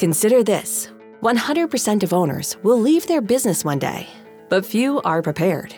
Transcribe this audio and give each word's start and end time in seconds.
Consider 0.00 0.42
this 0.42 0.88
100% 1.20 2.02
of 2.02 2.14
owners 2.14 2.56
will 2.62 2.80
leave 2.80 3.06
their 3.06 3.20
business 3.20 3.66
one 3.66 3.78
day, 3.78 4.08
but 4.48 4.64
few 4.64 4.98
are 5.02 5.20
prepared. 5.20 5.74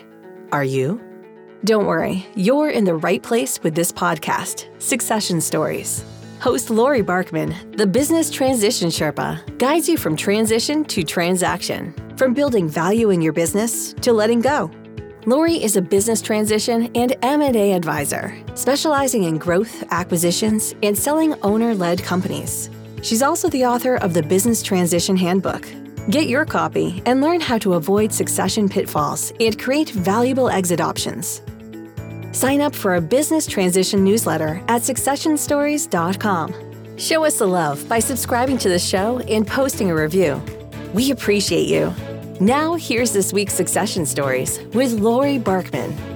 Are 0.53 0.63
you? 0.63 1.01
Don't 1.65 1.87
worry, 1.87 2.25
you're 2.33 2.69
in 2.69 2.85
the 2.85 2.95
right 2.95 3.21
place 3.21 3.61
with 3.63 3.75
this 3.75 3.91
podcast, 3.91 4.69
Succession 4.81 5.41
Stories. 5.41 6.05
Host 6.39 6.69
Lori 6.69 7.03
Barkman, 7.03 7.75
the 7.75 7.85
business 7.85 8.29
transition 8.29 8.87
Sherpa, 8.87 9.41
guides 9.57 9.89
you 9.89 9.97
from 9.97 10.15
transition 10.15 10.85
to 10.85 11.03
transaction, 11.03 11.93
from 12.15 12.33
building 12.33 12.69
value 12.69 13.09
in 13.09 13.21
your 13.21 13.33
business 13.33 13.91
to 13.95 14.13
letting 14.13 14.39
go. 14.39 14.71
Lori 15.25 15.61
is 15.61 15.75
a 15.75 15.81
business 15.81 16.21
transition 16.21 16.89
and 16.95 17.13
M&A 17.23 17.73
advisor, 17.73 18.41
specializing 18.55 19.23
in 19.23 19.37
growth, 19.37 19.83
acquisitions, 19.91 20.75
and 20.81 20.97
selling 20.97 21.35
owner-led 21.41 22.01
companies. 22.01 22.69
She's 23.03 23.21
also 23.21 23.49
the 23.49 23.65
author 23.65 23.97
of 23.97 24.13
the 24.13 24.23
Business 24.23 24.63
Transition 24.63 25.17
Handbook. 25.17 25.67
Get 26.09 26.27
your 26.27 26.45
copy 26.45 27.03
and 27.05 27.19
learn 27.19 27.41
how 27.41 27.57
to 27.59 27.73
avoid 27.73 28.13
succession 28.13 28.69
pitfalls 28.69 29.33
and 29.41 29.59
create 29.59 29.89
valuable 29.89 30.49
exit 30.49 30.79
options. 30.79 31.41
Sign 32.31 32.61
up 32.61 32.73
for 32.73 32.95
a 32.95 33.01
business 33.01 33.45
transition 33.45 34.05
newsletter 34.05 34.63
at 34.69 34.81
successionstories.com. 34.81 36.97
Show 36.97 37.25
us 37.25 37.39
the 37.39 37.45
love 37.45 37.87
by 37.89 37.99
subscribing 37.99 38.57
to 38.59 38.69
the 38.69 38.79
show 38.79 39.19
and 39.19 39.45
posting 39.45 39.91
a 39.91 39.95
review. 39.95 40.41
We 40.93 41.11
appreciate 41.11 41.67
you. 41.67 41.93
Now, 42.39 42.75
here's 42.75 43.11
this 43.11 43.33
week's 43.33 43.53
Succession 43.53 44.05
Stories 44.05 44.59
with 44.73 44.93
Lori 44.93 45.39
Barkman. 45.39 46.12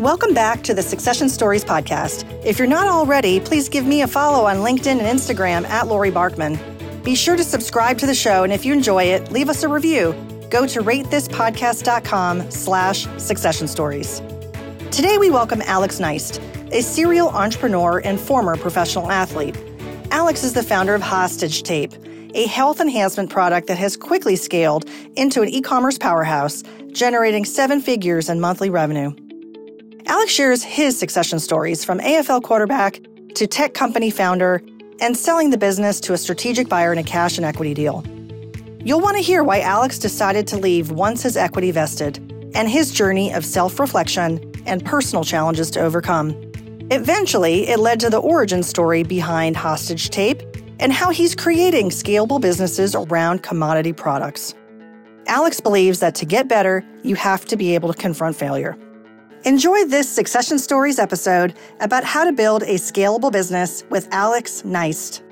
Welcome 0.00 0.32
back 0.32 0.62
to 0.62 0.72
the 0.72 0.82
Succession 0.82 1.28
Stories 1.28 1.62
podcast. 1.62 2.24
If 2.42 2.58
you're 2.58 2.66
not 2.66 2.86
already, 2.86 3.38
please 3.38 3.68
give 3.68 3.84
me 3.84 4.00
a 4.00 4.06
follow 4.06 4.46
on 4.46 4.56
LinkedIn 4.56 4.98
and 4.98 5.02
Instagram 5.02 5.68
at 5.68 5.88
Lori 5.88 6.10
Barkman. 6.10 6.58
Be 7.04 7.14
sure 7.14 7.36
to 7.36 7.44
subscribe 7.44 7.98
to 7.98 8.06
the 8.06 8.14
show, 8.14 8.42
and 8.42 8.50
if 8.50 8.64
you 8.64 8.72
enjoy 8.72 9.02
it, 9.02 9.30
leave 9.30 9.50
us 9.50 9.62
a 9.62 9.68
review 9.68 10.14
go 10.48 10.66
to 10.66 10.80
ratethispodcast.com 10.80 12.50
slash 12.50 13.06
succession 13.18 13.68
stories. 13.68 14.22
Today 14.90 15.18
we 15.18 15.28
welcome 15.28 15.60
Alex 15.66 15.98
Neist, 15.98 16.40
a 16.72 16.80
serial 16.80 17.28
entrepreneur 17.28 18.00
and 18.02 18.18
former 18.18 18.56
professional 18.56 19.10
athlete. 19.10 19.58
Alex 20.10 20.44
is 20.44 20.54
the 20.54 20.62
founder 20.62 20.94
of 20.94 21.02
Hostage 21.02 21.62
Tape, 21.62 21.92
a 22.34 22.46
health 22.46 22.80
enhancement 22.80 23.28
product 23.28 23.66
that 23.66 23.76
has 23.76 23.98
quickly 23.98 24.34
scaled 24.34 24.88
into 25.16 25.42
an 25.42 25.50
e-commerce 25.50 25.98
powerhouse, 25.98 26.62
generating 26.90 27.44
seven 27.44 27.82
figures 27.82 28.30
in 28.30 28.40
monthly 28.40 28.70
revenue. 28.70 29.14
Alex 30.10 30.32
shares 30.32 30.64
his 30.64 30.98
succession 30.98 31.38
stories 31.38 31.84
from 31.84 32.00
AFL 32.00 32.42
quarterback 32.42 32.98
to 33.36 33.46
tech 33.46 33.74
company 33.74 34.10
founder 34.10 34.60
and 35.00 35.16
selling 35.16 35.50
the 35.50 35.56
business 35.56 36.00
to 36.00 36.12
a 36.12 36.18
strategic 36.18 36.68
buyer 36.68 36.92
in 36.92 36.98
a 36.98 37.04
cash 37.04 37.38
and 37.38 37.46
equity 37.46 37.74
deal. 37.74 38.02
You'll 38.84 39.00
want 39.00 39.18
to 39.18 39.22
hear 39.22 39.44
why 39.44 39.60
Alex 39.60 40.00
decided 40.00 40.48
to 40.48 40.56
leave 40.56 40.90
once 40.90 41.22
his 41.22 41.36
equity 41.36 41.70
vested 41.70 42.18
and 42.56 42.68
his 42.68 42.90
journey 42.90 43.32
of 43.32 43.44
self 43.44 43.78
reflection 43.78 44.52
and 44.66 44.84
personal 44.84 45.22
challenges 45.22 45.70
to 45.70 45.80
overcome. 45.80 46.30
Eventually, 46.90 47.68
it 47.68 47.78
led 47.78 48.00
to 48.00 48.10
the 48.10 48.18
origin 48.18 48.64
story 48.64 49.04
behind 49.04 49.56
Hostage 49.56 50.10
Tape 50.10 50.42
and 50.80 50.92
how 50.92 51.10
he's 51.10 51.36
creating 51.36 51.90
scalable 51.90 52.40
businesses 52.40 52.96
around 52.96 53.44
commodity 53.44 53.92
products. 53.92 54.56
Alex 55.28 55.60
believes 55.60 56.00
that 56.00 56.16
to 56.16 56.26
get 56.26 56.48
better, 56.48 56.84
you 57.04 57.14
have 57.14 57.44
to 57.44 57.56
be 57.56 57.76
able 57.76 57.92
to 57.92 57.96
confront 57.96 58.34
failure. 58.34 58.76
Enjoy 59.44 59.86
this 59.86 60.06
Succession 60.06 60.58
Stories 60.58 60.98
episode 60.98 61.54
about 61.80 62.04
how 62.04 62.24
to 62.24 62.32
build 62.32 62.62
a 62.64 62.74
scalable 62.74 63.32
business 63.32 63.84
with 63.88 64.06
Alex 64.12 64.62
Neist. 64.66 65.22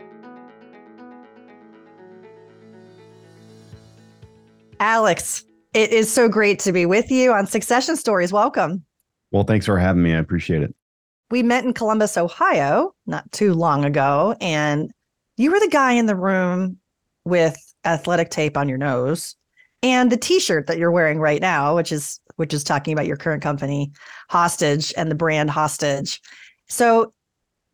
Alex, 4.81 5.45
it 5.75 5.93
is 5.93 6.11
so 6.11 6.27
great 6.27 6.59
to 6.61 6.73
be 6.73 6.87
with 6.87 7.11
you 7.11 7.35
on 7.35 7.47
Succession 7.47 7.97
Stories. 7.97 8.33
Welcome. 8.33 8.83
Well, 9.31 9.45
thanks 9.45 9.67
for 9.67 9.77
having 9.77 10.03
me. 10.03 10.15
I 10.15 10.19
appreciate 10.19 10.63
it. 10.63 10.75
We 11.31 11.43
met 11.43 11.67
in 11.67 11.75
Columbus, 11.75 12.17
Ohio, 12.17 12.95
not 13.05 13.31
too 13.31 13.53
long 13.53 13.85
ago, 13.85 14.35
and 14.41 14.91
you 15.37 15.51
were 15.51 15.61
the 15.61 15.69
guy 15.69 15.93
in 15.93 16.07
the 16.07 16.17
room 16.17 16.79
with 17.27 17.59
athletic 17.85 18.31
tape 18.31 18.57
on 18.57 18.71
your 18.71 18.79
nose 18.79 19.37
and 19.83 20.11
the 20.11 20.17
t-shirt 20.17 20.67
that 20.67 20.79
you're 20.79 20.91
wearing 20.91 21.19
right 21.19 21.43
now, 21.43 21.77
which 21.77 21.93
is 21.93 22.21
which 22.39 22.55
is 22.55 22.65
talking 22.65 22.93
about 22.93 23.07
your 23.07 23.17
current 23.17 23.43
company, 23.43 23.93
Hostage 24.31 24.95
and 24.97 25.11
the 25.11 25.15
brand 25.15 25.51
Hostage. 25.51 26.21
So 26.69 27.13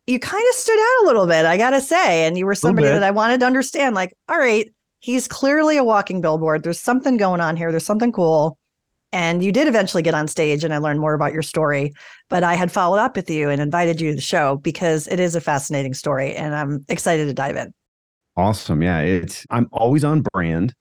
you 0.07 0.19
kind 0.19 0.43
of 0.49 0.55
stood 0.55 0.79
out 0.79 1.03
a 1.03 1.07
little 1.07 1.27
bit, 1.27 1.45
I 1.45 1.57
got 1.57 1.71
to 1.71 1.81
say, 1.81 2.27
and 2.27 2.37
you 2.37 2.45
were 2.45 2.55
somebody 2.55 2.87
that 2.87 3.03
I 3.03 3.11
wanted 3.11 3.39
to 3.39 3.45
understand 3.45 3.95
like, 3.95 4.13
all 4.29 4.37
right, 4.37 4.71
he's 4.99 5.27
clearly 5.27 5.77
a 5.77 5.83
walking 5.83 6.21
billboard. 6.21 6.63
There's 6.63 6.79
something 6.79 7.17
going 7.17 7.41
on 7.41 7.57
here. 7.57 7.71
There's 7.71 7.85
something 7.85 8.11
cool. 8.11 8.57
And 9.11 9.43
you 9.43 9.51
did 9.51 9.67
eventually 9.67 10.03
get 10.03 10.13
on 10.13 10.27
stage 10.27 10.63
and 10.63 10.73
I 10.73 10.77
learned 10.79 10.99
more 10.99 11.13
about 11.13 11.31
your 11.31 11.41
story. 11.41 11.93
But 12.29 12.43
I 12.43 12.55
had 12.55 12.71
followed 12.71 12.97
up 12.97 13.15
with 13.15 13.29
you 13.29 13.49
and 13.49 13.61
invited 13.61 14.01
you 14.01 14.09
to 14.09 14.15
the 14.15 14.21
show 14.21 14.57
because 14.57 15.07
it 15.07 15.19
is 15.19 15.35
a 15.35 15.41
fascinating 15.41 15.93
story 15.93 16.35
and 16.35 16.55
I'm 16.55 16.85
excited 16.89 17.25
to 17.25 17.33
dive 17.33 17.55
in. 17.55 17.73
Awesome. 18.35 18.81
Yeah. 18.81 18.99
It's 18.99 19.45
I'm 19.49 19.69
always 19.71 20.03
on 20.03 20.23
brand. 20.33 20.73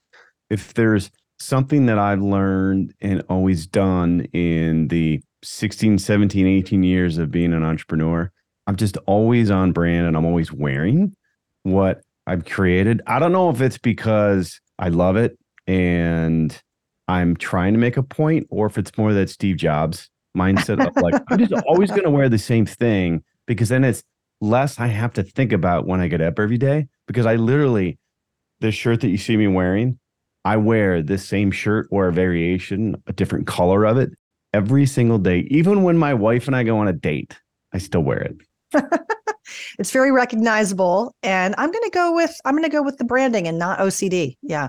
If 0.50 0.74
there's 0.74 1.10
something 1.38 1.86
that 1.86 1.98
I've 1.98 2.22
learned 2.22 2.94
and 3.00 3.22
always 3.28 3.66
done 3.66 4.22
in 4.32 4.88
the 4.88 5.20
16, 5.42 5.98
17, 5.98 6.46
18 6.46 6.82
years 6.82 7.18
of 7.18 7.30
being 7.30 7.52
an 7.52 7.64
entrepreneur, 7.64 8.30
I'm 8.66 8.76
just 8.76 8.96
always 9.06 9.50
on 9.50 9.72
brand 9.72 10.06
and 10.06 10.16
I'm 10.16 10.24
always 10.24 10.52
wearing 10.52 11.14
what 11.64 12.00
I've 12.26 12.44
created. 12.44 13.02
I 13.06 13.18
don't 13.18 13.32
know 13.32 13.50
if 13.50 13.60
it's 13.60 13.78
because 13.78 14.60
I 14.78 14.88
love 14.88 15.16
it 15.16 15.38
and 15.66 16.58
I'm 17.08 17.36
trying 17.36 17.74
to 17.74 17.78
make 17.78 17.96
a 17.96 18.02
point, 18.02 18.46
or 18.50 18.66
if 18.66 18.78
it's 18.78 18.96
more 18.96 19.12
that 19.12 19.28
Steve 19.28 19.56
Jobs 19.56 20.08
mindset 20.36 20.84
of 20.84 20.96
like, 21.02 21.20
I'm 21.28 21.38
just 21.38 21.52
always 21.66 21.90
going 21.90 22.04
to 22.04 22.10
wear 22.10 22.28
the 22.28 22.38
same 22.38 22.64
thing 22.64 23.22
because 23.46 23.68
then 23.68 23.84
it's 23.84 24.02
less 24.40 24.80
I 24.80 24.86
have 24.86 25.12
to 25.14 25.22
think 25.22 25.52
about 25.52 25.86
when 25.86 26.00
I 26.00 26.08
get 26.08 26.20
up 26.22 26.38
every 26.38 26.58
day. 26.58 26.86
Because 27.06 27.26
I 27.26 27.36
literally, 27.36 27.98
this 28.60 28.74
shirt 28.74 29.02
that 29.02 29.08
you 29.08 29.18
see 29.18 29.36
me 29.36 29.46
wearing, 29.46 29.98
I 30.44 30.56
wear 30.56 31.02
this 31.02 31.26
same 31.26 31.50
shirt 31.50 31.88
or 31.90 32.08
a 32.08 32.12
variation, 32.12 33.02
a 33.06 33.12
different 33.12 33.46
color 33.46 33.84
of 33.84 33.96
it 33.96 34.10
every 34.52 34.86
single 34.86 35.18
day. 35.18 35.46
Even 35.50 35.82
when 35.82 35.98
my 35.98 36.14
wife 36.14 36.46
and 36.46 36.54
I 36.54 36.62
go 36.62 36.78
on 36.78 36.88
a 36.88 36.92
date, 36.92 37.38
I 37.72 37.78
still 37.78 38.02
wear 38.02 38.20
it. 38.20 38.36
it's 39.78 39.90
very 39.90 40.12
recognizable. 40.12 41.14
And 41.22 41.54
I'm 41.58 41.70
going 41.70 41.84
to 41.84 41.90
go 41.90 42.14
with 42.14 42.34
I'm 42.44 42.54
going 42.54 42.64
to 42.64 42.70
go 42.70 42.82
with 42.82 42.98
the 42.98 43.04
branding 43.04 43.48
and 43.48 43.58
not 43.58 43.78
OCD. 43.78 44.36
Yeah. 44.42 44.68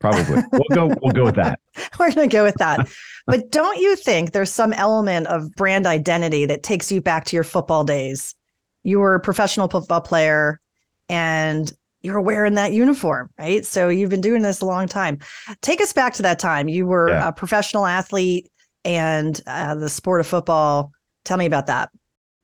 Probably. 0.00 0.42
We'll 0.52 0.88
go 0.88 0.94
we'll 1.02 1.12
go 1.12 1.24
with 1.24 1.36
that. 1.36 1.60
We're 1.98 2.12
going 2.12 2.28
to 2.28 2.34
go 2.34 2.44
with 2.44 2.56
that. 2.56 2.88
but 3.26 3.50
don't 3.50 3.78
you 3.78 3.96
think 3.96 4.32
there's 4.32 4.52
some 4.52 4.72
element 4.72 5.26
of 5.28 5.50
brand 5.52 5.86
identity 5.86 6.46
that 6.46 6.62
takes 6.62 6.90
you 6.90 7.00
back 7.00 7.24
to 7.26 7.36
your 7.36 7.44
football 7.44 7.84
days? 7.84 8.34
You 8.82 8.98
were 9.00 9.14
a 9.14 9.20
professional 9.20 9.68
football 9.68 10.00
player 10.00 10.60
and 11.08 11.72
you're 12.04 12.20
wearing 12.20 12.54
that 12.54 12.72
uniform, 12.72 13.30
right? 13.38 13.64
So 13.64 13.88
you've 13.88 14.10
been 14.10 14.20
doing 14.20 14.42
this 14.42 14.60
a 14.60 14.66
long 14.66 14.86
time. 14.86 15.18
Take 15.62 15.80
us 15.80 15.92
back 15.92 16.12
to 16.14 16.22
that 16.22 16.38
time. 16.38 16.68
You 16.68 16.86
were 16.86 17.08
yeah. 17.08 17.28
a 17.28 17.32
professional 17.32 17.86
athlete 17.86 18.50
and 18.84 19.40
uh, 19.46 19.74
the 19.74 19.88
sport 19.88 20.20
of 20.20 20.26
football. 20.26 20.92
Tell 21.24 21.38
me 21.38 21.46
about 21.46 21.66
that. 21.66 21.88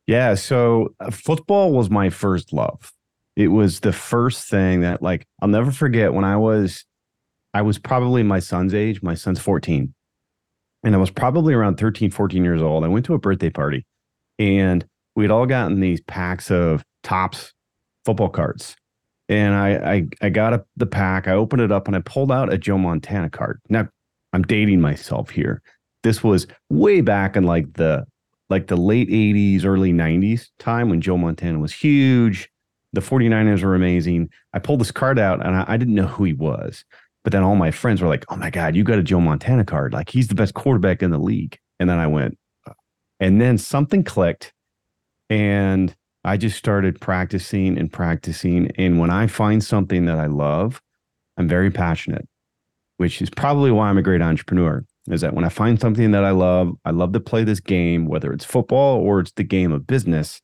Yeah. 0.07 0.35
So 0.35 0.95
uh, 0.99 1.11
football 1.11 1.73
was 1.73 1.91
my 1.91 2.09
first 2.09 2.55
love. 2.55 2.91
It 3.37 3.49
was 3.49 3.81
the 3.81 3.93
first 3.93 4.49
thing 4.49 4.81
that, 4.81 5.03
like, 5.03 5.27
I'll 5.43 5.49
never 5.49 5.71
forget 5.71 6.15
when 6.15 6.25
I 6.25 6.37
was, 6.37 6.85
I 7.53 7.61
was 7.61 7.79
probably 7.79 8.23
my 8.23 8.39
son's 8.39 8.73
age. 8.73 9.03
My 9.03 9.15
son's 9.15 9.41
14. 9.41 9.95
And 10.83 10.95
I 10.95 10.99
was 10.99 11.11
probably 11.11 11.53
around 11.53 11.77
13, 11.79 12.11
14 12.11 12.43
years 12.43 12.63
old. 12.63 12.83
I 12.83 12.89
went 12.89 13.05
to 13.07 13.15
a 13.15 13.19
birthday 13.19 13.51
party 13.51 13.85
and 14.39 14.87
we'd 15.15 15.31
all 15.31 15.45
gotten 15.45 15.81
these 15.81 16.01
packs 16.01 16.51
of 16.51 16.83
Topps 17.03 17.53
football 18.07 18.31
cards. 18.31 18.75
And 19.31 19.55
I, 19.55 19.95
I, 19.95 20.07
I 20.23 20.29
got 20.29 20.65
the 20.77 20.87
pack, 20.87 21.29
I 21.29 21.33
opened 21.33 21.63
it 21.63 21.71
up 21.71 21.87
and 21.87 21.97
I 21.97 22.01
pulled 22.01 22.33
out 22.33 22.53
a 22.53 22.59
Joe 22.59 22.77
Montana 22.77 23.31
card. 23.31 23.61
Now, 23.69 23.89
I'm 24.33 24.43
dating 24.43 24.81
myself 24.81 25.31
here. 25.31 25.63
This 26.03 26.25
was 26.25 26.49
way 26.69 27.01
back 27.01 27.37
in 27.37 27.45
like 27.45 27.75
the 27.75 28.07
like 28.49 28.67
the 28.67 28.77
late 28.77 29.09
80s, 29.09 29.65
early 29.65 29.93
90s 29.93 30.49
time 30.59 30.91
when 30.91 31.01
Joe 31.01 31.17
Montana 31.17 31.61
was 31.61 31.73
huge. 31.73 32.51
The 32.93 33.01
49ers 33.01 33.63
were 33.63 33.77
amazing. 33.77 34.29
I 34.53 34.59
pulled 34.59 34.81
this 34.81 34.91
card 34.91 35.21
out 35.21 35.47
and 35.47 35.55
I, 35.55 35.65
I, 35.69 35.77
didn't 35.77 35.95
know 35.95 36.09
who 36.09 36.25
he 36.25 36.33
was. 36.33 36.85
But 37.23 37.33
then 37.33 37.45
all 37.45 37.55
my 37.55 37.71
friends 37.71 38.03
were 38.03 38.09
like, 38.09 38.25
oh 38.29 38.35
my 38.35 38.51
God, 38.51 38.75
you 38.75 38.83
got 38.83 38.99
a 38.99 39.05
Joe 39.05 39.21
Montana 39.21 39.65
card. 39.65 39.93
Like 39.93 40.09
he's 40.09 40.27
the 40.27 40.35
best 40.35 40.55
quarterback 40.55 41.01
in 41.01 41.13
the 41.13 41.19
league. 41.19 41.57
And 41.79 41.89
then 41.89 41.99
I 41.99 42.09
went, 42.09 42.37
uh, 42.67 42.73
and 43.21 43.41
then 43.41 43.57
something 43.57 44.03
clicked 44.03 44.53
and 45.29 45.95
I 46.25 46.37
just 46.37 46.57
started 46.57 47.01
practicing 47.01 47.79
and 47.79 47.93
practicing. 47.93 48.71
And 48.77 48.99
when 48.99 49.11
I 49.11 49.27
find 49.27 49.65
something 49.65 50.05
that 50.07 50.19
I 50.19 50.27
love, 50.27 50.83
I'm 51.37 51.49
very 51.49 51.71
passionate, 51.71 52.29
which 52.99 53.23
is 53.23 53.31
probably 53.31 53.71
why 53.71 53.89
I'm 53.89 53.99
a 53.99 54.03
great 54.03 54.23
entrepreneur 54.23 54.85
is 55.09 55.23
that 55.23 55.35
when 55.35 55.45
I 55.45 55.49
find 55.49 55.81
something 55.81 56.11
that 56.13 56.25
I 56.25 56.31
love, 56.31 56.73
I 56.85 56.91
love 56.91 57.13
to 57.13 57.21
play 57.21 57.45
this 57.45 57.61
game, 57.61 58.07
whether 58.07 58.33
it's 58.33 58.45
football 58.45 58.99
or 59.01 59.21
it's 59.21 59.33
the 59.33 59.43
game 59.43 59.73
of 59.73 59.87
business, 59.87 60.41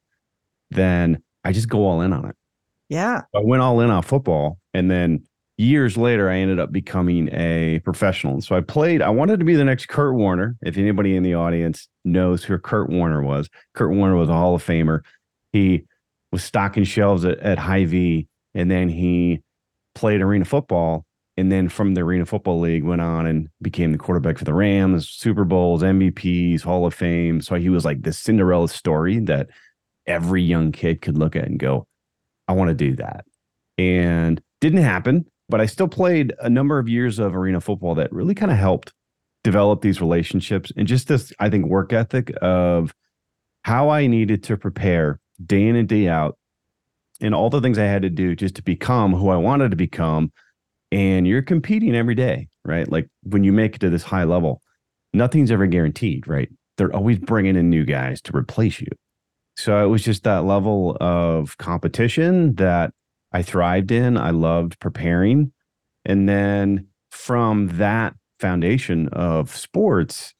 then 0.71 1.23
I 1.45 1.53
just 1.53 1.69
go 1.69 1.85
all 1.85 2.01
in 2.01 2.13
on 2.13 2.27
it. 2.27 2.37
Yeah. 2.89 3.23
I 3.35 3.41
went 3.43 3.63
all 3.63 3.81
in 3.81 3.91
on 3.91 4.03
football. 4.03 4.59
And 4.73 4.91
then 4.91 5.25
years 5.59 5.97
later, 5.97 6.31
I 6.31 6.37
ended 6.39 6.59
up 6.59 6.73
becoming 6.73 7.29
a 7.33 7.81
professional. 7.85 8.41
So 8.41 8.57
I 8.57 8.61
played, 8.61 9.03
I 9.03 9.11
wanted 9.11 9.39
to 9.41 9.45
be 9.45 9.55
the 9.55 9.65
next 9.65 9.89
Kurt 9.89 10.15
Warner. 10.15 10.57
If 10.63 10.79
anybody 10.79 11.17
in 11.17 11.23
the 11.23 11.35
audience 11.35 11.89
knows 12.05 12.45
who 12.45 12.59
Kurt 12.59 12.91
Warner 12.91 13.23
was, 13.23 13.49
Kurt 13.75 13.91
Warner 13.95 14.17
was 14.17 14.29
a 14.29 14.35
Hall 14.35 14.55
of 14.55 14.65
Famer. 14.65 15.01
He 15.57 15.85
was 16.33 16.45
stocking 16.45 16.85
shelves 16.85 17.25
at, 17.25 17.39
at 17.39 17.59
Hy-Vee, 17.59 18.29
and 18.55 18.71
then 18.71 18.89
he 18.89 19.41
played 19.95 20.21
arena 20.21 20.45
football. 20.45 21.07
And 21.39 21.53
then 21.53 21.69
from 21.69 21.93
the 21.93 22.01
Arena 22.01 22.25
Football 22.25 22.61
League, 22.61 22.85
went 22.85 23.03
on 23.03 23.27
and 23.27 23.49
became 23.61 23.93
the 23.93 23.99
quarterback 23.99 24.39
for 24.39 24.45
the 24.45 24.55
Rams, 24.55 25.07
Super 25.07 25.45
Bowls, 25.45 25.83
MVPs, 25.83 26.63
Hall 26.63 26.87
of 26.87 26.95
Fame. 26.95 27.43
So 27.43 27.57
he 27.57 27.69
was 27.69 27.85
like 27.85 28.03
this 28.03 28.19
Cinderella 28.19 28.71
story 28.71 29.19
that 29.21 29.49
every 30.07 30.43
young 30.43 30.73
kid 30.73 31.03
could 31.03 31.19
look 31.19 31.37
at 31.37 31.45
and 31.45 31.59
go, 31.59 31.87
I 32.49 32.53
want 32.53 32.69
to 32.69 32.75
do 32.75 32.97
that. 32.97 33.27
And 33.77 34.41
didn't 34.63 34.83
happen, 34.83 35.27
but 35.51 35.61
I 35.61 35.67
still 35.67 35.89
played 35.89 36.33
a 36.41 36.49
number 36.49 36.79
of 36.79 36.89
years 36.89 37.19
of 37.19 37.37
arena 37.37 37.61
football 37.61 37.95
that 37.97 38.13
really 38.13 38.35
kind 38.35 38.51
of 38.51 38.57
helped 38.57 38.95
develop 39.45 39.83
these 39.83 40.01
relationships 40.01 40.73
and 40.75 40.89
just 40.89 41.07
this, 41.09 41.35
I 41.39 41.51
think, 41.51 41.67
work 41.67 41.93
ethic 41.93 42.33
of 42.41 42.95
how 43.63 43.91
I 43.91 44.07
needed 44.07 44.43
to 44.45 44.57
prepare 44.57 45.21
day 45.45 45.67
in 45.67 45.77
and 45.77 45.89
day 45.89 46.09
out 46.09 46.39
and 47.21 47.35
all 47.35 47.51
the 47.51 47.61
things 47.61 47.79
I 47.79 47.85
had 47.85 48.03
to 48.03 48.11
do 48.11 48.35
just 48.35 48.57
to 48.57 48.63
become 48.63 49.13
who 49.13 49.29
I 49.31 49.37
wanted 49.37 49.71
to 49.71 49.77
become. 49.77 50.33
And 50.93 51.27
you're 51.27 51.43
competing 51.43 51.95
every 51.95 52.15
day, 52.15 52.49
right? 52.65 52.91
Like 52.91 53.09
when 53.23 53.45
you 53.45 53.53
make 53.53 53.77
it 53.77 53.81
to 53.81 53.91
this 53.91 54.05
high 54.05 54.25
level, 54.25 54.63
nothing's 55.13 55.51
ever 55.51 55.67
guaranteed, 55.67 56.27
right? 56.29 56.49
They're 56.77 56.95
always 56.95 57.19
bringing 57.19 57.57
in 57.57 57.71
new 57.71 57.85
guys 57.85 58.21
to 58.23 58.37
replace 58.37 58.81
you. 58.81 58.89
So 59.57 59.83
it 59.83 59.89
was 59.89 60.05
just 60.05 60.25
that 60.25 60.45
level 60.45 60.97
of 61.01 61.57
competition 61.57 62.55
that 62.57 62.93
I 63.33 63.43
thrived 63.43 63.91
in. 63.91 64.17
I 64.17 64.31
loved 64.31 64.79
preparing. 64.81 65.53
And 66.05 66.29
then 66.29 66.89
from 67.11 67.69
that 67.79 68.15
foundation 68.39 69.09
of 69.09 69.57
sports, 69.57 70.35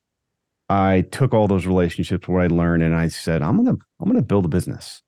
I 0.69 1.03
took 1.13 1.33
all 1.33 1.49
those 1.49 1.67
relationships 1.67 2.27
where 2.27 2.43
I 2.43 2.49
learned 2.49 2.83
and 2.83 2.95
I 2.95 3.09
said, 3.09 3.43
I'm 3.43 3.57
gonna, 3.57 3.77
I'm 4.01 4.09
gonna 4.09 4.23
build 4.23 4.45
a 4.45 4.49
business. 4.49 5.03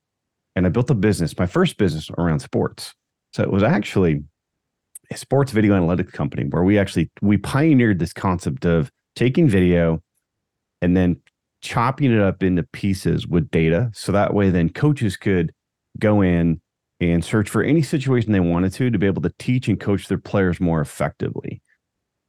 And 0.55 0.66
I 0.66 0.70
built 0.70 0.90
a 0.90 0.94
business, 0.94 1.38
my 1.38 1.46
first 1.46 1.78
business 1.78 2.10
around 2.19 2.40
sports. 2.40 2.94
So 3.32 3.43
it 3.43 3.50
was 3.50 3.62
actually 3.62 4.22
a 5.10 5.16
sports 5.16 5.52
video 5.52 5.75
analytics 5.75 6.12
company 6.12 6.44
where 6.44 6.64
we 6.64 6.78
actually 6.78 7.10
we 7.22 7.37
pioneered 7.38 7.99
this 7.99 8.12
concept 8.12 8.64
of 8.64 8.90
taking 9.14 9.49
video 9.49 10.02
and 10.82 10.96
then 10.96 11.20
chopping 11.61 12.12
it 12.12 12.20
up 12.20 12.43
into 12.43 12.62
pieces 12.72 13.26
with 13.26 13.50
data. 13.50 13.90
So 13.94 14.12
that 14.12 14.34
way 14.34 14.50
then 14.50 14.69
coaches 14.69 15.16
could 15.16 15.52
go 15.99 16.20
in 16.20 16.61
and 17.00 17.25
search 17.25 17.49
for 17.49 17.62
any 17.62 17.82
situation 17.82 18.32
they 18.32 18.40
wanted 18.40 18.72
to 18.75 18.90
to 18.90 18.99
be 18.99 19.06
able 19.06 19.22
to 19.22 19.32
teach 19.38 19.69
and 19.69 19.78
coach 19.78 20.08
their 20.08 20.19
players 20.19 20.61
more 20.61 20.81
effectively. 20.81 21.62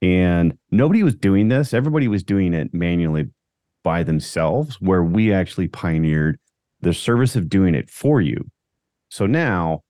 And 0.01 0.57
nobody 0.71 1.03
was 1.03 1.15
doing 1.15 1.49
this. 1.49 1.73
Everybody 1.73 2.07
was 2.07 2.23
doing 2.23 2.53
it 2.53 2.73
manually 2.73 3.27
by 3.83 4.03
themselves, 4.03 4.79
where 4.79 5.03
we 5.03 5.33
actually 5.33 5.67
pioneered 5.67 6.39
the 6.81 6.93
service 6.93 7.35
of 7.35 7.49
doing 7.49 7.75
it 7.75 7.89
for 7.89 8.21
you. 8.21 8.45
So 9.09 9.25
now 9.25 9.81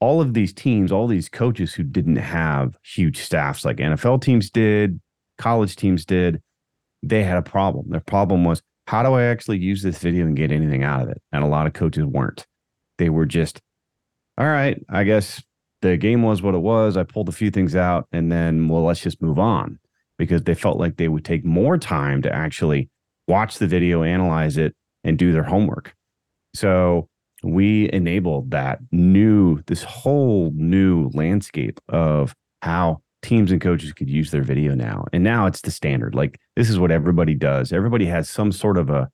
all 0.00 0.20
of 0.20 0.34
these 0.34 0.52
teams, 0.52 0.90
all 0.90 1.06
these 1.06 1.28
coaches 1.28 1.74
who 1.74 1.84
didn't 1.84 2.16
have 2.16 2.76
huge 2.82 3.18
staffs 3.18 3.64
like 3.64 3.76
NFL 3.76 4.22
teams 4.22 4.50
did, 4.50 5.00
college 5.38 5.76
teams 5.76 6.04
did, 6.04 6.42
they 7.02 7.22
had 7.22 7.38
a 7.38 7.42
problem. 7.42 7.90
Their 7.90 8.00
problem 8.00 8.44
was 8.44 8.62
how 8.88 9.02
do 9.02 9.12
I 9.12 9.24
actually 9.24 9.58
use 9.58 9.82
this 9.82 9.98
video 9.98 10.26
and 10.26 10.36
get 10.36 10.50
anything 10.50 10.82
out 10.82 11.02
of 11.02 11.08
it? 11.08 11.22
And 11.30 11.44
a 11.44 11.46
lot 11.46 11.66
of 11.66 11.72
coaches 11.72 12.04
weren't. 12.04 12.46
They 12.98 13.10
were 13.10 13.26
just, 13.26 13.60
all 14.38 14.46
right, 14.46 14.82
I 14.88 15.04
guess 15.04 15.42
the 15.82 15.96
game 15.96 16.22
was 16.22 16.42
what 16.42 16.54
it 16.54 16.60
was. 16.60 16.96
I 16.96 17.02
pulled 17.02 17.28
a 17.28 17.32
few 17.32 17.50
things 17.50 17.76
out 17.76 18.06
and 18.12 18.32
then, 18.32 18.68
well, 18.68 18.84
let's 18.84 19.00
just 19.00 19.20
move 19.20 19.38
on 19.38 19.78
because 20.18 20.42
they 20.42 20.54
felt 20.54 20.78
like 20.78 20.96
they 20.96 21.08
would 21.08 21.24
take 21.24 21.44
more 21.44 21.76
time 21.76 22.22
to 22.22 22.34
actually 22.34 22.88
watch 23.28 23.58
the 23.58 23.66
video, 23.66 24.02
analyze 24.02 24.56
it, 24.56 24.74
and 25.04 25.18
do 25.18 25.32
their 25.32 25.42
homework. 25.42 25.94
So 26.54 27.08
we 27.42 27.90
enabled 27.92 28.52
that 28.52 28.78
new, 28.92 29.62
this 29.66 29.82
whole 29.82 30.52
new 30.54 31.10
landscape 31.12 31.80
of 31.88 32.34
how 32.62 33.02
teams 33.22 33.50
and 33.50 33.60
coaches 33.60 33.92
could 33.92 34.10
use 34.10 34.30
their 34.30 34.42
video 34.42 34.74
now. 34.74 35.06
And 35.12 35.24
now 35.24 35.46
it's 35.46 35.60
the 35.60 35.70
standard. 35.70 36.14
Like 36.14 36.38
this 36.56 36.70
is 36.70 36.78
what 36.78 36.90
everybody 36.90 37.34
does. 37.34 37.72
Everybody 37.72 38.06
has 38.06 38.30
some 38.30 38.52
sort 38.52 38.78
of 38.78 38.90
a 38.90 39.08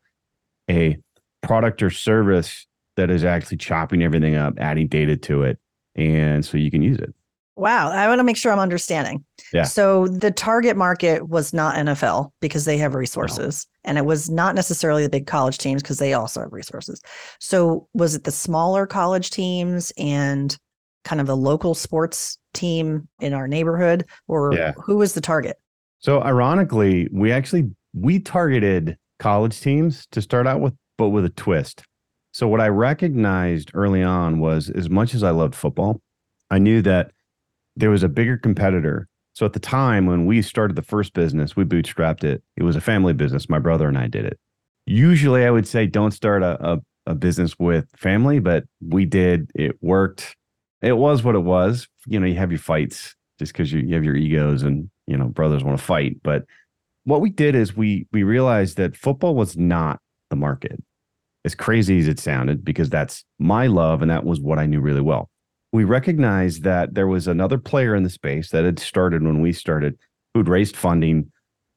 a 0.71 0.99
product 1.43 1.83
or 1.83 1.89
service 1.91 2.67
that 2.97 3.11
is 3.11 3.25
actually 3.25 3.57
chopping 3.57 4.03
everything 4.03 4.35
up, 4.35 4.55
adding 4.59 4.89
data 4.89 5.17
to 5.17 5.45
it, 5.45 5.59
and 5.99 6.45
so 6.45 6.57
you 6.57 6.71
can 6.71 6.81
use 6.81 6.99
it. 6.99 7.13
Wow, 7.57 7.91
I 7.91 8.07
want 8.07 8.21
to 8.21 8.25
make 8.25 8.37
sure 8.37 8.53
I'm 8.53 8.61
understanding. 8.61 9.25
Yeah. 9.53 9.65
So 9.65 10.07
the 10.07 10.31
target 10.31 10.77
market 10.77 11.29
was 11.29 11.53
not 11.53 11.75
NFL 11.75 12.31
because 12.41 12.65
they 12.65 12.79
have 12.79 12.95
resources, 12.95 13.67
no. 13.85 13.91
and 13.91 13.99
it 13.99 14.05
was 14.05 14.31
not 14.31 14.55
necessarily 14.55 15.03
the 15.03 15.09
big 15.09 15.27
college 15.27 15.59
teams 15.59 15.83
because 15.83 15.99
they 15.99 16.13
also 16.13 16.43
have 16.43 16.53
resources. 16.53 17.03
So 17.41 17.89
was 17.95 18.15
it 18.15 18.23
the 18.23 18.31
smaller 18.31 18.87
college 18.87 19.31
teams 19.31 19.93
and 19.99 20.57
kind 21.05 21.21
of 21.21 21.27
the 21.27 21.37
local 21.37 21.75
sports 21.75 22.39
team 22.55 23.09
in 23.19 23.33
our 23.35 23.49
neighborhood 23.49 24.07
or 24.29 24.55
yeah. 24.55 24.73
who 24.77 24.99
was 24.99 25.15
the 25.15 25.21
target? 25.21 25.57
So 25.99 26.23
ironically, 26.23 27.09
we 27.13 27.33
actually 27.33 27.69
we 27.93 28.21
targeted 28.21 28.97
college 29.19 29.61
teams 29.61 30.07
to 30.13 30.23
start 30.23 30.47
out 30.47 30.61
with, 30.61 30.75
but 30.97 31.09
with 31.09 31.25
a 31.25 31.31
twist. 31.31 31.83
So 32.39 32.47
what 32.47 32.61
I 32.61 32.69
recognized 32.69 33.73
early 33.75 34.01
on 34.01 34.39
was 34.39 34.71
as 34.71 34.89
much 34.89 35.13
as 35.13 35.25
I 35.25 35.31
loved 35.31 35.57
football, 35.57 36.01
I 36.53 36.61
knew 36.61 36.83
that 36.83 37.11
there 37.75 37.91
was 37.91 38.05
a 38.05 38.09
bigger 38.09 38.37
competitor. 38.37 39.09
So 39.33 39.45
at 39.45 39.55
the 39.55 39.59
time 39.59 40.07
when 40.07 40.25
we 40.25 40.41
started 40.43 40.77
the 40.77 40.83
first 40.83 41.15
business, 41.15 41.57
we 41.57 41.65
bootstrapped 41.65 42.23
it. 42.23 42.45
It 42.57 42.63
was 42.63 42.77
a 42.77 42.81
family 42.81 43.13
business. 43.13 43.49
My 43.49 43.59
brother 43.59 43.89
and 43.89 43.99
I 43.99 44.07
did 44.07 44.25
it. 44.25 44.39
Usually 44.87 45.47
I 45.47 45.51
would 45.51 45.67
say 45.67 45.89
don't 45.89 46.13
start 46.13 46.45
a, 46.45 46.75
a, 46.75 46.79
a 47.07 47.15
business 47.17 47.59
with 47.59 47.87
family, 47.97 48.39
but 48.39 48.63
we 48.81 49.05
did. 49.05 49.51
It 49.57 49.73
worked 49.83 50.37
it 50.81 50.97
was 50.97 51.25
what 51.25 51.35
it 51.35 51.41
was. 51.41 51.89
You 52.07 52.21
know, 52.21 52.27
you 52.27 52.37
have 52.37 52.53
your 52.53 52.61
fights 52.61 53.17
just 53.41 53.53
because 53.53 53.73
you, 53.73 53.81
you 53.81 53.97
have 53.97 54.05
your 54.05 54.15
egos 54.15 54.63
and 54.63 54.89
you 55.09 55.17
know 55.17 55.27
brothers 55.27 55.65
want 55.65 55.77
to 55.77 55.85
fight. 55.85 56.23
But 56.23 56.45
what 57.03 57.21
we 57.21 57.31
did 57.31 57.57
is 57.57 57.77
we 57.77 58.07
we 58.13 58.23
realized 58.23 58.77
that 58.77 58.97
football 58.97 59.35
was 59.35 59.57
not 59.57 59.99
the 60.31 60.37
market. 60.37 60.81
As 61.49 61.55
crazy 61.55 61.99
as 61.99 62.09
it 62.09 62.21
sounded, 62.21 62.63
because 62.63 62.91
that's 62.91 63.25
my 63.39 63.69
love 63.69 64.03
and 64.03 64.11
that 64.11 64.25
was 64.25 64.39
what 64.39 64.59
I 64.59 64.67
knew 64.67 64.83
really 64.83 65.01
well. 65.01 65.31
We 65.73 65.85
recognized 65.85 66.63
that 66.65 66.93
there 66.93 67.07
was 67.07 67.27
another 67.27 67.57
player 67.57 67.95
in 67.95 68.03
the 68.03 68.11
space 68.11 68.51
that 68.51 68.67
had 68.67 68.79
started 68.79 69.23
when 69.23 69.41
we 69.41 69.55
started, 69.55 69.97
who'd 70.35 70.47
raised 70.47 70.77
funding, 70.77 71.33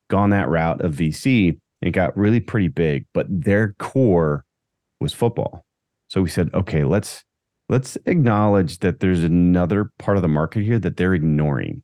gone 0.09 0.31
that 0.31 0.49
route 0.49 0.81
of 0.81 0.95
VC, 0.95 1.57
and 1.81 1.93
got 1.93 2.17
really 2.17 2.41
pretty 2.41 2.67
big, 2.67 3.05
but 3.13 3.27
their 3.29 3.73
core 3.79 4.43
was 4.99 5.13
football. 5.13 5.63
So 6.09 6.21
we 6.21 6.27
said, 6.27 6.49
okay, 6.53 6.83
let's 6.83 7.23
let's 7.69 7.97
acknowledge 8.05 8.79
that 8.79 8.99
there's 8.99 9.23
another 9.23 9.89
part 9.99 10.17
of 10.17 10.21
the 10.21 10.27
market 10.27 10.65
here 10.65 10.79
that 10.79 10.97
they're 10.97 11.13
ignoring. 11.13 11.81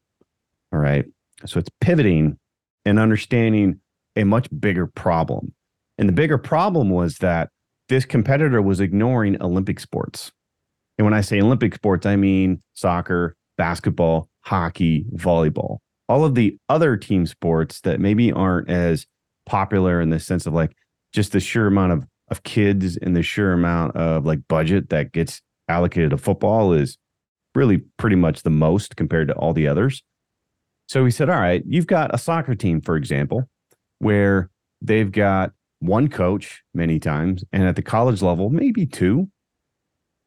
All 0.74 0.80
right. 0.80 1.06
So 1.46 1.58
it's 1.58 1.70
pivoting 1.80 2.38
and 2.84 3.00
understanding 3.00 3.80
a 4.18 4.26
much 4.26 4.50
bigger 4.60 4.88
problem. 4.88 5.54
And 5.98 6.10
the 6.10 6.14
bigger 6.14 6.38
problem 6.38 6.90
was 6.90 7.20
that 7.20 7.48
this 7.90 8.06
competitor 8.06 8.62
was 8.62 8.80
ignoring 8.80 9.42
Olympic 9.42 9.80
sports. 9.80 10.32
And 10.98 11.06
when 11.06 11.14
I 11.14 11.22
say 11.22 11.42
Olympic 11.42 11.76
sports, 11.76 12.06
I 12.06 12.16
mean 12.16 12.62
soccer, 12.74 13.36
basketball, 13.58 14.30
hockey, 14.42 15.06
volleyball, 15.16 15.78
all 16.10 16.26
of 16.26 16.36
the 16.36 16.58
other 16.70 16.98
team 16.98 17.26
sports 17.26 17.82
that 17.82 18.00
maybe 18.00 18.32
aren't 18.32 18.70
as 18.70 19.06
popular 19.46 20.02
in 20.02 20.10
the 20.10 20.20
sense 20.20 20.46
of 20.46 20.54
like 20.54 20.76
just 21.14 21.32
the 21.32 21.40
sheer 21.40 21.68
amount 21.68 21.94
of, 21.94 22.06
of 22.30 22.44
kids 22.44 22.98
and 22.98 23.16
the 23.16 23.24
sheer 23.24 23.54
amount 23.54 23.96
of 23.96 24.26
like 24.26 24.40
budget 24.48 24.90
that 24.90 25.12
gets 25.12 25.42
allocated 25.70 26.12
to 26.12 26.18
football 26.18 26.74
is 26.74 26.98
really 27.56 27.82
pretty 27.98 28.16
much 28.16 28.44
the 28.44 28.50
most 28.50 28.96
compared 28.96 29.28
to 29.28 29.34
all 29.36 29.54
the 29.54 29.68
others. 29.68 30.04
So 30.88 31.04
he 31.04 31.12
said, 31.12 31.30
All 31.30 31.40
right, 31.40 31.64
you've 31.66 31.88
got 31.88 32.14
a 32.14 32.18
soccer 32.18 32.56
team, 32.56 32.82
for 32.82 32.96
example, 32.96 33.44
where 34.00 34.50
they've 34.82 35.12
got 35.12 35.52
one 35.80 36.08
coach 36.08 36.64
many 36.74 37.00
times, 37.00 37.44
and 37.52 37.64
at 37.64 37.76
the 37.76 37.82
college 37.82 38.22
level, 38.22 38.50
maybe 38.50 38.86
two. 38.86 39.30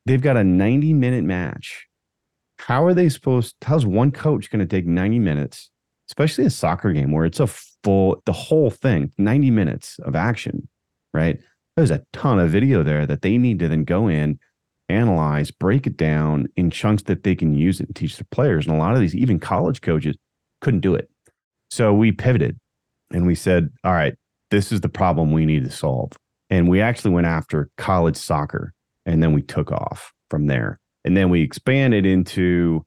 They've 0.06 0.20
got 0.20 0.36
a 0.36 0.44
90 0.44 0.94
minute 0.94 1.24
match. 1.24 1.86
How 2.58 2.84
are 2.84 2.94
they 2.94 3.08
supposed, 3.08 3.56
how's 3.62 3.86
one 3.86 4.10
coach 4.10 4.50
going 4.50 4.60
to 4.60 4.66
take 4.66 4.86
90 4.86 5.18
minutes, 5.18 5.70
especially 6.08 6.44
a 6.44 6.50
soccer 6.50 6.92
game 6.92 7.12
where 7.12 7.24
it's 7.24 7.40
a 7.40 7.46
full, 7.46 8.22
the 8.26 8.32
whole 8.32 8.70
thing, 8.70 9.12
90 9.18 9.50
minutes 9.50 9.98
of 10.00 10.14
action, 10.16 10.68
right? 11.12 11.38
There's 11.76 11.90
a 11.90 12.04
ton 12.12 12.38
of 12.38 12.50
video 12.50 12.82
there 12.82 13.06
that 13.06 13.22
they 13.22 13.38
need 13.38 13.58
to 13.60 13.68
then 13.68 13.84
go 13.84 14.08
in 14.08 14.38
analyze, 14.90 15.50
break 15.50 15.86
it 15.86 15.96
down 15.96 16.48
in 16.56 16.70
chunks 16.70 17.04
that 17.04 17.22
they 17.22 17.34
can 17.34 17.54
use 17.54 17.80
it 17.80 17.86
and 17.86 17.96
teach 17.96 18.16
the 18.16 18.24
players. 18.26 18.66
And 18.66 18.74
a 18.74 18.78
lot 18.78 18.94
of 18.94 19.00
these, 19.00 19.14
even 19.14 19.38
college 19.38 19.80
coaches, 19.80 20.16
couldn't 20.60 20.80
do 20.80 20.94
it. 20.94 21.08
So 21.70 21.94
we 21.94 22.12
pivoted 22.12 22.58
and 23.12 23.26
we 23.26 23.34
said, 23.34 23.70
all 23.84 23.92
right, 23.92 24.14
this 24.50 24.72
is 24.72 24.80
the 24.80 24.88
problem 24.88 25.32
we 25.32 25.46
need 25.46 25.64
to 25.64 25.70
solve. 25.70 26.12
And 26.50 26.68
we 26.68 26.80
actually 26.80 27.12
went 27.12 27.26
after 27.26 27.70
college 27.76 28.16
soccer 28.16 28.72
and 29.06 29.22
then 29.22 29.32
we 29.32 29.42
took 29.42 29.70
off 29.70 30.12
from 30.28 30.46
there. 30.46 30.78
And 31.04 31.16
then 31.16 31.30
we 31.30 31.42
expanded 31.42 32.04
into 32.04 32.84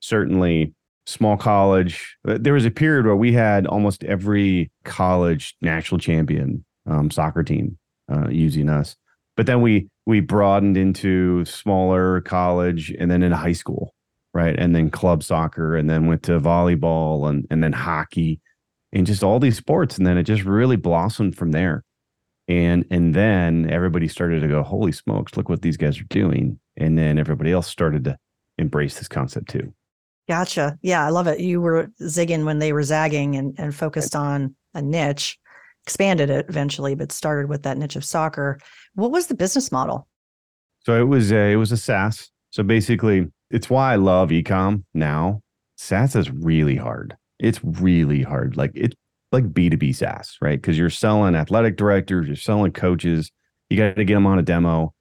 certainly 0.00 0.74
small 1.06 1.36
college. 1.36 2.16
There 2.24 2.54
was 2.54 2.66
a 2.66 2.70
period 2.70 3.06
where 3.06 3.16
we 3.16 3.32
had 3.32 3.66
almost 3.66 4.04
every 4.04 4.70
college 4.84 5.54
national 5.62 5.98
champion 5.98 6.64
um, 6.86 7.10
soccer 7.10 7.42
team 7.42 7.78
uh, 8.12 8.28
using 8.28 8.68
us. 8.68 8.96
But 9.36 9.46
then 9.46 9.60
we 9.60 9.88
we 10.06 10.20
broadened 10.20 10.76
into 10.76 11.44
smaller 11.44 12.20
college 12.20 12.94
and 12.98 13.10
then 13.10 13.22
into 13.22 13.36
high 13.36 13.52
school, 13.52 13.94
right? 14.32 14.54
And 14.58 14.76
then 14.76 14.90
club 14.90 15.22
soccer 15.22 15.76
and 15.76 15.88
then 15.88 16.06
went 16.06 16.22
to 16.24 16.38
volleyball 16.40 17.28
and 17.28 17.46
and 17.50 17.62
then 17.62 17.72
hockey 17.72 18.40
and 18.94 19.06
just 19.06 19.24
all 19.24 19.40
these 19.40 19.56
sports. 19.56 19.98
And 19.98 20.06
then 20.06 20.16
it 20.16 20.22
just 20.22 20.44
really 20.44 20.76
blossomed 20.76 21.36
from 21.36 21.50
there. 21.50 21.84
And 22.46 22.84
and 22.90 23.14
then 23.14 23.70
everybody 23.70 24.06
started 24.08 24.40
to 24.40 24.48
go, 24.48 24.62
holy 24.62 24.92
smokes, 24.92 25.36
look 25.36 25.48
what 25.48 25.62
these 25.62 25.76
guys 25.76 25.98
are 25.98 26.04
doing. 26.04 26.58
And 26.76 26.96
then 26.96 27.18
everybody 27.18 27.52
else 27.52 27.66
started 27.66 28.04
to 28.04 28.16
embrace 28.58 28.98
this 28.98 29.08
concept 29.08 29.48
too. 29.48 29.72
Gotcha. 30.28 30.78
Yeah, 30.80 31.04
I 31.04 31.10
love 31.10 31.26
it. 31.26 31.40
You 31.40 31.60
were 31.60 31.90
zigging 32.00 32.44
when 32.44 32.58
they 32.58 32.72
were 32.72 32.82
zagging 32.82 33.36
and, 33.36 33.54
and 33.58 33.74
focused 33.74 34.16
on 34.16 34.54
a 34.72 34.80
niche, 34.80 35.38
expanded 35.84 36.30
it 36.30 36.46
eventually, 36.48 36.94
but 36.94 37.12
started 37.12 37.48
with 37.48 37.62
that 37.64 37.76
niche 37.76 37.96
of 37.96 38.04
soccer. 38.04 38.58
What 38.94 39.10
was 39.10 39.26
the 39.26 39.34
business 39.34 39.70
model? 39.70 40.08
So 40.80 40.98
it 40.98 41.08
was 41.08 41.32
a 41.32 41.52
it 41.52 41.56
was 41.56 41.72
a 41.72 41.76
SaaS. 41.76 42.30
So 42.50 42.62
basically, 42.62 43.26
it's 43.50 43.68
why 43.70 43.94
I 43.94 43.96
love 43.96 44.30
ecom 44.30 44.84
now. 44.92 45.40
SaaS 45.76 46.14
is 46.14 46.30
really 46.30 46.76
hard. 46.76 47.16
It's 47.44 47.60
really 47.62 48.22
hard. 48.22 48.56
Like 48.56 48.70
it's 48.74 48.96
like 49.32 49.52
B2B 49.52 49.94
SaaS, 49.94 50.38
right? 50.40 50.60
Because 50.60 50.78
you're 50.78 50.88
selling 50.88 51.34
athletic 51.34 51.76
directors, 51.76 52.26
you're 52.26 52.36
selling 52.36 52.72
coaches. 52.72 53.30
You 53.68 53.76
got 53.76 53.96
to 53.96 54.04
get 54.04 54.14
them 54.14 54.26
on 54.26 54.38
a 54.38 54.42
demo, 54.42 54.94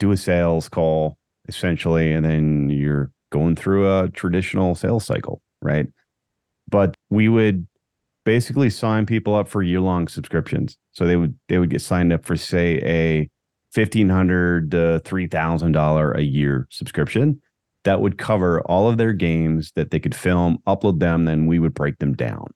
do 0.00 0.10
a 0.10 0.16
sales 0.16 0.68
call 0.68 1.16
essentially, 1.46 2.12
and 2.12 2.24
then 2.24 2.68
you're 2.68 3.12
going 3.30 3.54
through 3.54 3.98
a 3.98 4.08
traditional 4.10 4.74
sales 4.74 5.04
cycle, 5.04 5.40
right? 5.62 5.86
But 6.68 6.96
we 7.10 7.28
would 7.28 7.66
basically 8.24 8.70
sign 8.70 9.06
people 9.06 9.34
up 9.36 9.48
for 9.48 9.62
year-long 9.62 10.08
subscriptions. 10.08 10.76
So 10.92 11.06
they 11.06 11.16
would 11.16 11.38
they 11.48 11.58
would 11.58 11.70
get 11.70 11.80
signed 11.80 12.12
up 12.12 12.24
for 12.24 12.36
say 12.36 12.80
a 12.82 13.30
fifteen 13.72 14.08
hundred 14.08 14.72
to 14.72 15.00
three 15.04 15.28
thousand 15.28 15.72
dollar 15.72 16.10
a 16.12 16.22
year 16.22 16.66
subscription 16.70 17.40
that 17.84 18.00
would 18.00 18.18
cover 18.18 18.60
all 18.62 18.88
of 18.88 18.96
their 18.96 19.12
games 19.12 19.72
that 19.76 19.90
they 19.90 20.00
could 20.00 20.14
film, 20.14 20.58
upload 20.66 21.00
them, 21.00 21.24
then 21.24 21.46
we 21.46 21.58
would 21.58 21.74
break 21.74 21.98
them 21.98 22.14
down. 22.14 22.46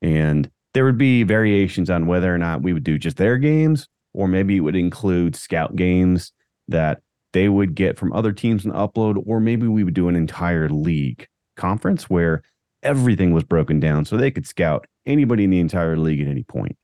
And 0.00 0.50
there 0.74 0.84
would 0.84 0.98
be 0.98 1.22
variations 1.22 1.90
on 1.90 2.06
whether 2.06 2.34
or 2.34 2.38
not 2.38 2.62
we 2.62 2.72
would 2.72 2.84
do 2.84 2.98
just 2.98 3.18
their 3.18 3.38
games, 3.38 3.88
or 4.14 4.26
maybe 4.26 4.56
it 4.56 4.60
would 4.60 4.76
include 4.76 5.36
scout 5.36 5.76
games 5.76 6.32
that 6.68 7.00
they 7.32 7.48
would 7.48 7.74
get 7.74 7.98
from 7.98 8.12
other 8.12 8.32
teams 8.32 8.64
and 8.64 8.74
upload, 8.74 9.22
or 9.26 9.40
maybe 9.40 9.66
we 9.66 9.84
would 9.84 9.94
do 9.94 10.08
an 10.08 10.16
entire 10.16 10.68
league 10.68 11.26
conference 11.56 12.08
where 12.08 12.42
everything 12.82 13.32
was 13.32 13.44
broken 13.44 13.80
down 13.80 14.04
so 14.04 14.16
they 14.16 14.30
could 14.30 14.46
scout 14.46 14.86
anybody 15.06 15.44
in 15.44 15.50
the 15.50 15.60
entire 15.60 15.96
league 15.96 16.20
at 16.20 16.28
any 16.28 16.42
point. 16.44 16.76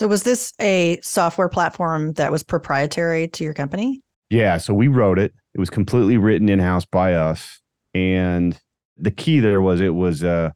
So, 0.00 0.06
was 0.06 0.22
this 0.22 0.52
a 0.60 0.98
software 1.02 1.48
platform 1.48 2.12
that 2.14 2.30
was 2.30 2.44
proprietary 2.44 3.28
to 3.28 3.44
your 3.44 3.54
company? 3.54 4.00
Yeah. 4.30 4.58
So, 4.58 4.72
we 4.72 4.86
wrote 4.86 5.18
it, 5.18 5.32
it 5.58 5.60
was 5.60 5.70
completely 5.70 6.16
written 6.16 6.48
in 6.48 6.60
house 6.60 6.84
by 6.84 7.14
us. 7.14 7.60
And 7.92 8.56
the 8.96 9.10
key 9.10 9.40
there 9.40 9.60
was 9.60 9.80
it 9.80 9.92
was 9.92 10.22
a 10.22 10.54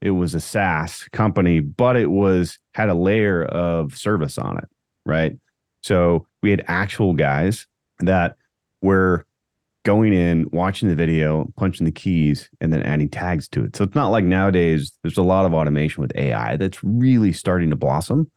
it 0.00 0.12
was 0.12 0.32
a 0.32 0.40
SaaS 0.40 1.08
company, 1.12 1.58
but 1.58 1.96
it 1.96 2.08
was 2.08 2.60
had 2.74 2.88
a 2.88 2.94
layer 2.94 3.44
of 3.44 3.98
service 3.98 4.38
on 4.38 4.58
it, 4.58 4.68
right? 5.04 5.36
So 5.82 6.28
we 6.40 6.50
had 6.50 6.64
actual 6.68 7.14
guys 7.14 7.66
that 7.98 8.36
were 8.80 9.26
going 9.84 10.12
in, 10.12 10.48
watching 10.52 10.88
the 10.88 10.94
video, 10.94 11.52
punching 11.56 11.84
the 11.84 11.90
keys, 11.90 12.48
and 12.60 12.72
then 12.72 12.82
adding 12.84 13.08
tags 13.08 13.48
to 13.48 13.64
it. 13.64 13.74
So 13.74 13.82
it's 13.82 13.96
not 13.96 14.10
like 14.10 14.24
nowadays 14.24 14.92
there's 15.02 15.18
a 15.18 15.22
lot 15.22 15.46
of 15.46 15.52
automation 15.52 16.00
with 16.00 16.14
AI 16.14 16.56
that's 16.58 16.84
really 16.84 17.32
starting 17.32 17.70
to 17.70 17.76
blossom. 17.76 18.30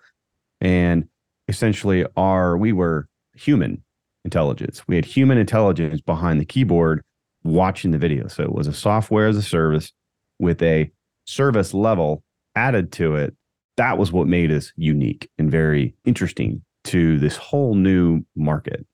And 0.61 1.09
essentially 1.47 2.07
our 2.15 2.57
we 2.57 2.73
were 2.73 3.07
human 3.35 3.83
intelligence. 4.25 4.87
We 4.87 4.95
had 4.95 5.05
human 5.05 5.37
intelligence 5.37 6.01
behind 6.01 6.39
the 6.39 6.45
keyboard 6.45 7.03
watching 7.43 7.91
the 7.91 7.97
video. 7.97 8.27
So 8.27 8.43
it 8.43 8.51
was 8.51 8.67
a 8.67 8.73
software 8.73 9.27
as 9.27 9.37
a 9.37 9.41
service 9.41 9.91
with 10.39 10.61
a 10.61 10.91
service 11.25 11.73
level 11.73 12.23
added 12.55 12.91
to 12.93 13.15
it. 13.15 13.35
That 13.77 13.97
was 13.97 14.11
what 14.11 14.27
made 14.27 14.51
us 14.51 14.73
unique 14.75 15.29
and 15.37 15.51
very 15.51 15.93
interesting 16.05 16.63
to 16.85 17.19
this 17.19 17.37
whole 17.37 17.75
new 17.75 18.21
market. 18.35 18.85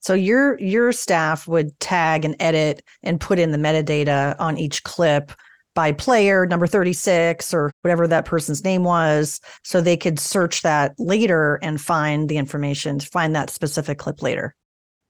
So 0.00 0.12
your 0.12 0.60
your 0.60 0.92
staff 0.92 1.48
would 1.48 1.78
tag 1.80 2.26
and 2.26 2.36
edit 2.38 2.82
and 3.02 3.18
put 3.18 3.38
in 3.38 3.52
the 3.52 3.58
metadata 3.58 4.36
on 4.38 4.58
each 4.58 4.82
clip 4.82 5.32
by 5.74 5.92
player 5.92 6.46
number 6.46 6.66
36 6.66 7.52
or 7.52 7.70
whatever 7.82 8.06
that 8.06 8.24
person's 8.24 8.64
name 8.64 8.84
was 8.84 9.40
so 9.62 9.80
they 9.80 9.96
could 9.96 10.18
search 10.18 10.62
that 10.62 10.94
later 10.98 11.58
and 11.62 11.80
find 11.80 12.28
the 12.28 12.36
information 12.36 13.00
find 13.00 13.34
that 13.34 13.50
specific 13.50 13.98
clip 13.98 14.22
later. 14.22 14.54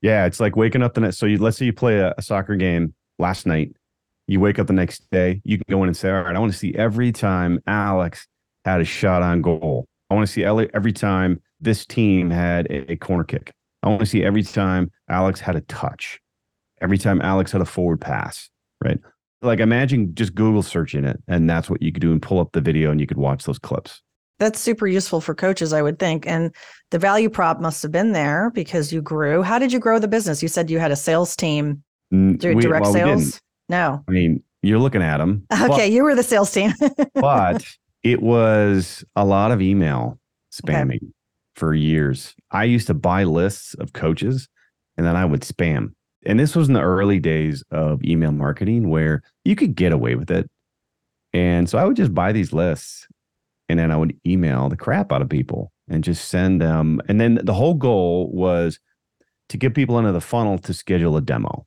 Yeah, 0.00 0.26
it's 0.26 0.40
like 0.40 0.56
waking 0.56 0.82
up 0.82 0.94
the 0.94 1.00
next 1.00 1.18
so 1.18 1.26
you 1.26 1.38
let's 1.38 1.58
say 1.58 1.66
you 1.66 1.72
play 1.72 1.98
a, 1.98 2.14
a 2.16 2.22
soccer 2.22 2.56
game 2.56 2.94
last 3.18 3.46
night. 3.46 3.74
You 4.26 4.40
wake 4.40 4.58
up 4.58 4.66
the 4.66 4.72
next 4.72 5.08
day, 5.10 5.42
you 5.44 5.58
can 5.58 5.66
go 5.68 5.82
in 5.82 5.88
and 5.88 5.96
say, 5.96 6.10
"All 6.10 6.22
right, 6.22 6.34
I 6.34 6.38
want 6.38 6.50
to 6.50 6.58
see 6.58 6.74
every 6.74 7.12
time 7.12 7.60
Alex 7.66 8.26
had 8.64 8.80
a 8.80 8.84
shot 8.84 9.22
on 9.22 9.42
goal. 9.42 9.84
I 10.08 10.14
want 10.14 10.26
to 10.26 10.32
see 10.32 10.44
every 10.44 10.92
time 10.92 11.42
this 11.60 11.84
team 11.84 12.30
had 12.30 12.66
a, 12.66 12.92
a 12.92 12.96
corner 12.96 13.24
kick." 13.24 13.52
I 13.84 13.88
want 13.88 14.00
to 14.00 14.06
see 14.06 14.24
every 14.24 14.42
time 14.42 14.90
Alex 15.10 15.40
had 15.40 15.56
a 15.56 15.60
touch, 15.62 16.18
every 16.80 16.96
time 16.96 17.20
Alex 17.20 17.52
had 17.52 17.60
a 17.60 17.66
forward 17.66 18.00
pass, 18.00 18.48
right? 18.82 18.98
Like 19.44 19.60
imagine 19.60 20.14
just 20.14 20.34
Google 20.34 20.62
searching 20.62 21.04
it, 21.04 21.22
and 21.28 21.48
that's 21.48 21.68
what 21.70 21.82
you 21.82 21.92
could 21.92 22.00
do 22.00 22.12
and 22.12 22.20
pull 22.20 22.40
up 22.40 22.52
the 22.52 22.60
video 22.60 22.90
and 22.90 23.00
you 23.00 23.06
could 23.06 23.18
watch 23.18 23.44
those 23.44 23.58
clips. 23.58 24.02
That's 24.38 24.58
super 24.58 24.86
useful 24.86 25.20
for 25.20 25.34
coaches, 25.34 25.72
I 25.72 25.80
would 25.82 25.98
think. 25.98 26.26
And 26.26 26.52
the 26.90 26.98
value 26.98 27.30
prop 27.30 27.60
must 27.60 27.82
have 27.82 27.92
been 27.92 28.12
there 28.12 28.50
because 28.52 28.92
you 28.92 29.00
grew. 29.00 29.42
How 29.42 29.58
did 29.58 29.72
you 29.72 29.78
grow 29.78 29.98
the 29.98 30.08
business? 30.08 30.42
You 30.42 30.48
said 30.48 30.70
you 30.70 30.80
had 30.80 30.90
a 30.90 30.96
sales 30.96 31.36
team. 31.36 31.82
Do 32.10 32.36
direct 32.36 32.84
well, 32.84 32.92
sales? 32.92 33.40
No. 33.68 34.02
I 34.08 34.10
mean, 34.10 34.42
you're 34.62 34.80
looking 34.80 35.02
at 35.02 35.18
them. 35.18 35.46
Okay, 35.52 35.68
but, 35.68 35.90
you 35.90 36.02
were 36.02 36.16
the 36.16 36.22
sales 36.24 36.50
team. 36.50 36.72
but 37.14 37.64
it 38.02 38.22
was 38.22 39.04
a 39.14 39.24
lot 39.24 39.52
of 39.52 39.62
email 39.62 40.18
spamming. 40.52 40.96
Okay 40.96 41.06
for 41.54 41.74
years. 41.74 42.34
I 42.50 42.64
used 42.64 42.86
to 42.88 42.94
buy 42.94 43.24
lists 43.24 43.74
of 43.74 43.92
coaches 43.92 44.48
and 44.96 45.06
then 45.06 45.16
I 45.16 45.24
would 45.24 45.42
spam. 45.42 45.92
And 46.26 46.38
this 46.38 46.56
was 46.56 46.68
in 46.68 46.74
the 46.74 46.80
early 46.80 47.18
days 47.18 47.62
of 47.70 48.02
email 48.04 48.32
marketing 48.32 48.88
where 48.88 49.22
you 49.44 49.56
could 49.56 49.74
get 49.74 49.92
away 49.92 50.14
with 50.14 50.30
it. 50.30 50.50
And 51.32 51.68
so 51.68 51.78
I 51.78 51.84
would 51.84 51.96
just 51.96 52.14
buy 52.14 52.32
these 52.32 52.52
lists 52.52 53.06
and 53.68 53.78
then 53.78 53.90
I 53.90 53.96
would 53.96 54.18
email 54.26 54.68
the 54.68 54.76
crap 54.76 55.12
out 55.12 55.22
of 55.22 55.28
people 55.28 55.72
and 55.88 56.04
just 56.04 56.28
send 56.28 56.60
them. 56.60 57.00
And 57.08 57.20
then 57.20 57.40
the 57.42 57.54
whole 57.54 57.74
goal 57.74 58.30
was 58.32 58.78
to 59.48 59.56
get 59.56 59.74
people 59.74 59.98
into 59.98 60.12
the 60.12 60.20
funnel 60.20 60.58
to 60.58 60.72
schedule 60.72 61.16
a 61.16 61.20
demo. 61.20 61.66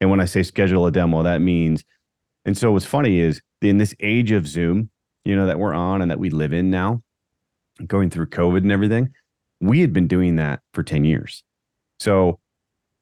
And 0.00 0.10
when 0.10 0.20
I 0.20 0.24
say 0.24 0.42
schedule 0.42 0.86
a 0.86 0.92
demo, 0.92 1.22
that 1.22 1.40
means, 1.40 1.84
and 2.44 2.56
so 2.56 2.72
what's 2.72 2.84
funny 2.86 3.18
is 3.18 3.40
in 3.60 3.78
this 3.78 3.94
age 4.00 4.30
of 4.30 4.46
Zoom, 4.46 4.90
you 5.24 5.34
know, 5.36 5.46
that 5.46 5.58
we're 5.58 5.74
on 5.74 6.00
and 6.00 6.10
that 6.10 6.20
we 6.20 6.30
live 6.30 6.52
in 6.52 6.70
now, 6.70 7.02
going 7.86 8.10
through 8.10 8.26
COVID 8.26 8.58
and 8.58 8.72
everything, 8.72 9.10
we 9.60 9.80
had 9.80 9.92
been 9.92 10.06
doing 10.06 10.36
that 10.36 10.60
for 10.72 10.82
10 10.82 11.04
years. 11.04 11.42
So 11.98 12.38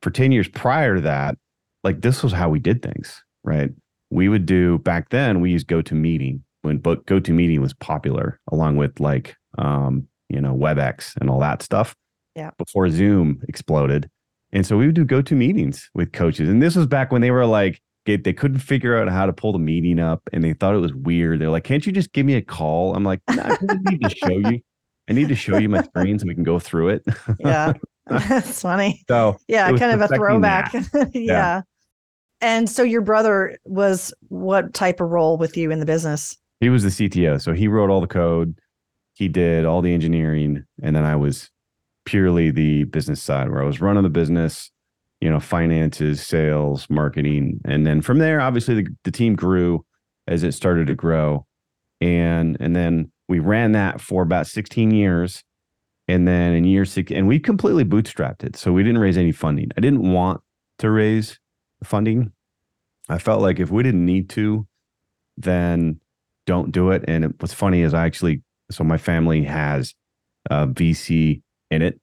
for 0.02 0.10
10 0.10 0.32
years 0.32 0.48
prior 0.48 0.96
to 0.96 1.00
that, 1.02 1.36
like 1.84 2.02
this 2.02 2.22
was 2.22 2.32
how 2.32 2.48
we 2.48 2.58
did 2.58 2.82
things, 2.82 3.22
right? 3.44 3.70
We 4.10 4.28
would 4.28 4.46
do 4.46 4.78
back 4.78 5.10
then, 5.10 5.40
we 5.40 5.50
used 5.50 5.68
GoToMeeting 5.68 6.40
when 6.62 6.78
but 6.78 7.06
GoToMeeting 7.06 7.60
was 7.60 7.74
popular, 7.74 8.40
along 8.50 8.76
with 8.76 9.00
like, 9.00 9.36
um, 9.58 10.06
you 10.28 10.40
know, 10.40 10.54
WebEx 10.54 11.16
and 11.20 11.30
all 11.30 11.40
that 11.40 11.62
stuff. 11.62 11.94
Yeah. 12.34 12.50
Before 12.58 12.90
Zoom 12.90 13.40
exploded. 13.48 14.10
And 14.52 14.66
so 14.66 14.76
we 14.76 14.86
would 14.86 14.94
do 14.94 15.04
GoToMeetings 15.04 15.84
with 15.94 16.12
coaches. 16.12 16.48
And 16.48 16.62
this 16.62 16.76
was 16.76 16.86
back 16.86 17.10
when 17.10 17.22
they 17.22 17.30
were 17.30 17.46
like, 17.46 17.80
they 18.04 18.32
couldn't 18.32 18.60
figure 18.60 18.96
out 18.96 19.08
how 19.08 19.26
to 19.26 19.32
pull 19.32 19.52
the 19.52 19.58
meeting 19.58 19.98
up 19.98 20.22
and 20.32 20.44
they 20.44 20.52
thought 20.52 20.74
it 20.74 20.78
was 20.78 20.94
weird. 20.94 21.40
They're 21.40 21.50
like, 21.50 21.64
can't 21.64 21.84
you 21.84 21.92
just 21.92 22.12
give 22.12 22.24
me 22.24 22.34
a 22.34 22.42
call? 22.42 22.94
I'm 22.94 23.02
like, 23.02 23.20
nah, 23.28 23.56
I 23.68 23.78
need 23.90 24.02
to 24.02 24.10
show 24.10 24.28
you. 24.28 24.60
I 25.08 25.12
need 25.12 25.28
to 25.28 25.34
show 25.34 25.56
you 25.56 25.68
my 25.68 25.82
screens 25.82 26.22
and 26.22 26.28
we 26.28 26.34
can 26.34 26.44
go 26.44 26.58
through 26.58 26.90
it. 26.90 27.04
yeah. 27.40 27.72
That's 28.28 28.62
funny. 28.62 29.04
So 29.08 29.36
yeah, 29.48 29.68
kind 29.76 30.00
of 30.00 30.10
a 30.10 30.14
throwback. 30.14 30.72
yeah. 30.94 31.10
yeah. 31.12 31.62
And 32.40 32.68
so 32.68 32.82
your 32.82 33.00
brother 33.00 33.58
was 33.64 34.12
what 34.28 34.74
type 34.74 35.00
of 35.00 35.10
role 35.10 35.38
with 35.38 35.56
you 35.56 35.70
in 35.70 35.80
the 35.80 35.86
business? 35.86 36.36
He 36.60 36.68
was 36.68 36.82
the 36.82 36.90
CTO. 36.90 37.40
So 37.40 37.52
he 37.52 37.66
wrote 37.66 37.90
all 37.90 38.00
the 38.00 38.06
code. 38.06 38.58
He 39.14 39.28
did 39.28 39.64
all 39.64 39.80
the 39.80 39.94
engineering. 39.94 40.64
And 40.82 40.94
then 40.94 41.04
I 41.04 41.16
was 41.16 41.50
purely 42.04 42.50
the 42.50 42.84
business 42.84 43.22
side 43.22 43.50
where 43.50 43.62
I 43.62 43.66
was 43.66 43.80
running 43.80 44.02
the 44.02 44.10
business, 44.10 44.70
you 45.20 45.30
know, 45.30 45.40
finances, 45.40 46.24
sales, 46.24 46.88
marketing. 46.88 47.60
And 47.64 47.86
then 47.86 48.02
from 48.02 48.18
there, 48.18 48.40
obviously 48.40 48.82
the, 48.82 48.86
the 49.04 49.10
team 49.10 49.34
grew 49.34 49.84
as 50.28 50.42
it 50.42 50.52
started 50.52 50.86
to 50.88 50.94
grow. 50.94 51.46
And 52.00 52.56
and 52.60 52.76
then 52.76 53.10
we 53.28 53.38
ran 53.38 53.72
that 53.72 54.00
for 54.00 54.22
about 54.22 54.46
16 54.46 54.90
years. 54.90 55.42
And 56.08 56.26
then 56.26 56.52
in 56.52 56.64
year 56.64 56.84
six, 56.84 57.10
and 57.10 57.26
we 57.26 57.40
completely 57.40 57.84
bootstrapped 57.84 58.44
it. 58.44 58.56
So 58.56 58.72
we 58.72 58.82
didn't 58.82 59.00
raise 59.00 59.16
any 59.16 59.32
funding. 59.32 59.70
I 59.76 59.80
didn't 59.80 60.12
want 60.12 60.40
to 60.78 60.90
raise 60.90 61.38
funding. 61.82 62.32
I 63.08 63.18
felt 63.18 63.42
like 63.42 63.58
if 63.58 63.70
we 63.70 63.82
didn't 63.82 64.04
need 64.04 64.28
to, 64.30 64.66
then 65.36 66.00
don't 66.46 66.70
do 66.70 66.90
it. 66.90 67.04
And 67.08 67.24
it, 67.24 67.32
what's 67.40 67.54
funny 67.54 67.82
is 67.82 67.92
I 67.92 68.06
actually, 68.06 68.42
so 68.70 68.84
my 68.84 68.98
family 68.98 69.42
has 69.44 69.94
a 70.50 70.66
VC 70.66 71.42
in 71.70 71.82
it. 71.82 72.00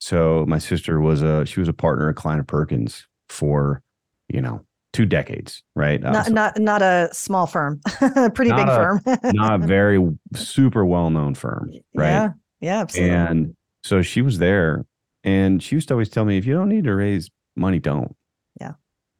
So 0.00 0.44
my 0.48 0.58
sister 0.58 1.00
was 1.00 1.22
a, 1.22 1.44
she 1.44 1.60
was 1.60 1.68
a 1.68 1.72
partner 1.72 2.08
at 2.08 2.16
Kleiner 2.16 2.44
Perkins 2.44 3.06
for, 3.28 3.82
you 4.28 4.40
know, 4.40 4.64
two 4.92 5.06
decades, 5.06 5.62
right? 5.76 6.02
Uh, 6.02 6.10
not, 6.12 6.26
so 6.26 6.32
not, 6.32 6.58
not 6.58 6.82
a 6.82 7.08
small 7.12 7.46
firm, 7.46 7.80
a 8.00 8.30
pretty 8.30 8.50
big 8.50 8.66
a, 8.68 8.74
firm, 8.74 9.00
not 9.34 9.62
a 9.62 9.66
very 9.66 10.00
super 10.34 10.84
well 10.84 11.10
known 11.10 11.34
firm, 11.34 11.70
right? 11.94 12.08
Yeah, 12.08 12.28
yeah, 12.60 12.80
absolutely. 12.80 13.16
And 13.16 13.54
so 13.82 14.02
she 14.02 14.22
was 14.22 14.38
there, 14.38 14.84
and 15.24 15.62
she 15.62 15.76
used 15.76 15.88
to 15.88 15.94
always 15.94 16.10
tell 16.10 16.24
me, 16.24 16.38
if 16.38 16.46
you 16.46 16.54
don't 16.54 16.68
need 16.68 16.84
to 16.84 16.94
raise 16.94 17.30
money, 17.56 17.78
don't. 17.78 18.14
Yeah. 18.60 18.72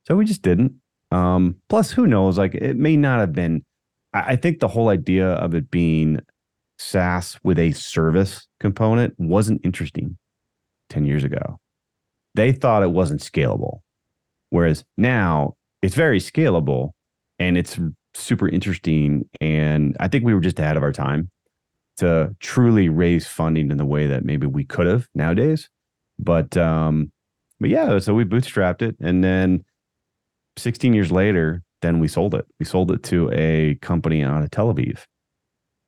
So 0.06 0.16
we 0.16 0.24
just 0.24 0.42
didn't. 0.42 0.74
Um, 1.10 1.56
plus, 1.68 1.90
who 1.90 2.06
knows? 2.06 2.38
Like, 2.38 2.54
it 2.54 2.76
may 2.76 2.96
not 2.96 3.20
have 3.20 3.32
been. 3.32 3.64
I, 4.12 4.20
I 4.20 4.36
think 4.36 4.60
the 4.60 4.68
whole 4.68 4.88
idea 4.88 5.28
of 5.28 5.54
it 5.54 5.70
being 5.70 6.20
SaaS 6.78 7.38
with 7.42 7.58
a 7.58 7.72
service 7.72 8.46
component 8.58 9.14
wasn't 9.18 9.60
interesting 9.64 10.16
10 10.88 11.04
years 11.04 11.24
ago. 11.24 11.58
They 12.34 12.52
thought 12.52 12.82
it 12.82 12.90
wasn't 12.90 13.20
scalable. 13.20 13.80
Whereas 14.50 14.84
now 14.96 15.54
it's 15.82 15.94
very 15.94 16.20
scalable 16.20 16.90
and 17.38 17.56
it's 17.56 17.78
super 18.14 18.48
interesting. 18.48 19.28
And 19.40 19.96
I 20.00 20.08
think 20.08 20.24
we 20.24 20.34
were 20.34 20.40
just 20.40 20.58
ahead 20.58 20.76
of 20.76 20.82
our 20.82 20.92
time 20.92 21.30
to 22.00 22.34
truly 22.40 22.88
raise 22.88 23.26
funding 23.26 23.70
in 23.70 23.76
the 23.76 23.84
way 23.84 24.06
that 24.06 24.24
maybe 24.24 24.46
we 24.46 24.64
could 24.64 24.86
have 24.86 25.06
nowadays. 25.14 25.68
But 26.18 26.56
um, 26.56 27.12
but 27.60 27.68
yeah, 27.68 27.98
so 27.98 28.14
we 28.14 28.24
bootstrapped 28.24 28.82
it, 28.82 28.96
and 29.00 29.22
then 29.22 29.64
16 30.56 30.94
years 30.94 31.12
later, 31.12 31.62
then 31.82 32.00
we 32.00 32.08
sold 32.08 32.34
it. 32.34 32.46
We 32.58 32.66
sold 32.66 32.90
it 32.90 33.02
to 33.04 33.30
a 33.32 33.76
company 33.76 34.22
out 34.24 34.42
of 34.42 34.50
Tel 34.50 34.72
Aviv. 34.72 35.04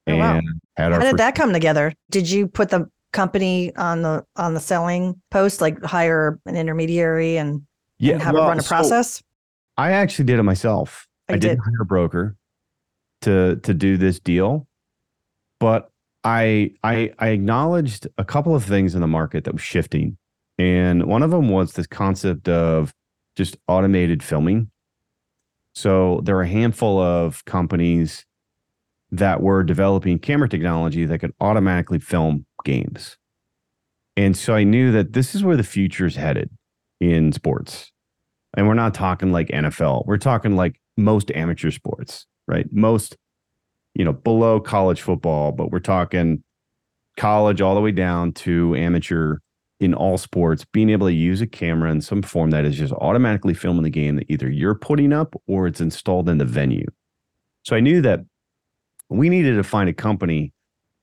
Oh, 0.07 0.17
wow. 0.17 0.41
How 0.77 0.89
did 0.91 1.01
first- 1.01 1.17
that 1.17 1.35
come 1.35 1.53
together? 1.53 1.95
Did 2.11 2.29
you 2.29 2.47
put 2.47 2.69
the 2.69 2.87
company 3.13 3.75
on 3.77 4.03
the 4.03 4.25
on 4.37 4.55
the 4.55 4.61
selling 4.61 5.21
post, 5.31 5.61
like 5.61 5.83
hire 5.83 6.39
an 6.45 6.57
intermediary 6.57 7.37
and, 7.39 7.63
yeah, 7.99 8.15
and 8.15 8.23
have 8.23 8.35
well, 8.35 8.45
it 8.45 8.49
run 8.49 8.59
a 8.59 8.63
process? 8.63 9.17
So 9.17 9.23
I 9.79 9.93
actually 9.93 10.27
did 10.27 10.39
it 10.39 10.43
myself. 10.43 11.07
I, 11.29 11.35
I 11.35 11.37
did. 11.37 11.49
didn't 11.49 11.61
hire 11.61 11.83
a 11.83 11.87
broker 11.87 12.37
to 13.23 13.57
to 13.57 13.73
do 13.73 13.97
this 13.97 14.21
deal, 14.21 14.67
but 15.59 15.92
I 16.25 16.73
I 16.83 17.13
I 17.19 17.29
acknowledged 17.29 18.07
a 18.19 18.25
couple 18.25 18.55
of 18.55 18.65
things 18.65 18.95
in 18.95 19.01
the 19.01 19.07
market 19.07 19.45
that 19.45 19.53
was 19.53 19.63
shifting, 19.63 20.19
and 20.59 21.07
one 21.07 21.23
of 21.23 21.31
them 21.31 21.49
was 21.49 21.73
this 21.73 21.87
concept 21.87 22.49
of 22.49 22.93
just 23.37 23.57
automated 23.69 24.23
filming. 24.23 24.71
So 25.75 26.21
there 26.25 26.37
are 26.37 26.43
a 26.43 26.49
handful 26.49 27.01
of 27.01 27.45
companies 27.45 28.27
that 29.11 29.41
were 29.43 29.63
developing 29.63 30.19
camera 30.19 30.49
technology 30.49 31.05
that 31.05 31.19
could 31.19 31.35
automatically 31.41 31.99
film 31.99 32.47
games. 32.65 33.19
And 34.17 34.37
so 34.37 34.55
I 34.55 34.65
knew 34.65 34.93
that 34.93 35.13
this 35.13 35.35
is 35.35 35.43
where 35.43 35.57
the 35.57 35.63
future 35.63 36.07
is 36.07 36.17
headed 36.17 36.51
in 37.01 37.33
sports. 37.33 37.93
And 38.55 38.69
we're 38.69 38.75
not 38.75 38.95
talking 38.95 39.33
like 39.33 39.49
NFL. 39.49 40.07
We're 40.07 40.19
talking 40.19 40.57
like 40.57 40.79
most 40.97 41.31
amateur 41.33 41.71
sports, 41.71 42.27
right? 42.47 42.67
Most, 42.71 43.17
you 43.95 44.05
know, 44.05 44.13
below 44.13 44.61
college 44.61 45.03
football, 45.03 45.53
but 45.53 45.71
we're 45.71 45.81
talking 45.81 46.43
college 47.17 47.61
all 47.61 47.75
the 47.75 47.81
way 47.81 47.93
down 47.93 48.33
to 48.33 48.75
amateur 48.77 49.37
in 49.81 49.95
all 49.95 50.17
sports, 50.17 50.65
being 50.73 50.91
able 50.91 51.09
to 51.09 51.13
use 51.13 51.41
a 51.41 51.47
camera 51.47 51.91
in 51.91 52.01
some 52.01 52.23
form 52.23 52.51
that 52.51 52.65
is 52.65 52.77
just 52.77 52.93
automatically 52.95 53.53
filming 53.53 53.83
the 53.83 53.91
game 53.91 54.17
that 54.17 54.31
either 54.31 54.49
you're 54.49 54.77
putting 54.77 55.13
up 55.13 55.35
or 55.47 55.67
it's 55.67 55.81
installed 55.81 56.29
in 56.29 56.39
the 56.39 56.45
venue. 56.45 56.87
So 57.65 57.75
I 57.75 57.81
knew 57.81 58.01
that 58.03 58.21
we 59.09 59.29
needed 59.29 59.57
to 59.57 59.65
find 59.65 59.89
a 59.89 59.93
company 59.93 60.53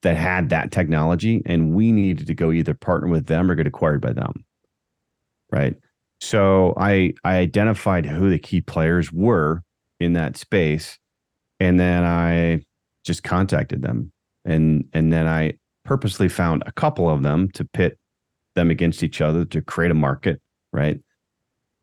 that 0.01 0.15
had 0.15 0.49
that 0.49 0.71
technology 0.71 1.41
and 1.45 1.73
we 1.73 1.91
needed 1.91 2.27
to 2.27 2.33
go 2.33 2.51
either 2.51 2.73
partner 2.73 3.09
with 3.09 3.25
them 3.25 3.51
or 3.51 3.55
get 3.55 3.67
acquired 3.67 4.01
by 4.01 4.13
them. 4.13 4.45
Right. 5.51 5.75
So 6.21 6.73
I 6.77 7.13
I 7.23 7.37
identified 7.37 8.05
who 8.05 8.29
the 8.29 8.39
key 8.39 8.61
players 8.61 9.11
were 9.11 9.63
in 9.99 10.13
that 10.13 10.37
space, 10.37 10.97
and 11.59 11.79
then 11.79 12.03
I 12.03 12.61
just 13.03 13.23
contacted 13.23 13.81
them, 13.81 14.11
and 14.45 14.85
and 14.93 15.11
then 15.11 15.27
I 15.27 15.53
purposely 15.85 16.29
found 16.29 16.63
a 16.65 16.71
couple 16.71 17.09
of 17.09 17.23
them 17.23 17.49
to 17.51 17.65
pit 17.65 17.97
them 18.55 18.69
against 18.69 19.03
each 19.03 19.21
other 19.21 19.45
to 19.45 19.61
create 19.61 19.91
a 19.91 19.95
market, 19.95 20.41
right? 20.71 20.99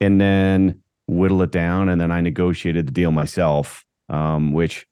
And 0.01 0.21
then 0.21 0.83
whittle 1.07 1.43
it 1.43 1.51
down, 1.51 1.89
and 1.89 2.01
then 2.01 2.13
I 2.13 2.21
negotiated 2.21 2.87
the 2.87 2.93
deal 2.93 3.13
myself, 3.13 3.85
um, 4.09 4.53
which 4.53 4.87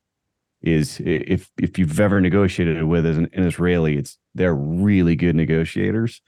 is 0.63 1.01
if 1.05 1.51
if 1.61 1.79
you've 1.79 2.01
ever 2.01 2.21
negotiated 2.21 2.85
with 2.85 3.07
an, 3.07 3.29
an 3.33 3.47
Israeli, 3.47 3.99
it's 3.99 4.19
they're 4.35 4.55
really 4.55 5.15
good 5.17 5.37
negotiators 5.37 6.21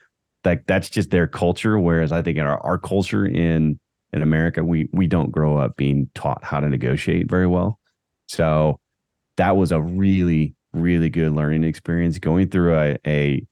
like 0.47 0.65
that's 0.65 0.89
just 0.89 1.11
their 1.11 1.27
culture. 1.27 1.77
Whereas 1.77 2.11
I 2.11 2.21
think 2.21 2.37
in 2.37 2.45
our, 2.45 2.59
our 2.65 2.77
culture 2.77 3.25
in 3.25 3.79
in 4.13 4.21
America, 4.21 4.63
we 4.63 4.87
we 4.91 5.05
don't 5.05 5.31
grow 5.31 5.57
up 5.57 5.75
being 5.75 6.09
taught 6.15 6.43
how 6.43 6.59
to 6.59 6.69
negotiate 6.69 7.29
very 7.29 7.47
well. 7.47 7.79
So 8.27 8.79
that 9.37 9.55
was 9.55 9.71
a 9.71 9.81
really, 9.81 10.55
really 10.73 11.09
good 11.09 11.33
learning 11.33 11.63
experience 11.63 12.19
going 12.19 12.49
through 12.49 12.77
a, 12.77 12.97
a 13.05 13.45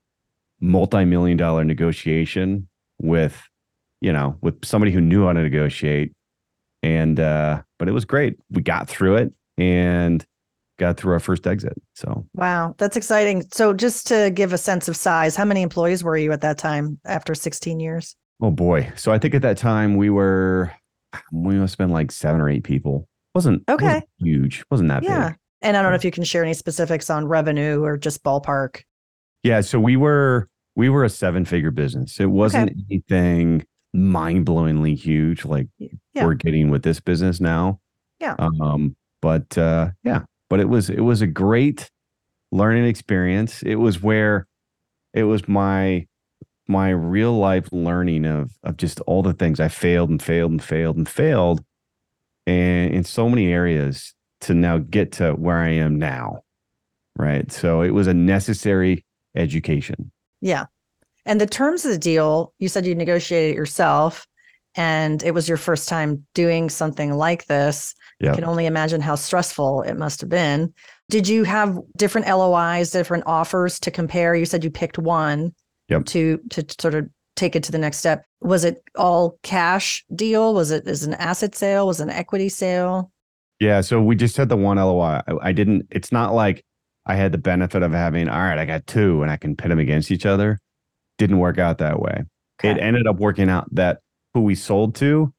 multi-million 0.59 1.37
dollar 1.37 1.63
negotiation 1.63 2.67
with, 3.01 3.41
you 4.01 4.11
know, 4.11 4.37
with 4.41 4.63
somebody 4.65 4.91
who 4.91 5.01
knew 5.01 5.25
how 5.25 5.33
to 5.33 5.41
negotiate. 5.41 6.11
And 6.83 7.19
uh, 7.19 7.61
but 7.79 7.87
it 7.87 7.93
was 7.93 8.05
great. 8.05 8.37
We 8.51 8.61
got 8.61 8.87
through 8.87 9.15
it 9.17 9.33
and 9.57 10.23
got 10.77 10.97
through 10.97 11.13
our 11.13 11.19
first 11.19 11.47
exit. 11.47 11.73
So 11.95 12.25
wow, 12.35 12.75
that's 12.77 12.97
exciting. 12.97 13.43
So 13.51 13.73
just 13.73 14.07
to 14.07 14.29
give 14.31 14.53
a 14.53 14.57
sense 14.57 14.87
of 14.87 14.95
size, 14.95 15.35
how 15.35 15.45
many 15.45 15.61
employees 15.61 16.03
were 16.03 16.17
you 16.17 16.31
at 16.31 16.41
that 16.41 16.57
time 16.57 16.99
after 17.05 17.33
16 17.33 17.79
years? 17.79 18.15
Oh 18.41 18.51
boy. 18.51 18.91
So 18.95 19.11
I 19.11 19.17
think 19.17 19.33
at 19.33 19.41
that 19.41 19.57
time 19.57 19.95
we 19.95 20.09
were 20.09 20.71
we 21.31 21.55
must 21.55 21.73
have 21.73 21.77
been 21.77 21.93
like 21.93 22.11
seven 22.11 22.41
or 22.41 22.49
eight 22.49 22.63
people. 22.63 23.07
Wasn't 23.33 23.63
okay. 23.69 23.85
Wasn't 23.85 24.09
huge. 24.19 24.63
Wasn't 24.69 24.89
that 24.89 25.03
yeah. 25.03 25.29
big. 25.29 25.37
And 25.65 25.75
I 25.75 25.81
don't 25.81 25.91
know 25.91 25.95
if 25.95 26.05
you 26.05 26.11
can 26.11 26.23
share 26.23 26.43
any 26.43 26.53
specifics 26.53 27.09
on 27.09 27.27
revenue 27.27 27.83
or 27.83 27.97
just 27.97 28.23
ballpark. 28.23 28.83
Yeah. 29.41 29.61
So 29.61 29.79
we 29.79 29.97
were 29.97 30.47
we 30.75 30.89
were 30.89 31.03
a 31.03 31.09
seven 31.09 31.43
figure 31.43 31.71
business. 31.71 32.19
It 32.19 32.27
wasn't 32.27 32.69
okay. 32.69 32.85
anything 32.89 33.65
mind 33.93 34.45
blowingly 34.45 34.95
huge 34.95 35.45
like 35.45 35.67
yeah. 35.79 36.25
we're 36.25 36.33
getting 36.33 36.69
with 36.69 36.83
this 36.83 36.99
business 36.99 37.41
now. 37.41 37.79
Yeah. 38.19 38.35
Um, 38.37 38.95
but 39.21 39.57
uh 39.57 39.89
yeah, 40.03 40.21
but 40.49 40.59
it 40.59 40.69
was 40.69 40.89
it 40.89 41.01
was 41.01 41.21
a 41.21 41.27
great 41.27 41.89
learning 42.51 42.85
experience. 42.85 43.63
It 43.63 43.75
was 43.75 44.01
where 44.03 44.47
it 45.13 45.23
was 45.23 45.47
my 45.47 46.05
my 46.67 46.89
real 46.89 47.33
life 47.33 47.69
learning 47.71 48.25
of 48.25 48.51
of 48.63 48.77
just 48.77 48.99
all 49.01 49.23
the 49.23 49.33
things 49.33 49.59
I 49.59 49.69
failed 49.69 50.09
and 50.09 50.21
failed 50.21 50.51
and 50.51 50.63
failed 50.63 50.97
and 50.97 51.09
failed 51.09 51.63
and 52.47 52.93
in 52.93 53.03
so 53.03 53.29
many 53.29 53.51
areas 53.51 54.14
to 54.41 54.53
now 54.53 54.77
get 54.77 55.13
to 55.13 55.31
where 55.33 55.57
I 55.57 55.69
am 55.69 55.97
now. 55.97 56.43
Right. 57.17 57.51
So 57.51 57.81
it 57.81 57.91
was 57.91 58.07
a 58.07 58.13
necessary 58.13 59.05
education. 59.35 60.11
Yeah. 60.41 60.65
And 61.25 61.41
the 61.41 61.47
terms 61.47 61.85
of 61.85 61.91
the 61.91 61.97
deal, 61.97 62.53
you 62.59 62.67
said 62.67 62.85
you 62.85 62.93
negotiated 62.93 63.51
it 63.51 63.57
yourself 63.57 64.27
and 64.75 65.23
it 65.23 65.33
was 65.33 65.47
your 65.47 65.57
first 65.57 65.87
time 65.87 66.25
doing 66.33 66.69
something 66.69 67.13
like 67.13 67.45
this. 67.45 67.95
Yep. 68.19 68.33
I 68.33 68.35
can 68.35 68.43
only 68.43 68.65
imagine 68.65 69.01
how 69.01 69.15
stressful 69.15 69.83
it 69.83 69.95
must 69.95 70.21
have 70.21 70.29
been. 70.29 70.73
Did 71.09 71.27
you 71.27 71.43
have 71.43 71.77
different 71.97 72.27
LOIs, 72.27 72.91
different 72.91 73.23
offers 73.25 73.79
to 73.81 73.91
compare? 73.91 74.35
You 74.35 74.45
said 74.45 74.63
you 74.63 74.71
picked 74.71 74.97
one 74.97 75.53
yep. 75.89 76.05
to 76.05 76.39
to 76.51 76.65
sort 76.79 76.95
of 76.95 77.09
take 77.35 77.55
it 77.55 77.63
to 77.63 77.71
the 77.71 77.77
next 77.77 77.97
step. 77.97 78.25
Was 78.41 78.63
it 78.63 78.83
all 78.95 79.37
cash 79.43 80.03
deal? 80.13 80.53
Was 80.53 80.71
it 80.71 80.87
is 80.87 81.03
an 81.03 81.13
asset 81.15 81.55
sale? 81.55 81.87
Was 81.87 81.99
it 81.99 82.03
an 82.03 82.09
equity 82.09 82.49
sale? 82.49 83.11
Yeah, 83.59 83.81
so 83.81 84.01
we 84.01 84.15
just 84.15 84.37
had 84.37 84.49
the 84.49 84.57
one 84.57 84.77
LOI. 84.77 85.21
I, 85.27 85.33
I 85.41 85.51
didn't. 85.51 85.87
It's 85.91 86.11
not 86.11 86.33
like 86.33 86.65
I 87.05 87.15
had 87.15 87.31
the 87.31 87.37
benefit 87.37 87.83
of 87.83 87.91
having. 87.91 88.27
All 88.27 88.39
right, 88.39 88.57
I 88.57 88.65
got 88.65 88.85
two, 88.87 89.21
and 89.21 89.31
I 89.31 89.37
can 89.37 89.55
pit 89.55 89.69
them 89.69 89.79
against 89.79 90.11
each 90.11 90.25
other. 90.25 90.59
Didn't 91.17 91.39
work 91.39 91.57
out 91.57 91.77
that 91.77 91.99
way. 91.99 92.23
Okay. 92.59 92.71
It 92.71 92.77
ended 92.77 93.07
up 93.07 93.17
working 93.17 93.49
out 93.49 93.73
that 93.73 93.99
who 94.33 94.41
we 94.41 94.55
sold 94.55 94.95
to, 94.95 95.33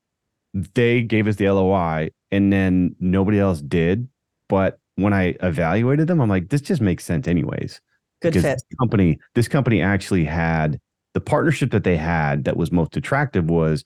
they 0.55 1.03
gave 1.03 1.27
us 1.27 1.37
the 1.37 1.51
LOI 1.51 2.11
and 2.31 2.53
then 2.53 2.97
nobody 2.99 3.39
else 3.39 3.61
did. 3.61 4.09
But 4.49 4.79
when 4.97 5.13
I 5.13 5.37
evaluated 5.43 6.09
them, 6.09 6.21
I'm 6.21 6.29
like, 6.29 6.49
this 6.49 6.63
just 6.63 6.81
makes 6.81 7.05
sense 7.05 7.29
anyways. 7.29 7.81
Good 8.23 8.33
because 8.33 8.43
fit. 8.43 8.55
This 8.55 8.79
company, 8.79 9.19
this 9.35 9.49
company 9.49 9.83
actually 9.83 10.25
had 10.25 10.81
the 11.15 11.21
partnership 11.21 11.71
that 11.73 11.85
they 11.85 11.97
had 11.97 12.45
that 12.45 12.57
was 12.57 12.73
most 12.73 12.97
attractive 12.97 13.51
was 13.51 13.85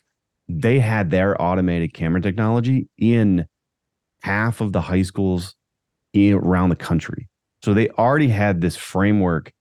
they 0.48 0.78
had 0.78 1.10
their 1.10 1.40
automated 1.40 1.92
camera 1.92 2.20
technology 2.20 2.88
in 2.98 3.46
half 4.22 4.60
of 4.60 4.72
the 4.72 4.80
high 4.80 5.02
schools 5.02 5.54
in, 6.12 6.34
around 6.34 6.70
the 6.70 6.76
country. 6.76 7.28
So 7.62 7.74
they 7.74 7.88
already 7.90 8.28
had 8.28 8.60
this 8.60 8.76
framework, 8.76 9.52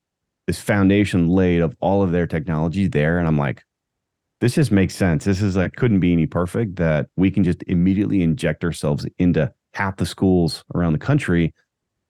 this 0.48 0.60
foundation 0.60 1.28
laid 1.30 1.62
of 1.62 1.76
all 1.80 2.02
of 2.02 2.12
their 2.12 2.28
technology 2.28 2.88
there. 2.88 3.20
And 3.20 3.28
I'm 3.28 3.38
like, 3.38 3.64
this 4.42 4.56
just 4.56 4.72
makes 4.72 4.96
sense. 4.96 5.26
This 5.26 5.42
is 5.42 5.58
like 5.58 5.76
couldn't 5.76 6.00
be 6.00 6.14
any 6.14 6.26
perfect 6.26 6.78
that 6.78 7.08
we 7.18 7.30
can 7.30 7.44
just 7.44 7.62
immediately 7.68 8.22
inject 8.22 8.64
ourselves 8.64 9.06
into 9.18 9.52
half 9.74 9.98
the 9.98 10.06
schools 10.06 10.64
around 10.74 10.94
the 10.94 11.00
country 11.00 11.54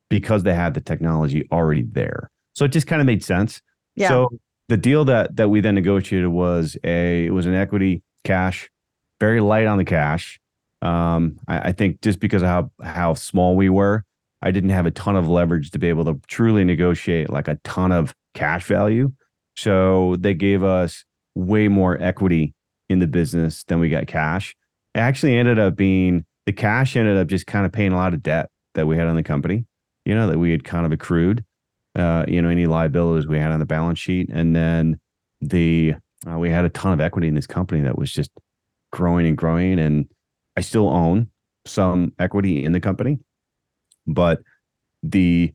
because 0.10 0.44
they 0.44 0.54
had 0.54 0.74
the 0.74 0.82
technology 0.82 1.48
already 1.52 1.84
there. 1.84 2.30
So 2.56 2.66
it 2.66 2.70
just 2.70 2.88
kind 2.88 3.02
of 3.02 3.08
made 3.08 3.24
sense. 3.24 3.62
Yeah. 3.96 4.10
So 4.10 4.30
the 4.68 4.78
deal 4.78 5.06
that 5.06 5.36
that 5.38 5.50
we 5.50 5.62
then 5.62 5.76
negotiated 5.76 6.30
was 6.30 6.78
a 6.84 7.26
it 7.26 7.34
was 7.34 7.46
an 7.46 7.56
equity 7.56 8.04
cash, 8.24 8.70
very 9.20 9.42
light 9.42 9.66
on 9.66 9.78
the 9.78 9.86
cash. 9.86 10.40
Um, 10.82 11.38
I, 11.48 11.70
I 11.70 11.72
think 11.72 12.02
just 12.02 12.20
because 12.20 12.42
of 12.42 12.48
how 12.48 12.72
how 12.82 13.14
small 13.14 13.56
we 13.56 13.70
were, 13.70 14.06
I 14.42 14.52
didn't 14.52 14.70
have 14.72 14.86
a 14.86 14.92
ton 14.92 15.16
of 15.16 15.28
leverage 15.28 15.72
to 15.72 15.80
be 15.80 15.90
able 15.90 16.06
to 16.06 16.20
truly 16.28 16.64
negotiate 16.64 17.30
like 17.30 17.48
a 17.48 17.60
ton 17.64 17.92
of 17.92 18.14
cash 18.34 18.66
value. 18.66 19.12
So 19.56 20.16
they 20.20 20.34
gave 20.34 20.64
us 20.64 21.04
way 21.36 21.68
more 21.68 22.02
equity 22.02 22.54
in 22.90 23.00
the 23.00 23.08
business 23.08 23.64
than 23.66 23.80
we 23.80 23.90
got 23.90 24.08
cash. 24.08 24.56
It 24.96 25.00
actually 25.00 25.38
ended 25.38 25.60
up 25.60 25.76
being 25.76 26.26
the 26.46 26.54
cash 26.54 26.96
ended 26.96 27.18
up 27.18 27.28
just 27.28 27.46
kind 27.46 27.66
of 27.66 27.72
paying 27.72 27.92
a 27.92 27.96
lot 27.96 28.14
of 28.14 28.24
debt 28.24 28.50
that 28.74 28.88
we 28.88 28.98
had 28.98 29.08
on 29.08 29.16
the 29.16 29.24
company, 29.24 29.66
you 30.06 30.16
know, 30.16 30.28
that 30.28 30.40
we 30.40 30.52
had 30.52 30.64
kind 30.64 30.86
of 30.86 30.92
accrued, 30.92 31.44
uh, 31.96 32.26
you 32.28 32.42
know, 32.42 32.50
any 32.50 32.66
liabilities 32.66 33.28
we 33.28 33.38
had 33.38 33.52
on 33.52 33.60
the 33.60 33.66
balance 33.66 34.00
sheet. 34.00 34.30
And 34.32 34.56
then 34.56 35.00
the, 35.42 35.94
uh, 36.28 36.40
we 36.40 36.50
had 36.50 36.66
a 36.66 36.70
ton 36.70 36.94
of 36.94 37.00
equity 37.00 37.28
in 37.28 37.36
this 37.36 37.46
company 37.46 37.82
that 37.82 38.00
was 38.00 38.12
just 38.12 38.32
growing 38.92 39.28
and 39.28 39.38
growing. 39.38 39.78
And 39.78 40.08
I 40.60 40.62
still 40.62 40.90
own 40.90 41.30
some 41.66 42.12
equity 42.20 42.66
in 42.66 42.74
the 42.74 42.82
company, 42.82 43.18
but 44.06 44.42
the, 45.02 45.54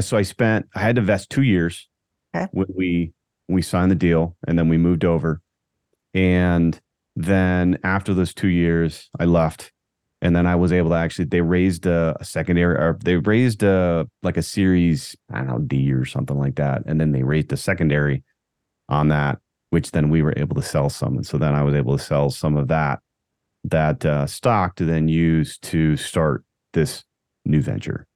so 0.00 0.16
I 0.16 0.22
spent, 0.22 0.66
I 0.74 0.80
had 0.80 0.96
to 0.96 1.00
invest 1.00 1.30
two 1.30 1.42
years 1.42 1.88
Okay. 2.34 2.48
when 2.50 2.66
we 2.74 3.12
we 3.48 3.62
signed 3.62 3.92
the 3.92 3.94
deal 3.94 4.36
and 4.48 4.58
then 4.58 4.68
we 4.68 4.78
moved 4.78 5.04
over. 5.04 5.40
And 6.12 6.78
then 7.14 7.78
after 7.84 8.12
those 8.14 8.34
two 8.34 8.48
years 8.48 9.08
i 9.20 9.24
left. 9.24 9.70
And 10.20 10.34
then 10.34 10.44
i 10.44 10.56
was 10.56 10.72
able 10.72 10.90
to 10.90 10.96
actually 10.96 11.26
they 11.26 11.40
raised 11.40 11.86
a, 11.86 12.16
a 12.18 12.24
secondary 12.24 12.74
or 12.74 12.98
they 13.04 13.18
raised 13.18 13.62
a 13.62 14.08
like 14.24 14.36
a 14.36 14.42
series 14.42 15.14
i 15.32 15.38
don't 15.38 15.46
know 15.46 15.58
d 15.60 15.92
or 15.92 16.04
something 16.04 16.36
like 16.36 16.56
that. 16.56 16.82
And 16.86 17.00
then 17.00 17.12
they 17.12 17.22
raised 17.22 17.52
a 17.52 17.56
secondary 17.56 18.24
on 18.88 19.06
that 19.08 19.38
which 19.70 19.92
then 19.92 20.10
we 20.10 20.22
were 20.22 20.34
able 20.36 20.56
to 20.56 20.62
sell 20.62 20.90
some. 20.90 21.14
And 21.14 21.24
so 21.24 21.38
then 21.38 21.54
i 21.54 21.62
was 21.62 21.76
able 21.76 21.96
to 21.96 22.02
sell 22.02 22.28
some 22.30 22.56
of 22.56 22.66
that 22.66 22.98
that 23.70 24.04
uh, 24.04 24.26
stock 24.26 24.74
to 24.76 24.84
then 24.84 25.08
use 25.08 25.58
to 25.58 25.96
start 25.96 26.44
this 26.72 27.04
new 27.44 27.60
venture 27.60 28.06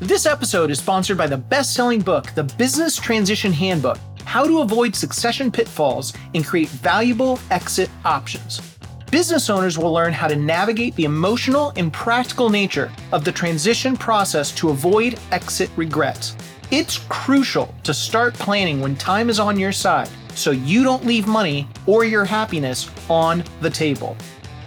This 0.00 0.24
episode 0.24 0.70
is 0.70 0.78
sponsored 0.78 1.18
by 1.18 1.26
the 1.26 1.36
best 1.36 1.74
selling 1.74 2.00
book, 2.00 2.32
The 2.34 2.44
Business 2.44 2.96
Transition 2.96 3.52
Handbook 3.52 3.98
How 4.24 4.46
to 4.46 4.60
Avoid 4.60 4.96
Succession 4.96 5.52
Pitfalls 5.52 6.14
and 6.34 6.42
Create 6.42 6.70
Valuable 6.70 7.38
Exit 7.50 7.90
Options. 8.06 8.62
Business 9.10 9.50
owners 9.50 9.76
will 9.76 9.92
learn 9.92 10.14
how 10.14 10.26
to 10.26 10.36
navigate 10.36 10.96
the 10.96 11.04
emotional 11.04 11.74
and 11.76 11.92
practical 11.92 12.48
nature 12.48 12.90
of 13.12 13.26
the 13.26 13.32
transition 13.32 13.94
process 13.94 14.50
to 14.52 14.70
avoid 14.70 15.20
exit 15.32 15.68
regrets. 15.76 16.34
It's 16.70 16.96
crucial 17.10 17.74
to 17.82 17.92
start 17.92 18.32
planning 18.32 18.80
when 18.80 18.96
time 18.96 19.28
is 19.28 19.38
on 19.38 19.58
your 19.58 19.72
side 19.72 20.08
so 20.34 20.50
you 20.50 20.82
don't 20.82 21.04
leave 21.04 21.26
money 21.26 21.68
or 21.86 22.04
your 22.04 22.24
happiness 22.24 22.90
on 23.08 23.44
the 23.60 23.70
table. 23.70 24.16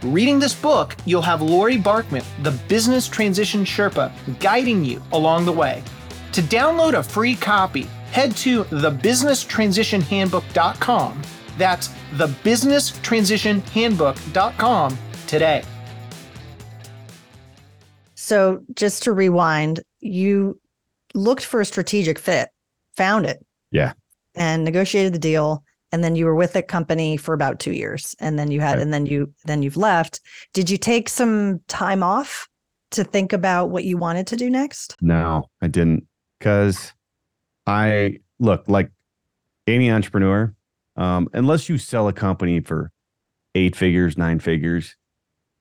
Reading 0.04 0.40
this 0.40 0.54
book, 0.54 0.96
you'll 1.06 1.22
have 1.22 1.42
Lori 1.42 1.78
Barkman, 1.78 2.26
the 2.44 2.52
business 2.68 3.08
transition 3.08 3.64
Sherpa, 3.64 4.12
guiding 4.40 4.84
you 4.84 5.02
along 5.14 5.46
the 5.46 5.52
way. 5.52 5.82
To 6.34 6.42
download 6.42 6.98
a 6.98 7.04
free 7.04 7.36
copy, 7.36 7.84
head 8.12 8.36
to 8.38 8.64
thebusinesstransitionhandbook.com. 8.66 11.22
That's 11.58 11.90
thebusinesstransitionhandbook.com 12.16 14.98
today. 15.28 15.64
So 18.16 18.64
just 18.74 19.04
to 19.04 19.12
rewind, 19.12 19.82
you 20.00 20.60
looked 21.14 21.46
for 21.46 21.62
a 21.62 21.66
strategic 21.66 22.18
fit, 22.18 22.50
found 22.96 23.26
it. 23.26 23.46
Yeah. 23.72 23.94
And 24.36 24.64
negotiated 24.64 25.14
the 25.14 25.20
deal. 25.20 25.64
And 25.92 26.04
then 26.04 26.16
you 26.16 26.26
were 26.26 26.36
with 26.36 26.54
the 26.54 26.64
company 26.64 27.18
for 27.18 27.34
about 27.34 27.60
two 27.60 27.72
years. 27.74 28.16
And 28.20 28.40
then 28.40 28.50
you 28.50 28.62
had, 28.62 28.74
Right. 28.74 28.82
and 28.82 28.94
then 28.94 29.06
you, 29.06 29.32
then 29.46 29.62
you've 29.62 29.78
left. 29.78 30.20
Did 30.54 30.70
you 30.70 30.78
take 30.78 31.08
some 31.08 31.60
time 31.68 32.02
off 32.02 32.48
to 32.92 33.04
think 33.04 33.32
about 33.32 33.70
what 33.70 33.84
you 33.84 33.98
wanted 33.98 34.26
to 34.28 34.36
do 34.36 34.50
next? 34.50 34.96
No, 35.02 35.50
I 35.62 35.68
didn't. 35.68 36.08
Because 36.40 36.94
I 37.68 38.18
look 38.40 38.64
like 38.68 38.90
any 39.68 39.92
entrepreneur, 39.92 40.54
um, 40.96 41.30
unless 41.34 41.70
you 41.70 41.78
sell 41.78 42.08
a 42.08 42.14
company 42.14 42.60
for 42.60 42.92
eight 43.56 43.76
figures, 43.76 44.18
nine 44.18 44.40
figures, 44.40 44.96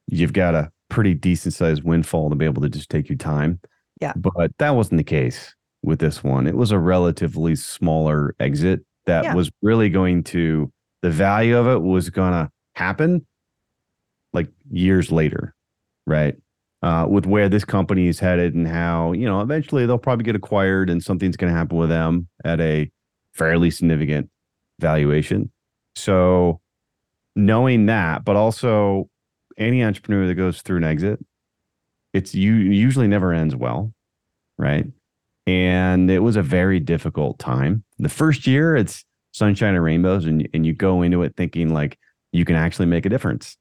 you've 0.08 0.32
got 0.32 0.54
a 0.54 0.70
pretty 0.88 1.14
decent 1.14 1.54
sized 1.54 1.84
windfall 1.84 2.30
to 2.30 2.36
be 2.36 2.44
able 2.44 2.62
to 2.62 2.68
just 2.68 2.90
take 2.90 3.08
your 3.08 3.18
time. 3.18 3.60
Yeah. 4.00 4.12
But 4.16 4.56
that 4.58 4.70
wasn't 4.70 4.98
the 4.98 5.04
case 5.04 5.54
with 5.82 5.98
this 5.98 6.22
one. 6.22 6.46
It 6.46 6.56
was 6.56 6.70
a 6.70 6.78
relatively 6.78 7.56
smaller 7.56 8.34
exit 8.40 8.80
that 9.06 9.24
Yeah. 9.24 9.34
was 9.34 9.50
really 9.62 9.88
going 9.88 10.22
to, 10.24 10.70
the 11.02 11.10
value 11.10 11.56
of 11.56 11.66
it 11.66 11.82
was 11.82 12.10
going 12.10 12.32
to 12.32 12.50
happen 12.74 13.26
like 14.32 14.48
years 14.70 15.10
later. 15.12 15.54
Right 16.06 16.36
uh, 16.82 17.06
with 17.08 17.26
where 17.26 17.48
this 17.48 17.64
company 17.64 18.08
is 18.08 18.18
headed 18.18 18.54
and 18.54 18.66
how 18.66 19.12
you 19.12 19.24
know 19.24 19.40
eventually 19.40 19.86
they'll 19.86 19.98
probably 19.98 20.24
get 20.24 20.34
acquired 20.34 20.90
and 20.90 21.02
something's 21.02 21.36
going 21.36 21.52
to 21.52 21.56
happen 21.56 21.78
with 21.78 21.88
them 21.88 22.26
at 22.44 22.60
a 22.60 22.90
fairly 23.34 23.70
significant 23.70 24.28
valuation. 24.80 25.50
So 25.94 26.60
knowing 27.36 27.86
that, 27.86 28.24
but 28.24 28.34
also 28.36 29.08
any 29.56 29.84
entrepreneur 29.84 30.26
that 30.26 30.34
goes 30.34 30.60
through 30.62 30.78
an 30.78 30.84
exit, 30.84 31.24
it's 32.12 32.34
you 32.34 32.54
usually 32.54 33.06
never 33.06 33.32
ends 33.32 33.54
well, 33.54 33.92
right? 34.58 34.86
And 35.46 36.10
it 36.10 36.20
was 36.20 36.36
a 36.36 36.42
very 36.42 36.78
difficult 36.78 37.38
time. 37.38 37.84
The 37.98 38.08
first 38.08 38.46
year, 38.46 38.76
it's 38.76 39.04
sunshine 39.32 39.74
and 39.74 39.82
rainbows, 39.82 40.24
and 40.24 40.48
and 40.54 40.64
you 40.64 40.72
go 40.72 41.02
into 41.02 41.22
it 41.22 41.34
thinking 41.36 41.72
like 41.72 41.98
you 42.32 42.44
can 42.44 42.56
actually 42.56 42.86
make 42.86 43.06
a 43.06 43.08
difference. 43.08 43.56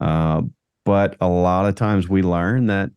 Uh, 0.00 0.42
but 0.84 1.16
a 1.20 1.28
lot 1.28 1.66
of 1.66 1.74
times 1.76 2.08
we 2.08 2.22
learn 2.22 2.66
that 2.66 2.90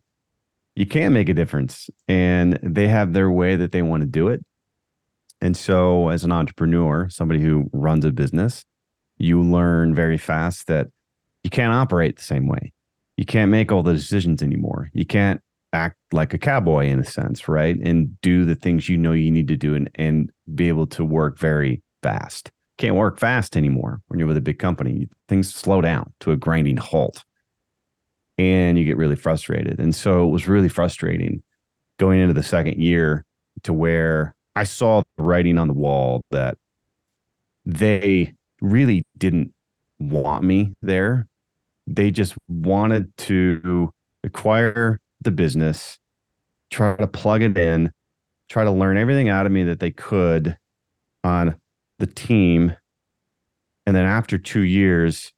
you 0.74 0.86
can 0.86 1.12
make 1.12 1.28
a 1.28 1.34
difference 1.34 1.88
and 2.08 2.58
they 2.62 2.88
have 2.88 3.12
their 3.12 3.30
way 3.30 3.56
that 3.56 3.72
they 3.72 3.82
want 3.82 4.02
to 4.02 4.06
do 4.06 4.28
it. 4.28 4.44
And 5.40 5.56
so, 5.56 6.08
as 6.08 6.24
an 6.24 6.32
entrepreneur, 6.32 7.08
somebody 7.08 7.40
who 7.40 7.70
runs 7.72 8.04
a 8.04 8.10
business, 8.10 8.64
you 9.18 9.42
learn 9.42 9.94
very 9.94 10.18
fast 10.18 10.66
that 10.66 10.88
you 11.42 11.50
can't 11.50 11.72
operate 11.72 12.16
the 12.16 12.22
same 12.22 12.46
way. 12.46 12.72
You 13.16 13.24
can't 13.24 13.50
make 13.50 13.70
all 13.70 13.82
the 13.82 13.92
decisions 13.92 14.42
anymore. 14.42 14.90
You 14.92 15.06
can't 15.06 15.40
act 15.72 15.96
like 16.12 16.32
a 16.32 16.38
cowboy 16.38 16.86
in 16.86 17.00
a 17.00 17.04
sense, 17.04 17.48
right? 17.48 17.76
And 17.76 18.20
do 18.20 18.44
the 18.44 18.54
things 18.54 18.88
you 18.88 18.96
know 18.96 19.12
you 19.12 19.30
need 19.30 19.48
to 19.48 19.56
do 19.56 19.74
and, 19.74 19.90
and 19.96 20.30
be 20.54 20.68
able 20.68 20.86
to 20.88 21.04
work 21.04 21.38
very 21.38 21.82
fast. 22.02 22.50
Can't 22.78 22.94
work 22.94 23.18
fast 23.18 23.56
anymore 23.56 24.00
when 24.08 24.18
you're 24.18 24.28
with 24.28 24.36
a 24.36 24.42
big 24.42 24.58
company. 24.58 25.08
Things 25.28 25.52
slow 25.52 25.80
down 25.80 26.12
to 26.20 26.32
a 26.32 26.36
grinding 26.36 26.76
halt 26.76 27.24
and 28.38 28.78
you 28.78 28.84
get 28.84 28.96
really 28.96 29.16
frustrated. 29.16 29.78
And 29.78 29.94
so 29.94 30.26
it 30.26 30.30
was 30.30 30.46
really 30.46 30.68
frustrating 30.68 31.42
going 31.98 32.20
into 32.20 32.34
the 32.34 32.42
second 32.42 32.82
year 32.82 33.24
to 33.62 33.72
where 33.72 34.34
I 34.54 34.64
saw 34.64 35.02
the 35.16 35.22
writing 35.22 35.58
on 35.58 35.68
the 35.68 35.74
wall 35.74 36.22
that 36.30 36.58
they 37.64 38.34
really 38.60 39.04
didn't 39.16 39.52
want 39.98 40.44
me 40.44 40.74
there. 40.82 41.26
They 41.86 42.10
just 42.10 42.34
wanted 42.48 43.16
to 43.18 43.90
acquire 44.22 45.00
the 45.26 45.30
business, 45.30 45.98
try 46.70 46.96
to 46.96 47.06
plug 47.06 47.42
it 47.42 47.58
in, 47.58 47.92
try 48.48 48.64
to 48.64 48.70
learn 48.70 48.96
everything 48.96 49.28
out 49.28 49.44
of 49.44 49.52
me 49.52 49.64
that 49.64 49.80
they 49.80 49.90
could 49.90 50.56
on 51.22 51.56
the 51.98 52.06
team. 52.06 52.74
And 53.86 53.94
then 53.94 54.06
after 54.06 54.38
two 54.38 54.62
years, 54.62 55.30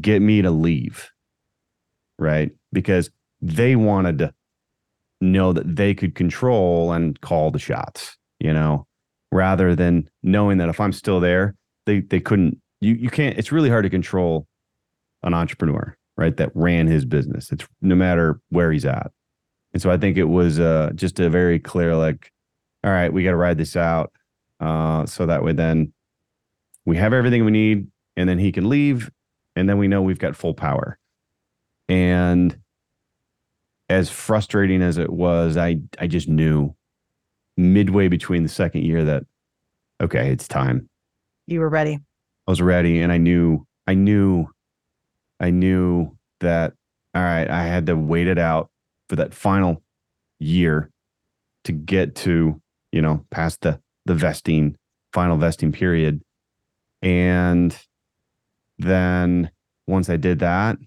get 0.00 0.22
me 0.22 0.40
to 0.40 0.50
leave 0.50 1.10
right? 2.18 2.50
Because 2.72 3.10
they 3.40 3.76
wanted 3.76 4.18
to 4.18 4.34
know 5.20 5.52
that 5.52 5.76
they 5.76 5.94
could 5.94 6.14
control 6.14 6.92
and 6.92 7.20
call 7.20 7.50
the 7.50 7.58
shots, 7.58 8.16
you 8.40 8.52
know, 8.52 8.86
rather 9.32 9.74
than 9.74 10.08
knowing 10.22 10.58
that 10.58 10.68
if 10.68 10.80
I'm 10.80 10.92
still 10.92 11.20
there, 11.20 11.54
they 11.86 12.00
they 12.00 12.20
couldn't 12.20 12.60
you 12.80 12.94
you 12.94 13.10
can't 13.10 13.38
it's 13.38 13.52
really 13.52 13.70
hard 13.70 13.84
to 13.84 13.90
control 13.90 14.46
an 15.22 15.34
entrepreneur, 15.34 15.96
right? 16.18 16.36
That 16.36 16.50
ran 16.54 16.86
his 16.86 17.06
business. 17.06 17.50
It's 17.50 17.66
no 17.80 17.94
matter 17.94 18.40
where 18.50 18.70
he's 18.70 18.84
at. 18.84 19.10
And 19.72 19.80
so 19.80 19.90
I 19.90 19.96
think 19.96 20.18
it 20.18 20.24
was 20.24 20.60
uh 20.60 20.90
just 20.94 21.18
a 21.20 21.30
very 21.30 21.58
clear 21.58 21.96
like 21.96 22.30
all 22.84 22.90
right, 22.90 23.12
we 23.12 23.24
got 23.24 23.30
to 23.30 23.36
ride 23.36 23.58
this 23.58 23.76
out 23.76 24.12
uh 24.60 25.06
so 25.06 25.24
that 25.24 25.42
way 25.42 25.52
then 25.52 25.92
we 26.84 26.96
have 26.96 27.12
everything 27.12 27.44
we 27.44 27.50
need 27.50 27.86
and 28.16 28.28
then 28.28 28.38
he 28.38 28.52
can 28.52 28.68
leave 28.68 29.10
and 29.56 29.68
then 29.68 29.78
we 29.78 29.88
know 29.88 30.02
we've 30.02 30.18
got 30.18 30.36
full 30.36 30.54
power 30.54 30.98
and 31.88 32.58
as 33.88 34.10
frustrating 34.10 34.82
as 34.82 34.98
it 34.98 35.10
was 35.10 35.56
i 35.56 35.78
i 36.00 36.08
just 36.08 36.28
knew 36.28 36.74
midway 37.56 38.08
between 38.08 38.42
the 38.42 38.48
second 38.48 38.84
year 38.84 39.04
that 39.04 39.24
okay, 40.00 40.30
it's 40.30 40.48
time. 40.48 40.88
You 41.46 41.60
were 41.60 41.68
ready. 41.68 41.98
I 42.46 42.50
was 42.50 42.62
ready 42.62 43.00
and 43.00 43.12
I 43.12 43.18
knew, 43.18 43.66
I 43.86 43.94
knew, 43.94 44.46
I 45.40 45.50
knew 45.50 46.16
that, 46.40 46.74
all 47.14 47.22
right, 47.22 47.48
I 47.48 47.64
had 47.64 47.86
to 47.86 47.96
wait 47.96 48.26
it 48.26 48.38
out 48.38 48.70
for 49.08 49.16
that 49.16 49.34
final 49.34 49.82
year 50.38 50.90
to 51.64 51.72
get 51.72 52.14
to, 52.16 52.60
you 52.92 53.02
know, 53.02 53.24
past 53.30 53.60
the, 53.62 53.80
the 54.06 54.14
vesting, 54.14 54.76
final 55.12 55.36
vesting 55.36 55.72
period. 55.72 56.22
And 57.02 57.76
then 58.78 59.50
once 59.86 60.10
I 60.10 60.16
did 60.16 60.40
that, 60.40 60.78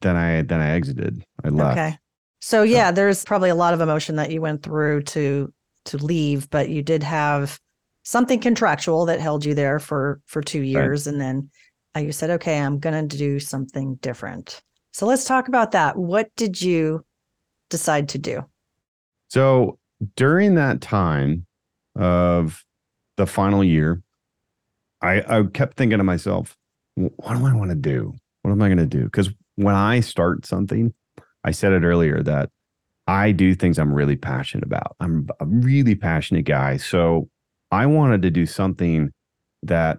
then 0.00 0.16
I, 0.16 0.42
then 0.42 0.60
I 0.60 0.70
exited. 0.70 1.24
I 1.44 1.48
left. 1.48 1.78
Okay. 1.78 1.98
So 2.40 2.64
yeah, 2.64 2.90
there's 2.90 3.24
probably 3.24 3.50
a 3.50 3.54
lot 3.54 3.72
of 3.72 3.80
emotion 3.80 4.16
that 4.16 4.32
you 4.32 4.40
went 4.40 4.64
through 4.64 5.02
to 5.02 5.52
to 5.84 5.96
leave, 5.96 6.50
but 6.50 6.68
you 6.68 6.82
did 6.82 7.02
have 7.02 7.60
something 8.02 8.40
contractual 8.40 9.06
that 9.06 9.20
held 9.20 9.44
you 9.44 9.54
there 9.54 9.78
for 9.78 10.20
for 10.26 10.42
two 10.42 10.62
years, 10.62 11.06
and 11.06 11.20
then 11.20 11.48
you 12.00 12.12
said, 12.12 12.30
"Okay, 12.30 12.58
I'm 12.58 12.78
going 12.78 13.08
to 13.08 13.16
do 13.16 13.38
something 13.38 13.96
different." 13.96 14.62
So 14.92 15.06
let's 15.06 15.24
talk 15.24 15.48
about 15.48 15.72
that. 15.72 15.96
What 15.96 16.30
did 16.36 16.60
you 16.60 17.04
decide 17.70 18.08
to 18.10 18.18
do? 18.18 18.44
So 19.28 19.78
during 20.16 20.54
that 20.56 20.80
time 20.80 21.46
of 21.96 22.64
the 23.16 23.26
final 23.26 23.64
year, 23.64 24.02
I, 25.00 25.38
I 25.38 25.42
kept 25.44 25.76
thinking 25.76 25.98
to 25.98 26.04
myself, 26.04 26.56
what 26.94 27.36
do 27.36 27.46
I 27.46 27.54
want 27.54 27.70
to 27.70 27.76
do? 27.76 28.14
What 28.42 28.52
am 28.52 28.62
I 28.62 28.68
going 28.68 28.78
to 28.78 28.86
do? 28.86 29.04
Because 29.04 29.30
when 29.56 29.74
I 29.74 30.00
start 30.00 30.46
something, 30.46 30.92
I 31.44 31.50
said 31.50 31.72
it 31.72 31.82
earlier 31.82 32.22
that 32.22 32.50
I 33.06 33.32
do 33.32 33.54
things 33.54 33.78
I'm 33.78 33.92
really 33.92 34.16
passionate 34.16 34.64
about. 34.64 34.94
I'm 35.00 35.28
a 35.40 35.46
really 35.46 35.94
passionate 35.94 36.44
guy. 36.44 36.76
So 36.76 37.28
I 37.70 37.86
wanted 37.86 38.22
to 38.22 38.30
do 38.30 38.46
something 38.46 39.10
that 39.62 39.98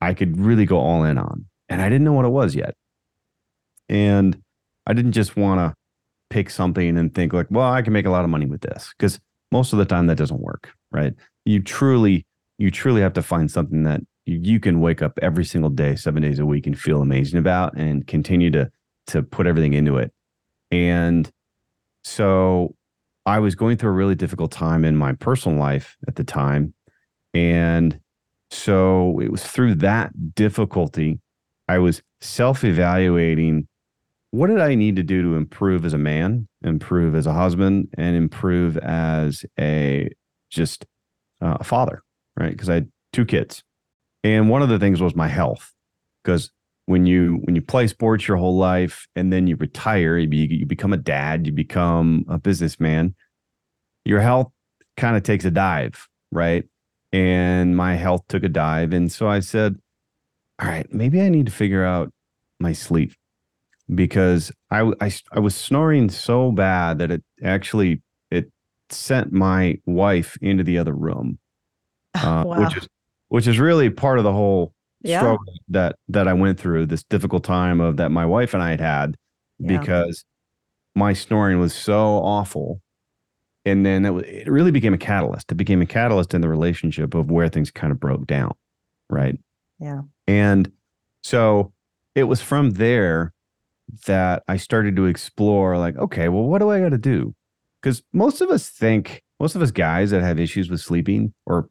I 0.00 0.14
could 0.14 0.38
really 0.38 0.66
go 0.66 0.78
all 0.78 1.04
in 1.04 1.18
on. 1.18 1.46
And 1.68 1.82
I 1.82 1.88
didn't 1.88 2.04
know 2.04 2.12
what 2.12 2.24
it 2.24 2.30
was 2.30 2.54
yet. 2.54 2.74
And 3.88 4.40
I 4.86 4.92
didn't 4.92 5.12
just 5.12 5.36
want 5.36 5.60
to 5.60 5.74
pick 6.30 6.50
something 6.50 6.96
and 6.96 7.14
think 7.14 7.32
like, 7.32 7.46
well, 7.50 7.70
I 7.70 7.82
can 7.82 7.92
make 7.92 8.06
a 8.06 8.10
lot 8.10 8.24
of 8.24 8.30
money 8.30 8.46
with 8.46 8.60
this. 8.60 8.92
Because 8.96 9.18
most 9.52 9.72
of 9.72 9.78
the 9.78 9.84
time 9.84 10.06
that 10.06 10.16
doesn't 10.16 10.40
work, 10.40 10.72
right? 10.90 11.14
You 11.44 11.62
truly, 11.62 12.26
you 12.58 12.70
truly 12.70 13.00
have 13.00 13.14
to 13.14 13.22
find 13.22 13.50
something 13.50 13.84
that 13.84 14.00
you, 14.26 14.60
can 14.60 14.80
wake 14.80 15.00
up 15.00 15.18
every 15.22 15.44
single 15.44 15.70
day, 15.70 15.96
seven 15.96 16.22
days 16.22 16.38
a 16.38 16.44
week 16.44 16.66
and 16.66 16.78
feel 16.78 17.00
amazing 17.00 17.38
about 17.38 17.76
and 17.76 18.06
continue 18.06 18.50
to 18.50 18.70
to 19.06 19.22
put 19.22 19.46
everything 19.46 19.72
into 19.72 19.96
it. 19.96 20.12
And 20.70 21.30
so 22.04 22.74
I 23.24 23.38
was 23.38 23.54
going 23.54 23.78
through 23.78 23.90
a 23.90 23.94
really 23.94 24.14
difficult 24.14 24.52
time 24.52 24.84
in 24.84 24.96
my 24.96 25.14
personal 25.14 25.58
life 25.58 25.96
at 26.06 26.16
the 26.16 26.24
time. 26.24 26.74
And 27.32 27.98
so 28.50 29.20
it 29.20 29.30
was 29.30 29.44
through 29.44 29.76
that 29.76 30.34
difficulty, 30.34 31.20
I 31.68 31.78
was 31.78 32.02
self 32.20 32.64
evaluating 32.64 33.68
what 34.30 34.48
did 34.48 34.60
I 34.60 34.74
need 34.74 34.96
to 34.96 35.02
do 35.02 35.22
to 35.22 35.36
improve 35.36 35.86
as 35.86 35.94
a 35.94 35.98
man, 35.98 36.48
improve 36.62 37.14
as 37.14 37.26
a 37.26 37.32
husband, 37.32 37.88
and 37.96 38.14
improve 38.14 38.76
as 38.78 39.44
a 39.58 40.10
just 40.50 40.84
uh, 41.40 41.58
a 41.60 41.64
father, 41.64 42.02
right? 42.36 42.50
Because 42.50 42.68
I 42.68 42.74
had 42.74 42.92
two 43.12 43.24
kids. 43.24 43.62
And 44.24 44.50
one 44.50 44.62
of 44.62 44.68
the 44.68 44.78
things 44.78 45.00
was 45.00 45.14
my 45.14 45.28
health, 45.28 45.72
because 46.22 46.50
when 46.88 47.04
you 47.04 47.40
when 47.44 47.54
you 47.54 47.60
play 47.60 47.86
sports 47.86 48.26
your 48.26 48.38
whole 48.38 48.56
life 48.56 49.06
and 49.14 49.30
then 49.30 49.46
you 49.46 49.56
retire 49.56 50.16
you, 50.16 50.28
you 50.30 50.64
become 50.64 50.94
a 50.94 50.96
dad 50.96 51.46
you 51.46 51.52
become 51.52 52.24
a 52.30 52.38
businessman 52.38 53.14
your 54.06 54.20
health 54.20 54.50
kind 54.96 55.14
of 55.14 55.22
takes 55.22 55.44
a 55.44 55.50
dive 55.50 56.08
right 56.32 56.64
and 57.12 57.76
my 57.76 57.94
health 57.94 58.22
took 58.28 58.42
a 58.42 58.48
dive 58.48 58.92
and 58.92 59.10
so 59.10 59.28
i 59.28 59.40
said 59.40 59.76
all 60.60 60.68
right 60.68 60.92
maybe 60.92 61.20
i 61.20 61.28
need 61.28 61.46
to 61.46 61.52
figure 61.52 61.84
out 61.84 62.10
my 62.60 62.72
sleep 62.72 63.12
because 63.94 64.52
i 64.70 64.90
i, 65.00 65.12
I 65.32 65.40
was 65.40 65.54
snoring 65.54 66.10
so 66.10 66.52
bad 66.52 66.98
that 66.98 67.10
it 67.10 67.22
actually 67.42 68.02
it 68.30 68.50
sent 68.90 69.32
my 69.32 69.78
wife 69.86 70.36
into 70.42 70.64
the 70.64 70.78
other 70.78 70.92
room 70.92 71.38
uh, 72.14 72.44
wow. 72.46 72.64
which 72.64 72.76
is 72.76 72.88
which 73.28 73.46
is 73.46 73.58
really 73.58 73.90
part 73.90 74.18
of 74.18 74.24
the 74.24 74.32
whole 74.32 74.72
yeah. 75.02 75.20
struggle 75.20 75.44
that 75.68 75.96
that 76.08 76.28
I 76.28 76.32
went 76.32 76.58
through, 76.58 76.86
this 76.86 77.04
difficult 77.04 77.44
time 77.44 77.80
of 77.80 77.96
that 77.98 78.10
my 78.10 78.26
wife 78.26 78.54
and 78.54 78.62
I 78.62 78.70
had 78.70 78.80
had 78.80 79.16
yeah. 79.58 79.78
because 79.78 80.24
my 80.94 81.12
snoring 81.12 81.58
was 81.60 81.74
so 81.74 82.16
awful. 82.16 82.80
And 83.68 83.84
then 83.84 84.04
it, 84.04 84.12
it 84.24 84.48
really 84.50 84.70
became 84.70 84.94
a 84.94 84.98
catalyst. 84.98 85.52
It 85.52 85.56
became 85.56 85.82
a 85.82 85.86
catalyst 85.86 86.34
in 86.34 86.40
the 86.40 86.48
relationship 86.48 87.14
of 87.14 87.30
where 87.30 87.48
things 87.48 87.70
kind 87.70 87.92
of 87.92 88.00
broke 88.00 88.26
down. 88.26 88.54
Right. 89.10 89.38
Yeah. 89.78 90.02
And 90.26 90.70
so 91.22 91.72
it 92.14 92.24
was 92.24 92.40
from 92.40 92.72
there 92.72 93.32
that 94.06 94.42
I 94.48 94.56
started 94.56 94.96
to 94.96 95.06
explore 95.06 95.78
like, 95.78 95.96
okay, 95.96 96.28
well, 96.28 96.44
what 96.44 96.58
do 96.58 96.70
I 96.70 96.80
got 96.80 96.90
to 96.90 96.98
do? 96.98 97.34
Because 97.80 98.02
most 98.12 98.40
of 98.40 98.50
us 98.50 98.68
think, 98.68 99.22
most 99.40 99.54
of 99.54 99.62
us 99.62 99.70
guys 99.70 100.10
that 100.10 100.22
have 100.22 100.38
issues 100.38 100.68
with 100.68 100.80
sleeping, 100.80 101.32
or 101.46 101.68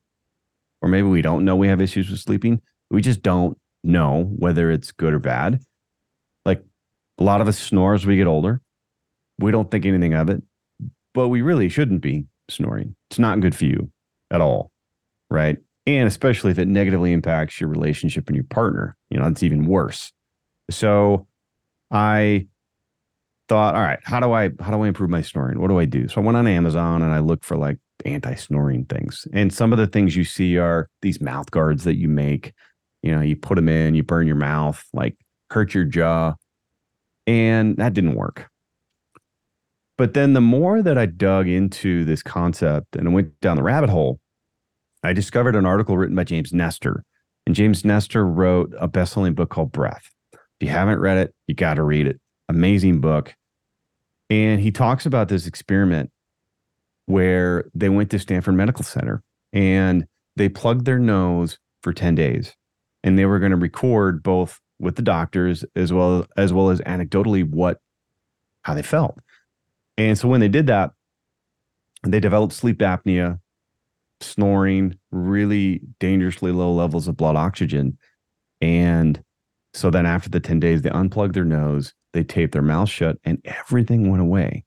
or 0.81 0.89
maybe 0.89 1.07
we 1.07 1.21
don't 1.21 1.43
know 1.43 1.55
we 1.55 1.67
have 1.67 1.81
issues 1.81 2.09
with 2.09 2.19
sleeping, 2.19 2.61
we 2.89 3.01
just 3.01 3.21
don't 3.21 3.57
know 3.83 4.23
whether 4.37 4.71
it's 4.71 4.91
good 4.91 5.13
or 5.13 5.19
bad. 5.19 5.59
Like 6.45 6.63
a 7.17 7.23
lot 7.23 7.41
of 7.41 7.47
us 7.47 7.59
snore 7.59 7.93
as 7.93 8.05
we 8.05 8.17
get 8.17 8.27
older. 8.27 8.61
We 9.39 9.51
don't 9.51 9.69
think 9.69 9.85
anything 9.85 10.13
of 10.13 10.29
it, 10.29 10.41
but 11.17 11.29
we 11.29 11.41
really 11.41 11.67
shouldn't 11.67 12.01
be 12.01 12.27
snoring. 12.47 12.95
It's 13.09 13.17
not 13.17 13.39
good 13.39 13.55
for 13.55 13.65
you 13.65 13.89
at 14.29 14.39
all. 14.39 14.71
Right. 15.31 15.57
And 15.87 16.07
especially 16.07 16.51
if 16.51 16.59
it 16.59 16.67
negatively 16.67 17.11
impacts 17.11 17.59
your 17.59 17.71
relationship 17.71 18.27
and 18.27 18.35
your 18.35 18.45
partner, 18.45 18.95
you 19.09 19.17
know, 19.17 19.25
it's 19.25 19.41
even 19.41 19.65
worse. 19.65 20.11
So 20.69 21.25
I 21.89 22.45
thought, 23.49 23.73
all 23.73 23.81
right, 23.81 23.97
how 24.03 24.19
do 24.19 24.31
I 24.31 24.51
how 24.59 24.69
do 24.69 24.83
I 24.83 24.87
improve 24.87 25.09
my 25.09 25.23
snoring? 25.23 25.59
What 25.59 25.69
do 25.69 25.79
I 25.79 25.85
do? 25.85 26.07
So 26.07 26.21
I 26.21 26.23
went 26.23 26.37
on 26.37 26.45
Amazon 26.45 27.01
and 27.01 27.11
I 27.11 27.17
looked 27.17 27.45
for 27.45 27.57
like 27.57 27.79
anti-snoring 28.05 28.85
things. 28.85 29.27
And 29.33 29.51
some 29.51 29.73
of 29.73 29.79
the 29.79 29.87
things 29.87 30.15
you 30.15 30.23
see 30.23 30.59
are 30.59 30.87
these 31.01 31.19
mouth 31.19 31.49
guards 31.49 31.83
that 31.85 31.95
you 31.95 32.07
make 32.07 32.53
you 33.01 33.11
know, 33.11 33.21
you 33.21 33.35
put 33.35 33.55
them 33.55 33.69
in, 33.69 33.95
you 33.95 34.03
burn 34.03 34.27
your 34.27 34.35
mouth, 34.35 34.83
like 34.93 35.15
hurt 35.49 35.73
your 35.73 35.85
jaw. 35.85 36.35
And 37.25 37.75
that 37.77 37.93
didn't 37.93 38.13
work. 38.13 38.49
But 39.97 40.13
then 40.13 40.33
the 40.33 40.41
more 40.41 40.81
that 40.81 40.97
I 40.97 41.07
dug 41.07 41.47
into 41.47 42.05
this 42.05 42.21
concept 42.21 42.95
and 42.95 43.13
went 43.13 43.39
down 43.41 43.57
the 43.57 43.63
rabbit 43.63 43.89
hole, 43.89 44.19
I 45.03 45.13
discovered 45.13 45.55
an 45.55 45.65
article 45.65 45.97
written 45.97 46.15
by 46.15 46.23
James 46.23 46.53
Nestor. 46.53 47.03
And 47.45 47.55
James 47.55 47.83
Nestor 47.83 48.25
wrote 48.25 48.73
a 48.79 48.87
best-selling 48.87 49.33
book 49.33 49.49
called 49.49 49.71
Breath. 49.71 50.09
If 50.33 50.67
you 50.67 50.69
haven't 50.69 50.99
read 50.99 51.17
it, 51.17 51.33
you 51.47 51.55
got 51.55 51.75
to 51.75 51.83
read 51.83 52.07
it. 52.07 52.19
Amazing 52.49 53.01
book. 53.01 53.35
And 54.29 54.59
he 54.59 54.71
talks 54.71 55.05
about 55.05 55.29
this 55.29 55.47
experiment 55.47 56.11
where 57.05 57.69
they 57.73 57.89
went 57.89 58.11
to 58.11 58.19
Stanford 58.19 58.55
Medical 58.55 58.83
Center 58.83 59.23
and 59.53 60.05
they 60.35 60.49
plugged 60.49 60.85
their 60.85 60.99
nose 60.99 61.57
for 61.81 61.93
10 61.93 62.15
days 62.15 62.53
and 63.03 63.17
they 63.17 63.25
were 63.25 63.39
going 63.39 63.51
to 63.51 63.57
record 63.57 64.21
both 64.21 64.59
with 64.79 64.95
the 64.95 65.01
doctors 65.01 65.63
as 65.75 65.93
well 65.93 66.27
as 66.35 66.53
well 66.53 66.69
as 66.69 66.81
anecdotally 66.81 67.49
what 67.49 67.79
how 68.63 68.73
they 68.73 68.83
felt. 68.83 69.17
And 69.97 70.17
so 70.17 70.27
when 70.27 70.39
they 70.39 70.47
did 70.47 70.67
that, 70.67 70.91
they 72.03 72.19
developed 72.19 72.53
sleep 72.53 72.79
apnea, 72.79 73.39
snoring, 74.21 74.97
really 75.11 75.81
dangerously 75.99 76.51
low 76.51 76.71
levels 76.71 77.07
of 77.07 77.17
blood 77.17 77.35
oxygen. 77.35 77.97
And 78.61 79.21
so 79.73 79.89
then 79.89 80.05
after 80.05 80.29
the 80.29 80.39
10 80.39 80.59
days, 80.59 80.81
they 80.81 80.89
unplugged 80.89 81.33
their 81.35 81.45
nose, 81.45 81.93
they 82.13 82.23
taped 82.23 82.53
their 82.53 82.61
mouth 82.61 82.89
shut, 82.89 83.17
and 83.23 83.41
everything 83.45 84.09
went 84.09 84.21
away 84.21 84.65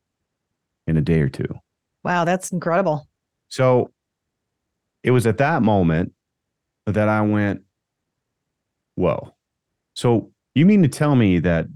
in 0.87 0.97
a 0.97 1.01
day 1.01 1.21
or 1.21 1.29
two. 1.29 1.49
Wow, 2.03 2.25
that's 2.25 2.51
incredible. 2.53 3.09
So 3.49 3.93
it 5.03 5.11
was 5.11 5.27
at 5.27 5.39
that 5.39 5.63
moment 5.63 6.13
that 6.87 7.09
I 7.09 7.21
went, 7.23 7.63
Whoa. 8.97 9.35
So 9.95 10.31
you 10.55 10.67
mean 10.67 10.83
to 10.83 10.89
tell 10.89 11.17
me 11.17 11.39
that 11.39 11.67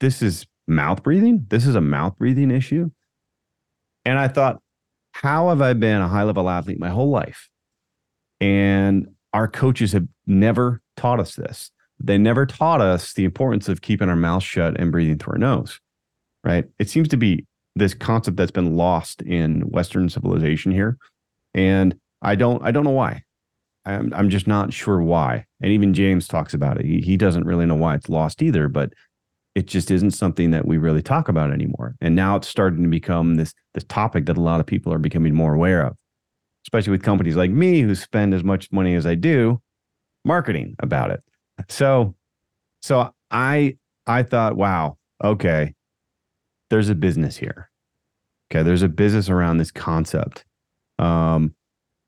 this 0.00 0.22
is 0.22 0.44
mouth 0.66 1.02
breathing? 1.02 1.46
This 1.48 1.66
is 1.66 1.74
a 1.74 1.80
mouth 1.80 2.16
breathing 2.18 2.50
issue? 2.50 2.90
And 4.04 4.18
I 4.18 4.28
thought, 4.28 4.60
how 5.12 5.48
have 5.48 5.62
I 5.62 5.72
been 5.72 6.00
a 6.00 6.08
high 6.08 6.22
level 6.22 6.48
athlete 6.48 6.78
my 6.78 6.90
whole 6.90 7.10
life? 7.10 7.48
And 8.40 9.08
our 9.32 9.48
coaches 9.48 9.92
have 9.92 10.06
never 10.26 10.82
taught 10.96 11.20
us 11.20 11.34
this. 11.34 11.70
They 11.98 12.18
never 12.18 12.44
taught 12.46 12.80
us 12.80 13.14
the 13.14 13.24
importance 13.24 13.68
of 13.68 13.80
keeping 13.80 14.08
our 14.08 14.16
mouth 14.16 14.42
shut 14.42 14.78
and 14.78 14.92
breathing 14.92 15.18
through 15.18 15.34
our 15.34 15.38
nose, 15.38 15.80
right? 16.44 16.66
It 16.78 16.90
seems 16.90 17.08
to 17.08 17.16
be 17.16 17.46
this 17.74 17.94
concept 17.94 18.36
that's 18.36 18.50
been 18.50 18.76
lost 18.76 19.22
in 19.22 19.62
Western 19.62 20.08
civilization 20.08 20.72
here. 20.72 20.98
And 21.54 21.98
I 22.22 22.34
don't, 22.34 22.62
I 22.62 22.70
don't 22.70 22.84
know 22.84 22.90
why. 22.90 23.22
I'm, 23.84 24.12
I'm 24.14 24.30
just 24.30 24.46
not 24.46 24.72
sure 24.72 25.00
why. 25.00 25.46
And 25.62 25.72
even 25.72 25.94
James 25.94 26.28
talks 26.28 26.54
about 26.54 26.78
it. 26.78 26.84
He, 26.84 27.00
he 27.00 27.16
doesn't 27.16 27.44
really 27.44 27.66
know 27.66 27.76
why 27.76 27.94
it's 27.94 28.08
lost 28.08 28.42
either, 28.42 28.68
but 28.68 28.92
it 29.56 29.66
just 29.66 29.90
isn't 29.90 30.12
something 30.12 30.52
that 30.52 30.66
we 30.68 30.76
really 30.76 31.02
talk 31.02 31.28
about 31.28 31.50
anymore. 31.50 31.96
And 32.00 32.14
now 32.14 32.36
it's 32.36 32.46
starting 32.46 32.84
to 32.84 32.88
become 32.88 33.36
this 33.36 33.54
this 33.74 33.84
topic 33.88 34.26
that 34.26 34.36
a 34.36 34.40
lot 34.40 34.60
of 34.60 34.66
people 34.66 34.92
are 34.92 35.00
becoming 35.00 35.34
more 35.34 35.54
aware 35.54 35.82
of. 35.84 35.96
especially 36.66 36.90
with 36.90 37.02
companies 37.02 37.36
like 37.36 37.50
me 37.50 37.80
who 37.80 37.94
spend 37.94 38.34
as 38.34 38.42
much 38.42 38.72
money 38.72 38.94
as 38.96 39.06
I 39.06 39.14
do 39.14 39.60
marketing 40.24 40.74
about 40.80 41.10
it. 41.12 41.22
So, 41.68 42.16
so 42.82 43.14
I, 43.30 43.76
I 44.06 44.24
thought, 44.24 44.56
wow, 44.56 44.98
okay, 45.22 45.74
there's 46.70 46.88
a 46.88 46.94
business 46.96 47.36
here. 47.36 47.70
Okay. 48.50 48.62
There's 48.64 48.82
a 48.82 48.88
business 48.88 49.28
around 49.28 49.58
this 49.58 49.70
concept. 49.70 50.44
Um, 50.98 51.54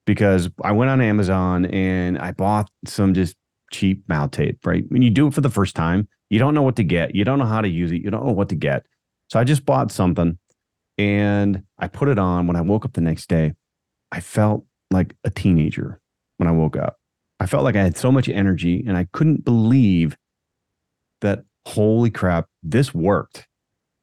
because 0.07 0.49
I 0.65 0.73
went 0.73 0.91
on 0.91 1.01
Amazon 1.01 1.67
and 1.67 2.19
I 2.19 2.33
bought 2.33 2.71
some 2.87 3.15
just 3.15 3.37
cheap 3.71 4.09
mouth 4.09 4.31
tape, 4.31 4.65
right? 4.67 4.85
When 4.89 5.03
you 5.03 5.11
do 5.11 5.29
it 5.29 5.35
for 5.35 5.43
the 5.43 5.51
first 5.51 5.77
time, 5.77 6.09
you 6.31 6.39
don't 6.39 6.55
know 6.55 6.63
what 6.63 6.77
to 6.77 6.85
get. 6.85 7.15
You 7.15 7.25
don't 7.25 7.39
know 7.39 7.47
how 7.47 7.61
to 7.61 7.69
use 7.69 7.93
it. 7.93 8.03
You 8.03 8.11
don't 8.11 8.27
know 8.27 8.33
what 8.33 8.49
to 8.51 8.55
get. 8.55 8.85
So 9.31 9.39
I 9.39 9.45
just 9.45 9.65
bought 9.65 9.93
something 9.93 10.39
and 10.97 11.63
I 11.79 11.89
put 11.89 12.09
it 12.09 12.19
on. 12.19 12.47
When 12.47 12.57
I 12.57 12.61
woke 12.61 12.85
up 12.85 12.95
the 12.95 13.01
next 13.01 13.29
day, 13.29 13.55
I 14.13 14.21
felt 14.21 14.65
like 14.91 15.15
a 15.25 15.31
teenager 15.31 16.01
when 16.39 16.49
I 16.49 16.53
woke 16.53 16.77
up. 16.77 16.97
I 17.41 17.47
felt 17.47 17.65
like 17.65 17.77
I 17.77 17.83
had 17.83 17.97
so 17.97 18.11
much 18.11 18.29
energy 18.29 18.85
and 18.87 18.97
I 18.97 19.07
couldn't 19.13 19.45
believe 19.45 20.17
that, 21.21 21.45
holy 21.67 22.11
crap, 22.11 22.47
this 22.63 22.95
worked. 22.95 23.47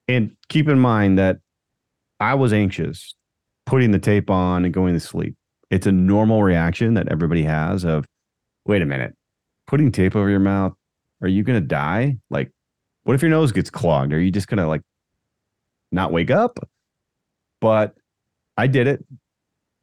And 0.08 0.36
keep 0.50 0.70
in 0.70 0.80
mind 0.80 1.18
that 1.18 1.40
I 2.20 2.36
was 2.36 2.54
anxious 2.54 3.16
putting 3.66 3.92
the 3.92 4.00
tape 4.00 4.30
on 4.30 4.64
and 4.64 4.74
going 4.74 4.94
to 4.94 5.00
sleep. 5.00 5.36
It's 5.72 5.88
a 5.88 5.92
normal 5.92 6.44
reaction 6.44 6.94
that 6.94 7.10
everybody 7.10 7.44
has 7.44 7.84
of, 7.84 8.06
wait 8.66 8.82
a 8.82 8.86
minute, 8.86 9.16
putting 9.68 9.92
tape 9.92 10.16
over 10.16 10.30
your 10.30 10.40
mouth, 10.40 10.74
are 11.26 11.30
you 11.30 11.44
going 11.44 11.60
to 11.60 11.68
die? 11.68 12.18
Like, 12.30 12.52
what 13.04 13.16
if 13.16 13.22
your 13.22 13.32
nose 13.32 13.52
gets 13.52 13.72
clogged? 13.72 14.14
Are 14.14 14.20
you 14.20 14.32
just 14.32 14.48
going 14.48 14.60
to 14.60 14.68
like 14.68 14.82
not 15.92 16.12
wake 16.12 16.30
up? 16.30 16.60
But 17.60 17.96
I 18.58 18.68
did 18.68 18.86
it 18.86 19.04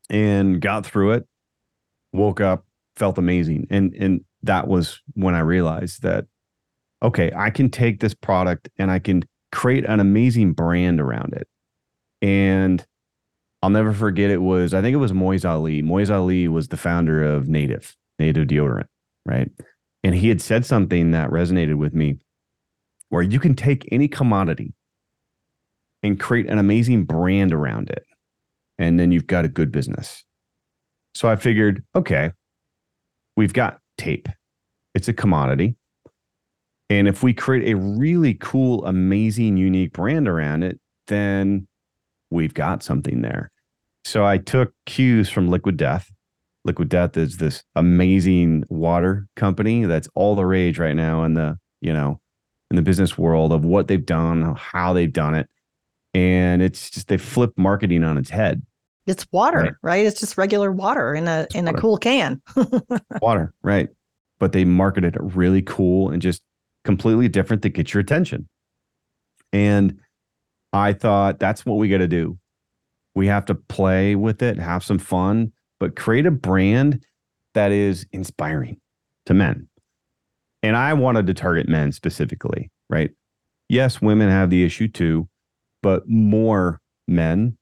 and 0.08 0.60
got 0.60 0.86
through 0.86 1.12
it, 1.12 1.26
woke 2.12 2.40
up, 2.40 2.64
felt 2.96 3.18
amazing. 3.18 3.66
And 3.70 3.92
and 3.94 4.24
that 4.44 4.68
was 4.68 5.00
when 5.14 5.34
I 5.34 5.40
realized 5.40 6.02
that 6.02 6.26
okay, 7.02 7.32
I 7.36 7.50
can 7.50 7.68
take 7.68 7.98
this 7.98 8.14
product 8.14 8.68
and 8.78 8.88
I 8.88 9.00
can 9.00 9.24
create 9.50 9.84
an 9.84 9.98
amazing 9.98 10.52
brand 10.52 11.00
around 11.00 11.32
it. 11.32 11.48
And 12.20 12.86
I'll 13.62 13.70
never 13.70 13.92
forget 13.92 14.30
it 14.30 14.42
was 14.42 14.74
I 14.74 14.80
think 14.80 14.94
it 14.94 14.98
was 14.98 15.12
Moiz 15.12 15.48
Ali. 15.48 15.82
Moiz 15.82 16.08
Ali 16.08 16.46
was 16.46 16.68
the 16.68 16.76
founder 16.76 17.24
of 17.24 17.48
Native, 17.48 17.96
Native 18.20 18.46
deodorant, 18.46 18.86
right? 19.26 19.50
And 20.04 20.14
he 20.14 20.28
had 20.28 20.40
said 20.40 20.66
something 20.66 21.12
that 21.12 21.30
resonated 21.30 21.76
with 21.76 21.94
me 21.94 22.18
where 23.08 23.22
you 23.22 23.38
can 23.38 23.54
take 23.54 23.88
any 23.92 24.08
commodity 24.08 24.74
and 26.02 26.18
create 26.18 26.48
an 26.48 26.58
amazing 26.58 27.04
brand 27.04 27.52
around 27.52 27.90
it. 27.90 28.04
And 28.78 28.98
then 28.98 29.12
you've 29.12 29.26
got 29.26 29.44
a 29.44 29.48
good 29.48 29.70
business. 29.70 30.24
So 31.14 31.28
I 31.28 31.36
figured, 31.36 31.84
okay, 31.94 32.32
we've 33.36 33.52
got 33.52 33.78
tape, 33.98 34.28
it's 34.94 35.08
a 35.08 35.12
commodity. 35.12 35.76
And 36.90 37.06
if 37.06 37.22
we 37.22 37.32
create 37.32 37.70
a 37.70 37.76
really 37.76 38.34
cool, 38.34 38.84
amazing, 38.84 39.56
unique 39.56 39.92
brand 39.92 40.28
around 40.28 40.64
it, 40.64 40.78
then 41.06 41.66
we've 42.30 42.54
got 42.54 42.82
something 42.82 43.22
there. 43.22 43.50
So 44.04 44.24
I 44.24 44.38
took 44.38 44.72
cues 44.86 45.30
from 45.30 45.48
Liquid 45.48 45.76
Death. 45.76 46.10
Liquid 46.64 46.88
Death 46.88 47.16
is 47.16 47.38
this 47.38 47.64
amazing 47.74 48.64
water 48.68 49.26
company 49.36 49.84
that's 49.84 50.08
all 50.14 50.36
the 50.36 50.46
rage 50.46 50.78
right 50.78 50.94
now 50.94 51.24
in 51.24 51.34
the, 51.34 51.58
you 51.80 51.92
know, 51.92 52.20
in 52.70 52.76
the 52.76 52.82
business 52.82 53.18
world 53.18 53.52
of 53.52 53.64
what 53.64 53.88
they've 53.88 54.04
done, 54.04 54.54
how 54.56 54.92
they've 54.92 55.12
done 55.12 55.34
it. 55.34 55.48
And 56.14 56.62
it's 56.62 56.90
just 56.90 57.08
they 57.08 57.18
flip 57.18 57.52
marketing 57.56 58.04
on 58.04 58.16
its 58.16 58.30
head. 58.30 58.62
It's 59.06 59.26
water, 59.32 59.58
right? 59.58 59.72
right? 59.82 60.06
It's 60.06 60.20
just 60.20 60.38
regular 60.38 60.70
water 60.70 61.14
in 61.14 61.26
a 61.26 61.46
in 61.54 61.64
water. 61.64 61.76
a 61.76 61.80
cool 61.80 61.98
can. 61.98 62.40
water, 63.20 63.52
right. 63.62 63.88
But 64.38 64.52
they 64.52 64.64
marketed 64.64 65.16
it 65.16 65.22
really 65.22 65.62
cool 65.62 66.10
and 66.10 66.22
just 66.22 66.42
completely 66.84 67.28
different 67.28 67.62
to 67.62 67.68
get 67.68 67.92
your 67.92 68.00
attention. 68.00 68.48
And 69.52 69.98
I 70.72 70.92
thought 70.92 71.38
that's 71.38 71.66
what 71.66 71.78
we 71.78 71.88
got 71.88 71.98
to 71.98 72.08
do. 72.08 72.38
We 73.14 73.26
have 73.26 73.44
to 73.46 73.54
play 73.54 74.14
with 74.14 74.42
it, 74.42 74.58
have 74.58 74.82
some 74.84 74.98
fun, 74.98 75.52
but 75.82 75.96
create 75.96 76.26
a 76.26 76.30
brand 76.30 77.04
that 77.54 77.72
is 77.72 78.06
inspiring 78.12 78.76
to 79.26 79.34
men. 79.34 79.66
And 80.62 80.76
I 80.76 80.94
wanted 80.94 81.26
to 81.26 81.34
target 81.34 81.68
men 81.68 81.90
specifically, 81.90 82.70
right? 82.88 83.10
Yes, 83.68 84.00
women 84.00 84.30
have 84.30 84.48
the 84.48 84.62
issue 84.62 84.86
too, 84.86 85.28
but 85.82 86.08
more 86.08 86.78
men, 87.08 87.58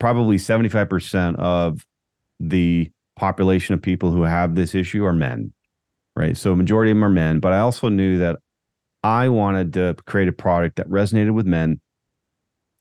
probably 0.00 0.38
75% 0.38 1.36
of 1.36 1.84
the 2.40 2.90
population 3.14 3.74
of 3.74 3.82
people 3.82 4.10
who 4.10 4.22
have 4.22 4.54
this 4.54 4.74
issue 4.74 5.04
are 5.04 5.12
men, 5.12 5.52
right? 6.16 6.38
So 6.38 6.56
majority 6.56 6.92
of 6.92 6.96
them 6.96 7.04
are 7.04 7.10
men, 7.10 7.40
but 7.40 7.52
I 7.52 7.58
also 7.58 7.90
knew 7.90 8.16
that 8.20 8.38
I 9.02 9.28
wanted 9.28 9.74
to 9.74 9.96
create 10.06 10.28
a 10.28 10.32
product 10.32 10.76
that 10.76 10.88
resonated 10.88 11.34
with 11.34 11.44
men 11.44 11.78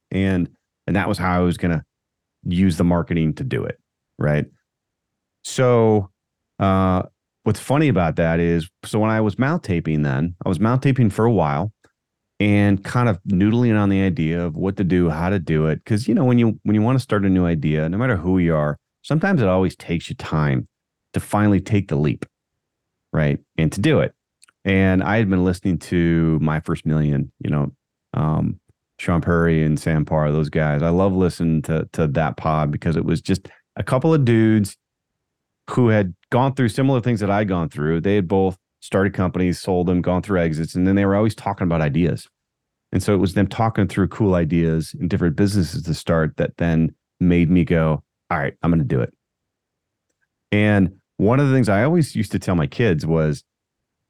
and 0.09 0.47
and 0.87 0.95
that 0.95 1.09
was 1.09 1.17
how 1.17 1.35
I 1.35 1.43
was 1.43 1.57
going 1.57 1.77
to 1.77 1.83
use 2.45 2.77
the 2.77 2.85
marketing 2.85 3.33
to 3.33 3.43
do 3.43 3.65
it, 3.65 3.77
right? 4.17 4.45
So, 5.43 6.09
uh, 6.59 7.03
what's 7.43 7.59
funny 7.59 7.87
about 7.87 8.15
that 8.15 8.39
is, 8.39 8.69
so 8.85 8.99
when 8.99 9.11
I 9.11 9.21
was 9.21 9.37
mouth 9.37 9.61
taping, 9.61 10.03
then 10.03 10.35
I 10.45 10.49
was 10.49 10.59
mouth 10.59 10.81
taping 10.81 11.09
for 11.09 11.25
a 11.25 11.31
while, 11.31 11.73
and 12.39 12.83
kind 12.83 13.09
of 13.09 13.21
noodling 13.23 13.79
on 13.79 13.89
the 13.89 14.01
idea 14.01 14.43
of 14.43 14.55
what 14.55 14.77
to 14.77 14.83
do, 14.83 15.09
how 15.09 15.29
to 15.29 15.39
do 15.39 15.67
it, 15.67 15.77
because 15.83 16.07
you 16.07 16.15
know 16.15 16.25
when 16.25 16.39
you 16.39 16.59
when 16.63 16.75
you 16.75 16.81
want 16.81 16.97
to 16.97 17.03
start 17.03 17.25
a 17.25 17.29
new 17.29 17.45
idea, 17.45 17.87
no 17.89 17.97
matter 17.97 18.17
who 18.17 18.37
you 18.37 18.55
are, 18.55 18.77
sometimes 19.01 19.41
it 19.41 19.47
always 19.47 19.75
takes 19.75 20.09
you 20.09 20.15
time 20.15 20.67
to 21.13 21.19
finally 21.19 21.59
take 21.59 21.89
the 21.89 21.95
leap, 21.95 22.25
right, 23.11 23.39
and 23.57 23.71
to 23.71 23.81
do 23.81 23.99
it. 23.99 24.13
And 24.65 25.03
I 25.03 25.17
had 25.17 25.29
been 25.29 25.43
listening 25.43 25.77
to 25.79 26.39
my 26.41 26.61
first 26.61 26.85
million, 26.85 27.31
you 27.39 27.49
know, 27.49 27.71
um, 28.13 28.59
Shaan 28.99 29.21
Puri 29.21 29.63
and 29.63 29.79
Sam 29.79 30.05
Parr, 30.05 30.31
those 30.31 30.49
guys. 30.49 30.81
I 30.81 30.89
love 30.89 31.13
listening 31.13 31.61
to 31.63 31.87
to 31.93 32.07
that 32.07 32.37
pod 32.37 32.71
because 32.71 32.95
it 32.95 33.05
was 33.05 33.21
just 33.21 33.49
a 33.75 33.83
couple 33.83 34.13
of 34.13 34.25
dudes 34.25 34.77
who 35.69 35.89
had 35.89 36.13
gone 36.29 36.53
through 36.53 36.69
similar 36.69 37.01
things 37.01 37.19
that 37.19 37.31
I'd 37.31 37.47
gone 37.47 37.69
through. 37.69 38.01
They 38.01 38.15
had 38.15 38.27
both 38.27 38.57
started 38.81 39.13
companies, 39.13 39.59
sold 39.59 39.87
them, 39.87 40.01
gone 40.01 40.21
through 40.21 40.41
exits, 40.41 40.75
and 40.75 40.85
then 40.85 40.95
they 40.95 41.05
were 41.05 41.15
always 41.15 41.35
talking 41.35 41.65
about 41.65 41.81
ideas. 41.81 42.27
And 42.91 43.01
so 43.01 43.13
it 43.13 43.17
was 43.17 43.33
them 43.33 43.47
talking 43.47 43.87
through 43.87 44.09
cool 44.09 44.35
ideas 44.35 44.93
and 44.99 45.09
different 45.09 45.35
businesses 45.35 45.83
to 45.83 45.93
start 45.93 46.37
that 46.37 46.57
then 46.57 46.93
made 47.19 47.49
me 47.49 47.63
go, 47.63 48.03
all 48.29 48.37
right, 48.37 48.53
I'm 48.61 48.69
going 48.69 48.79
to 48.79 48.85
do 48.85 49.01
it. 49.01 49.13
And 50.51 50.97
one 51.17 51.39
of 51.39 51.47
the 51.47 51.53
things 51.53 51.69
I 51.69 51.83
always 51.83 52.15
used 52.15 52.31
to 52.33 52.39
tell 52.39 52.55
my 52.55 52.67
kids 52.67 53.05
was 53.05 53.43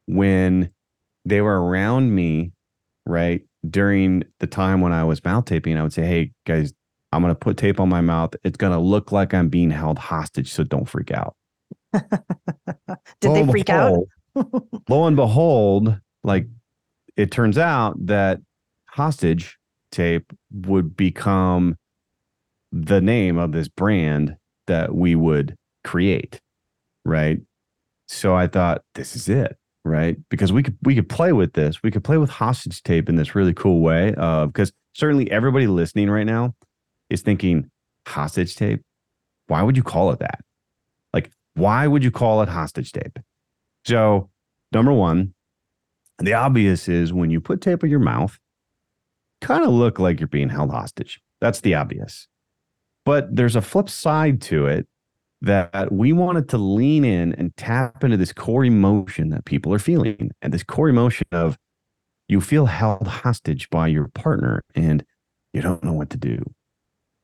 when 0.07 0.71
they 1.23 1.39
were 1.39 1.63
around 1.63 2.13
me, 2.13 2.51
right, 3.05 3.43
during 3.69 4.23
the 4.39 4.47
time 4.47 4.81
when 4.81 4.91
I 4.91 5.05
was 5.05 5.23
mouth 5.23 5.45
taping, 5.45 5.77
I 5.77 5.83
would 5.83 5.93
say, 5.93 6.05
hey, 6.05 6.31
guys, 6.45 6.73
I'm 7.13 7.21
going 7.21 7.31
to 7.31 7.39
put 7.39 7.57
tape 7.57 7.79
on 7.79 7.89
my 7.89 8.01
mouth. 8.01 8.35
It's 8.43 8.57
going 8.57 8.73
to 8.73 8.79
look 8.79 9.11
like 9.11 9.33
I'm 9.33 9.49
being 9.49 9.71
held 9.71 9.99
hostage. 9.99 10.51
So 10.51 10.63
don't 10.63 10.85
freak 10.85 11.11
out. 11.11 11.35
Did 11.93 12.03
lo 13.23 13.33
they 13.33 13.51
freak 13.51 13.67
behold, 13.67 14.09
out? 14.35 14.63
lo 14.89 15.05
and 15.05 15.15
behold, 15.15 15.99
like 16.23 16.47
it 17.15 17.31
turns 17.31 17.57
out 17.57 17.95
that 18.05 18.39
hostage 18.89 19.57
tape 19.91 20.33
would 20.51 20.95
become 20.97 21.77
the 22.71 23.01
name 23.01 23.37
of 23.37 23.51
this 23.51 23.67
brand 23.67 24.35
that 24.67 24.95
we 24.95 25.15
would 25.15 25.55
create. 25.83 26.39
Right. 27.05 27.39
So 28.07 28.35
I 28.35 28.47
thought, 28.47 28.81
this 28.95 29.15
is 29.15 29.29
it 29.29 29.57
right? 29.85 30.17
Because 30.29 30.53
we 30.53 30.63
could 30.63 30.77
we 30.81 30.95
could 30.95 31.09
play 31.09 31.33
with 31.33 31.53
this. 31.53 31.83
We 31.83 31.91
could 31.91 32.03
play 32.03 32.17
with 32.17 32.29
hostage 32.29 32.81
tape 32.83 33.09
in 33.09 33.15
this 33.15 33.35
really 33.35 33.53
cool 33.53 33.81
way. 33.81 34.13
Uh, 34.17 34.47
because 34.47 34.71
certainly 34.93 35.29
everybody 35.31 35.67
listening 35.67 36.09
right 36.09 36.25
now 36.25 36.53
is 37.09 37.21
thinking 37.21 37.69
hostage 38.07 38.55
tape. 38.55 38.81
Why 39.47 39.61
would 39.61 39.77
you 39.77 39.83
call 39.83 40.11
it 40.11 40.19
that? 40.19 40.39
Like, 41.13 41.31
why 41.55 41.87
would 41.87 42.03
you 42.03 42.11
call 42.11 42.41
it 42.41 42.49
hostage 42.49 42.91
tape? 42.91 43.19
So, 43.85 44.29
number 44.71 44.93
one, 44.93 45.33
the 46.19 46.33
obvious 46.33 46.87
is 46.87 47.11
when 47.11 47.29
you 47.29 47.41
put 47.41 47.61
tape 47.61 47.83
on 47.83 47.89
your 47.89 47.99
mouth, 47.99 48.37
kind 49.41 49.63
of 49.63 49.71
look 49.71 49.99
like 49.99 50.19
you're 50.19 50.27
being 50.27 50.49
held 50.49 50.71
hostage. 50.71 51.19
That's 51.41 51.61
the 51.61 51.75
obvious. 51.75 52.27
But 53.05 53.35
there's 53.35 53.55
a 53.55 53.61
flip 53.61 53.89
side 53.89 54.41
to 54.43 54.65
it 54.67 54.87
that 55.41 55.91
we 55.91 56.13
wanted 56.13 56.47
to 56.49 56.57
lean 56.57 57.03
in 57.03 57.33
and 57.33 57.55
tap 57.57 58.03
into 58.03 58.15
this 58.15 58.31
core 58.31 58.63
emotion 58.63 59.29
that 59.29 59.43
people 59.43 59.73
are 59.73 59.79
feeling 59.79 60.31
and 60.41 60.53
this 60.53 60.63
core 60.63 60.87
emotion 60.87 61.27
of 61.33 61.57
you 62.29 62.39
feel 62.39 62.67
held 62.67 63.05
hostage 63.05 63.69
by 63.69 63.87
your 63.87 64.07
partner 64.07 64.63
and 64.73 65.03
you 65.51 65.61
don't 65.61 65.83
know 65.83 65.91
what 65.91 66.09
to 66.09 66.17
do 66.17 66.41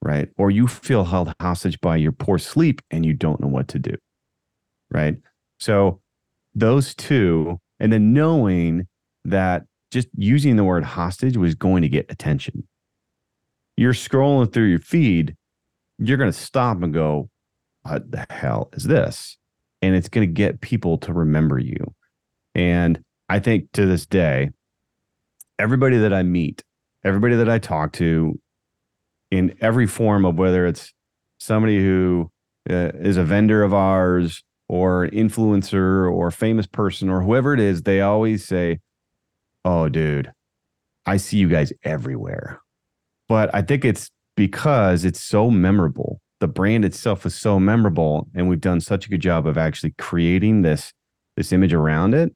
right 0.01 0.29
or 0.37 0.49
you 0.49 0.67
feel 0.67 1.05
held 1.05 1.33
hostage 1.39 1.79
by 1.81 1.95
your 1.95 2.11
poor 2.11 2.37
sleep 2.37 2.81
and 2.91 3.05
you 3.05 3.13
don't 3.13 3.39
know 3.39 3.47
what 3.47 3.67
to 3.67 3.79
do 3.79 3.95
right 4.91 5.17
so 5.59 5.99
those 6.55 6.95
two 6.95 7.59
and 7.79 7.91
then 7.91 8.13
knowing 8.13 8.87
that 9.25 9.63
just 9.91 10.07
using 10.15 10.55
the 10.55 10.63
word 10.63 10.83
hostage 10.83 11.37
was 11.37 11.55
going 11.55 11.81
to 11.81 11.89
get 11.89 12.05
attention 12.09 12.67
you're 13.75 13.93
scrolling 13.93 14.51
through 14.51 14.67
your 14.67 14.79
feed 14.79 15.35
you're 15.97 16.17
going 16.17 16.31
to 16.31 16.37
stop 16.37 16.81
and 16.81 16.93
go 16.93 17.29
what 17.83 18.11
the 18.11 18.25
hell 18.29 18.69
is 18.73 18.83
this? 18.83 19.37
And 19.81 19.95
it's 19.95 20.09
going 20.09 20.27
to 20.27 20.33
get 20.33 20.61
people 20.61 20.97
to 20.99 21.13
remember 21.13 21.59
you. 21.59 21.93
And 22.55 23.01
I 23.29 23.39
think 23.39 23.71
to 23.73 23.85
this 23.85 24.05
day, 24.05 24.49
everybody 25.57 25.97
that 25.97 26.13
I 26.13 26.23
meet, 26.23 26.63
everybody 27.03 27.35
that 27.35 27.49
I 27.49 27.59
talk 27.59 27.93
to 27.93 28.39
in 29.31 29.55
every 29.61 29.87
form 29.87 30.25
of 30.25 30.37
whether 30.37 30.65
it's 30.65 30.93
somebody 31.39 31.79
who 31.79 32.31
uh, 32.69 32.91
is 32.95 33.17
a 33.17 33.23
vendor 33.23 33.63
of 33.63 33.73
ours 33.73 34.43
or 34.67 35.07
influencer 35.09 36.11
or 36.11 36.31
famous 36.31 36.67
person 36.67 37.09
or 37.09 37.21
whoever 37.21 37.53
it 37.53 37.59
is, 37.59 37.83
they 37.83 38.01
always 38.01 38.45
say, 38.45 38.79
Oh, 39.65 39.89
dude, 39.89 40.31
I 41.05 41.17
see 41.17 41.37
you 41.37 41.49
guys 41.49 41.73
everywhere. 41.83 42.61
But 43.27 43.53
I 43.53 43.61
think 43.61 43.83
it's 43.83 44.09
because 44.35 45.05
it's 45.05 45.21
so 45.21 45.51
memorable. 45.51 46.21
The 46.39 46.47
brand 46.47 46.85
itself 46.85 47.25
is 47.25 47.35
so 47.35 47.59
memorable, 47.59 48.29
and 48.33 48.47
we've 48.47 48.61
done 48.61 48.79
such 48.79 49.05
a 49.05 49.09
good 49.09 49.21
job 49.21 49.45
of 49.45 49.57
actually 49.57 49.93
creating 49.97 50.61
this 50.61 50.93
this 51.35 51.51
image 51.51 51.73
around 51.73 52.13
it 52.13 52.33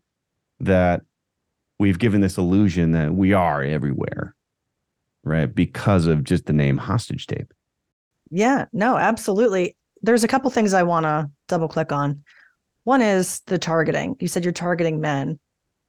that 0.60 1.02
we've 1.80 2.00
given 2.00 2.22
this 2.22 2.38
illusion 2.38 2.92
that 2.92 3.14
we 3.14 3.34
are 3.34 3.64
everywhere, 3.64 4.36
right? 5.24 5.54
Because 5.54 6.06
of 6.08 6.24
just 6.24 6.46
the 6.46 6.54
name 6.54 6.78
hostage 6.78 7.28
tape. 7.28 7.54
Yeah, 8.30 8.66
no, 8.74 8.98
absolutely. 8.98 9.76
There's 10.02 10.24
a 10.24 10.28
couple 10.28 10.50
things 10.50 10.74
I 10.74 10.84
want 10.84 11.06
to 11.06 11.30
double 11.48 11.68
click 11.68 11.92
on. 11.92 12.24
One 12.84 13.02
is 13.02 13.42
the 13.46 13.58
targeting. 13.58 14.16
You 14.20 14.28
said 14.28 14.44
you're 14.44 14.52
targeting 14.52 15.00
men, 15.00 15.40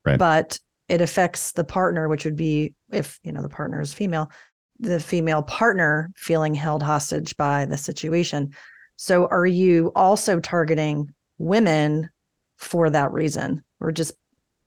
Right. 0.05 0.19
but 0.19 0.59
it 0.89 1.01
affects 1.01 1.53
the 1.53 1.65
partner, 1.65 2.09
which 2.09 2.25
would 2.25 2.37
be 2.37 2.75
if 2.93 3.19
you 3.25 3.33
know 3.33 3.43
the 3.43 3.49
partner 3.49 3.81
is 3.81 3.93
female, 3.95 4.31
the 4.79 5.01
female 5.01 5.43
partner 5.43 6.11
feeling 6.17 6.55
held 6.55 6.83
hostage 6.83 7.37
by 7.37 7.65
the 7.65 7.77
situation. 7.77 8.55
So, 8.97 9.27
are 9.27 9.47
you 9.47 9.91
also 9.97 10.39
targeting 10.39 11.13
women 11.39 12.11
for 12.59 12.91
that 12.91 13.11
reason, 13.13 13.65
or 13.81 13.91
just 13.91 14.13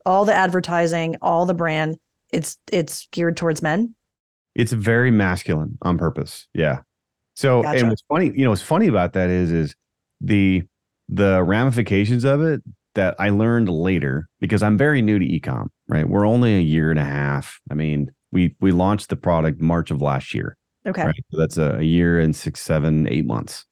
all 0.06 0.26
the 0.26 0.34
advertising, 0.34 1.16
all 1.22 1.46
the 1.46 1.54
brand? 1.54 1.98
It's 2.34 2.58
it's 2.72 3.08
geared 3.12 3.38
towards 3.38 3.62
men. 3.62 3.96
It's 4.58 4.74
very 4.74 5.12
masculine 5.12 5.78
on 5.84 5.98
purpose. 5.98 6.48
Yeah. 6.54 6.80
So 7.36 7.62
Gotcha. 7.62 7.80
and 7.80 7.90
what's 7.90 8.04
funny, 8.10 8.32
you 8.36 8.44
know, 8.44 8.50
what's 8.50 8.62
funny 8.62 8.88
about 8.88 9.14
that 9.14 9.30
is 9.30 9.52
is 9.52 9.76
the 10.20 10.64
the 11.08 11.44
ramifications 11.44 12.26
of 12.26 12.42
it 12.42 12.64
that 12.96 13.16
I 13.20 13.30
learned 13.30 13.70
later 13.70 14.28
because 14.40 14.64
I'm 14.64 14.78
very 14.78 15.02
new 15.02 15.20
to 15.20 15.26
ecom, 15.26 15.68
right? 15.88 16.10
We're 16.10 16.28
only 16.28 16.56
a 16.56 16.62
year 16.62 16.90
and 16.90 17.00
a 17.00 17.06
half. 17.06 17.60
I 17.70 17.76
mean, 17.76 18.12
we 18.32 18.56
we 18.60 18.72
launched 18.72 19.10
the 19.10 19.16
product 19.16 19.62
March 19.62 19.92
of 19.92 20.02
last 20.02 20.34
year. 20.34 20.58
Okay. 20.88 21.06
Right. 21.06 21.26
So 21.32 21.38
that's 21.38 21.58
a, 21.58 21.78
a 21.78 21.84
year 21.84 22.20
and 22.20 22.36
six, 22.36 22.62
seven, 22.62 23.08
eight 23.10 23.26
months. 23.26 23.66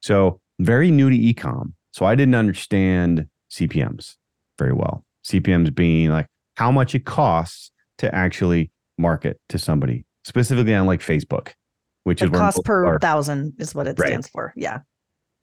So 0.00 0.40
very 0.58 0.90
new 0.90 1.10
to 1.10 1.16
ecom. 1.16 1.74
So 1.92 2.06
I 2.06 2.14
didn't 2.14 2.36
understand 2.36 3.26
CPMs 3.50 4.14
very 4.58 4.72
well. 4.72 5.04
CPMs 5.24 5.74
being 5.74 6.10
like 6.10 6.26
how 6.54 6.70
much 6.70 6.94
it 6.94 7.04
costs 7.04 7.70
to 7.98 8.14
actually 8.14 8.70
market 8.98 9.38
to 9.48 9.58
somebody, 9.58 10.04
specifically 10.24 10.74
on 10.74 10.86
like 10.86 11.00
Facebook, 11.00 11.52
which 12.04 12.20
is 12.20 12.26
Like 12.26 12.32
where 12.32 12.40
cost 12.40 12.64
per 12.64 12.86
are. 12.86 12.98
thousand 12.98 13.54
is 13.58 13.74
what 13.74 13.86
it 13.86 13.98
Right. 13.98 14.08
stands 14.08 14.28
for. 14.28 14.52
Yeah. 14.56 14.80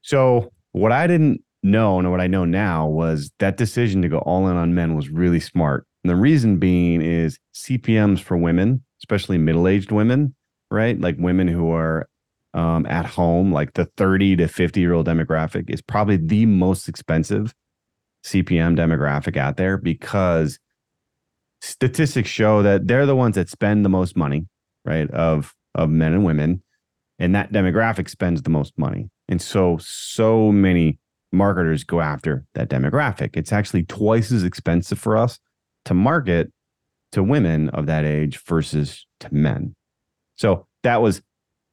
So 0.02 0.52
what 0.72 0.92
I 0.92 1.08
didn't 1.08 1.42
know 1.64 2.00
and 2.00 2.10
what 2.12 2.22
I 2.22 2.28
know 2.28 2.46
now 2.46 2.88
was 2.88 3.32
that 3.40 3.58
decision 3.58 4.02
to 4.04 4.10
go 4.10 4.20
all 4.20 4.48
in 4.48 4.56
on 4.58 4.74
men 4.76 4.96
was 4.96 5.10
really 5.10 5.40
smart. 5.40 5.86
And 6.04 6.12
the 6.12 6.16
reason 6.16 6.58
being 6.58 7.02
is 7.02 7.38
CPMs 7.56 8.20
for 8.20 8.38
women, 8.38 8.84
especially 9.02 9.38
middle-aged 9.38 9.92
women, 9.92 10.36
right? 10.72 11.00
Like 11.00 11.16
women 11.18 11.48
who 11.48 11.72
are 11.72 12.08
um, 12.54 12.86
at 12.86 13.06
home, 13.06 13.52
like 13.52 13.74
the 13.74 13.86
30 13.98 14.38
to 14.38 14.48
50 14.48 14.80
year 14.80 14.94
old 14.94 15.08
demographic 15.08 15.70
is 15.70 15.82
probably 15.82 16.18
the 16.18 16.46
most 16.46 16.88
expensive 16.88 17.54
CPM 18.26 18.78
demographic 18.78 19.36
out 19.38 19.58
there 19.58 19.78
because 19.78 20.60
statistics 21.62 22.30
show 22.30 22.62
that 22.64 22.88
they're 22.88 23.06
the 23.06 23.16
ones 23.16 23.36
that 23.36 23.50
spend 23.50 23.84
the 23.84 23.90
most 23.90 24.16
money, 24.16 24.46
right? 24.88 25.10
Of 25.12 25.54
of 25.76 25.90
men 25.90 26.14
and 26.14 26.26
women. 26.26 26.64
And 27.20 27.34
that 27.36 27.52
demographic 27.52 28.10
spends 28.10 28.42
the 28.44 28.50
most 28.50 28.74
money. 28.78 29.10
And 29.28 29.42
so 29.42 29.78
so 29.82 30.52
many 30.52 31.00
marketers 31.32 31.84
go 31.84 32.00
after 32.02 32.46
that 32.54 32.70
demographic. 32.70 33.32
It's 33.36 33.52
actually 33.52 33.84
twice 33.84 34.32
as 34.32 34.44
expensive 34.44 34.98
for 35.00 35.18
us 35.18 35.40
to 35.86 35.94
market 35.94 36.52
to 37.12 37.24
women 37.24 37.70
of 37.70 37.86
that 37.88 38.06
age 38.06 38.40
versus 38.46 39.06
to 39.20 39.34
men. 39.34 39.76
So 40.36 40.68
that 40.84 41.02
was 41.02 41.22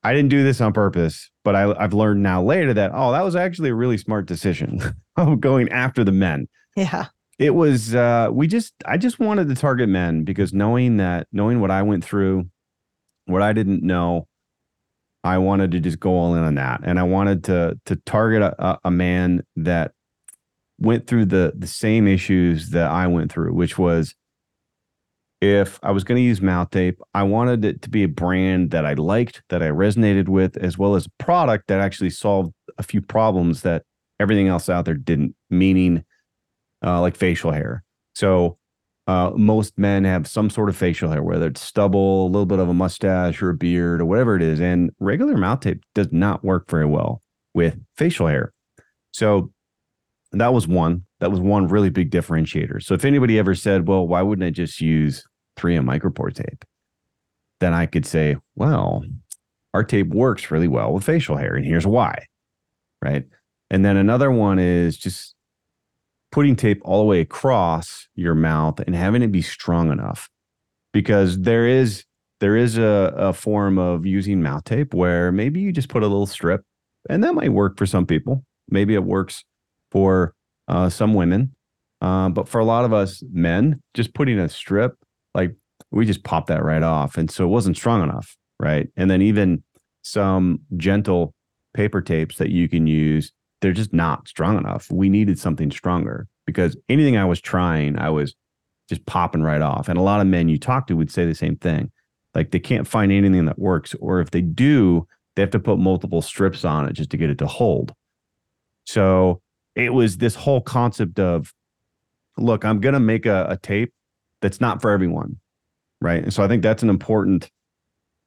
I 0.02 0.12
didn't 0.12 0.30
do 0.30 0.42
this 0.44 0.60
on 0.60 0.72
purpose, 0.74 1.30
but 1.44 1.56
I, 1.56 1.72
I've 1.82 1.94
learned 1.94 2.22
now 2.22 2.42
later 2.42 2.74
that 2.74 2.90
oh, 2.94 3.12
that 3.12 3.24
was 3.24 3.36
actually 3.36 3.70
a 3.70 3.74
really 3.74 3.96
smart 3.98 4.26
decision 4.26 4.80
of 5.16 5.40
going 5.40 5.68
after 5.70 6.04
the 6.04 6.12
men 6.12 6.48
Yeah. 6.76 7.06
it 7.38 7.54
was 7.54 7.94
uh 7.94 8.28
we 8.32 8.46
just 8.46 8.74
i 8.86 8.96
just 8.96 9.18
wanted 9.20 9.48
to 9.48 9.54
target 9.54 9.88
men 9.88 10.24
because 10.24 10.52
knowing 10.52 10.96
that 10.98 11.26
knowing 11.32 11.60
what 11.60 11.70
i 11.70 11.82
went 11.82 12.04
through 12.04 12.48
what 13.26 13.42
i 13.42 13.52
didn't 13.52 13.82
know 13.82 14.26
i 15.22 15.38
wanted 15.38 15.70
to 15.70 15.80
just 15.80 16.00
go 16.00 16.10
all 16.10 16.34
in 16.34 16.42
on 16.42 16.54
that 16.54 16.80
and 16.84 16.98
i 16.98 17.02
wanted 17.02 17.44
to 17.44 17.78
to 17.86 17.96
target 18.06 18.42
a, 18.42 18.78
a- 18.84 18.90
man 18.90 19.42
that 19.56 19.92
went 20.78 21.06
through 21.06 21.24
the 21.24 21.52
the 21.56 21.66
same 21.66 22.06
issues 22.06 22.70
that 22.70 22.90
i 22.90 23.06
went 23.06 23.30
through 23.30 23.52
which 23.52 23.78
was 23.78 24.14
if 25.40 25.78
i 25.82 25.90
was 25.90 26.04
going 26.04 26.16
to 26.16 26.22
use 26.22 26.40
mouth 26.40 26.70
tape 26.70 27.00
i 27.14 27.22
wanted 27.22 27.64
it 27.64 27.82
to 27.82 27.90
be 27.90 28.02
a 28.02 28.08
brand 28.08 28.70
that 28.70 28.84
i 28.84 28.94
liked 28.94 29.42
that 29.48 29.62
i 29.62 29.68
resonated 29.68 30.28
with 30.28 30.56
as 30.56 30.76
well 30.76 30.94
as 30.94 31.06
a 31.06 31.22
product 31.22 31.68
that 31.68 31.80
actually 31.80 32.10
solved 32.10 32.52
a 32.78 32.82
few 32.82 33.00
problems 33.00 33.62
that 33.62 33.82
everything 34.20 34.48
else 34.48 34.68
out 34.68 34.84
there 34.84 34.94
didn't 34.94 35.34
meaning 35.50 36.04
uh, 36.84 37.00
like 37.00 37.16
facial 37.16 37.50
hair. 37.50 37.82
So 38.14 38.58
uh, 39.06 39.32
most 39.36 39.78
men 39.78 40.04
have 40.04 40.26
some 40.26 40.48
sort 40.48 40.68
of 40.68 40.76
facial 40.76 41.10
hair, 41.10 41.22
whether 41.22 41.46
it's 41.46 41.60
stubble, 41.60 42.26
a 42.26 42.28
little 42.28 42.46
bit 42.46 42.58
of 42.58 42.68
a 42.68 42.74
mustache 42.74 43.42
or 43.42 43.50
a 43.50 43.54
beard 43.54 44.00
or 44.00 44.06
whatever 44.06 44.36
it 44.36 44.42
is. 44.42 44.60
And 44.60 44.90
regular 44.98 45.36
mouth 45.36 45.60
tape 45.60 45.82
does 45.94 46.08
not 46.10 46.42
work 46.42 46.70
very 46.70 46.86
well 46.86 47.22
with 47.52 47.78
facial 47.96 48.26
hair. 48.26 48.52
So 49.12 49.52
that 50.32 50.52
was 50.52 50.66
one. 50.66 51.04
That 51.20 51.30
was 51.30 51.40
one 51.40 51.68
really 51.68 51.90
big 51.90 52.10
differentiator. 52.10 52.82
So 52.82 52.94
if 52.94 53.04
anybody 53.04 53.38
ever 53.38 53.54
said, 53.54 53.86
well, 53.86 54.06
why 54.06 54.22
wouldn't 54.22 54.46
I 54.46 54.50
just 54.50 54.80
use 54.80 55.24
3M 55.58 55.84
micropore 55.84 56.34
tape? 56.34 56.64
Then 57.60 57.74
I 57.74 57.86
could 57.86 58.06
say, 58.06 58.36
well, 58.56 59.04
our 59.74 59.84
tape 59.84 60.08
works 60.08 60.50
really 60.50 60.68
well 60.68 60.92
with 60.92 61.04
facial 61.04 61.36
hair. 61.36 61.54
And 61.54 61.64
here's 61.64 61.86
why. 61.86 62.26
Right. 63.02 63.24
And 63.70 63.84
then 63.84 63.96
another 63.96 64.30
one 64.30 64.58
is 64.58 64.96
just 64.96 65.34
putting 66.34 66.56
tape 66.56 66.80
all 66.84 66.98
the 66.98 67.06
way 67.06 67.20
across 67.20 68.08
your 68.14 68.34
mouth 68.34 68.80
and 68.80 68.94
having 68.94 69.22
it 69.22 69.32
be 69.32 69.42
strong 69.42 69.90
enough. 69.90 70.28
Because 70.92 71.40
there 71.40 71.66
is 71.66 72.04
there 72.40 72.56
is 72.56 72.76
a, 72.76 73.14
a 73.16 73.32
form 73.32 73.78
of 73.78 74.04
using 74.04 74.42
mouth 74.42 74.64
tape 74.64 74.92
where 74.92 75.32
maybe 75.32 75.60
you 75.60 75.72
just 75.72 75.88
put 75.88 76.02
a 76.02 76.06
little 76.06 76.26
strip 76.26 76.62
and 77.08 77.22
that 77.24 77.34
might 77.34 77.52
work 77.52 77.78
for 77.78 77.86
some 77.86 78.06
people. 78.06 78.44
Maybe 78.68 78.94
it 78.94 79.04
works 79.04 79.44
for 79.90 80.34
uh, 80.68 80.88
some 80.88 81.14
women. 81.14 81.54
Uh, 82.00 82.28
but 82.28 82.48
for 82.48 82.58
a 82.58 82.64
lot 82.64 82.84
of 82.84 82.92
us 82.92 83.22
men 83.32 83.80
just 83.94 84.12
putting 84.12 84.38
a 84.38 84.48
strip 84.48 84.94
like 85.34 85.54
we 85.90 86.04
just 86.04 86.24
pop 86.24 86.48
that 86.48 86.62
right 86.62 86.82
off. 86.82 87.16
And 87.16 87.30
so 87.30 87.44
it 87.44 87.48
wasn't 87.48 87.76
strong 87.76 88.02
enough 88.02 88.36
right? 88.58 88.88
And 88.96 89.10
then 89.10 89.22
even 89.22 89.62
some 90.02 90.60
gentle 90.76 91.34
paper 91.74 92.00
tapes 92.00 92.38
that 92.38 92.50
you 92.50 92.68
can 92.68 92.86
use 92.86 93.32
they're 93.64 93.72
just 93.72 93.94
not 93.94 94.28
strong 94.28 94.58
enough. 94.58 94.90
We 94.90 95.08
needed 95.08 95.38
something 95.38 95.70
stronger 95.70 96.28
because 96.44 96.76
anything 96.90 97.16
I 97.16 97.24
was 97.24 97.40
trying, 97.40 97.98
I 97.98 98.10
was 98.10 98.34
just 98.90 99.06
popping 99.06 99.42
right 99.42 99.62
off. 99.62 99.88
And 99.88 99.98
a 99.98 100.02
lot 100.02 100.20
of 100.20 100.26
men 100.26 100.50
you 100.50 100.58
talk 100.58 100.86
to 100.88 100.96
would 100.96 101.10
say 101.10 101.24
the 101.24 101.34
same 101.34 101.56
thing. 101.56 101.90
Like 102.34 102.50
they 102.50 102.58
can't 102.58 102.86
find 102.86 103.10
anything 103.10 103.46
that 103.46 103.58
works, 103.58 103.94
or 104.00 104.20
if 104.20 104.32
they 104.32 104.42
do, 104.42 105.08
they 105.34 105.40
have 105.40 105.50
to 105.52 105.58
put 105.58 105.78
multiple 105.78 106.20
strips 106.20 106.62
on 106.62 106.86
it 106.86 106.92
just 106.92 107.08
to 107.12 107.16
get 107.16 107.30
it 107.30 107.38
to 107.38 107.46
hold. 107.46 107.94
So 108.84 109.40
it 109.74 109.94
was 109.94 110.18
this 110.18 110.34
whole 110.34 110.60
concept 110.60 111.18
of 111.18 111.54
look, 112.36 112.66
I'm 112.66 112.80
going 112.80 112.92
to 112.92 113.00
make 113.00 113.24
a, 113.24 113.46
a 113.48 113.56
tape 113.56 113.94
that's 114.42 114.60
not 114.60 114.82
for 114.82 114.90
everyone. 114.90 115.38
Right. 116.02 116.22
And 116.22 116.34
so 116.34 116.44
I 116.44 116.48
think 116.48 116.62
that's 116.62 116.82
an 116.82 116.90
important 116.90 117.48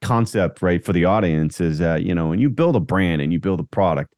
concept, 0.02 0.64
right, 0.64 0.84
for 0.84 0.94
the 0.94 1.06
audience 1.06 1.62
is 1.62 1.78
that, 1.78 2.02
you 2.02 2.16
know, 2.16 2.28
when 2.30 2.40
you 2.40 2.50
build 2.50 2.76
a 2.76 2.80
brand 2.80 3.22
and 3.22 3.32
you 3.32 3.40
build 3.40 3.60
a 3.60 3.66
product, 3.66 4.16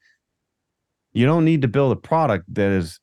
you 1.14 1.26
don't 1.26 1.46
need 1.46 1.62
to 1.62 1.68
build 1.68 1.92
a 1.92 2.00
product 2.00 2.46
that 2.54 2.72
is 2.72 3.00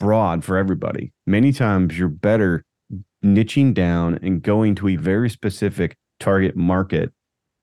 broad 0.00 0.44
for 0.44 0.56
everybody. 0.56 1.12
Many 1.26 1.52
times 1.52 1.98
you're 1.98 2.08
better 2.08 2.64
niching 3.24 3.72
down 3.72 4.18
and 4.22 4.42
going 4.42 4.74
to 4.76 4.88
a 4.88 4.96
very 4.96 5.30
specific 5.30 5.96
target 6.20 6.56
market, 6.56 7.12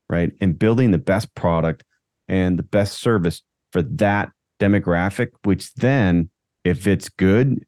right? 0.09 0.31
And 0.41 0.57
building 0.57 0.91
the 0.91 0.97
best 0.97 1.33
product 1.35 1.83
and 2.27 2.57
the 2.57 2.63
best 2.63 2.99
service 2.99 3.41
for 3.71 3.81
that 3.81 4.31
demographic, 4.59 5.29
which 5.43 5.73
then, 5.75 6.29
if 6.63 6.87
it's 6.87 7.09
good 7.09 7.63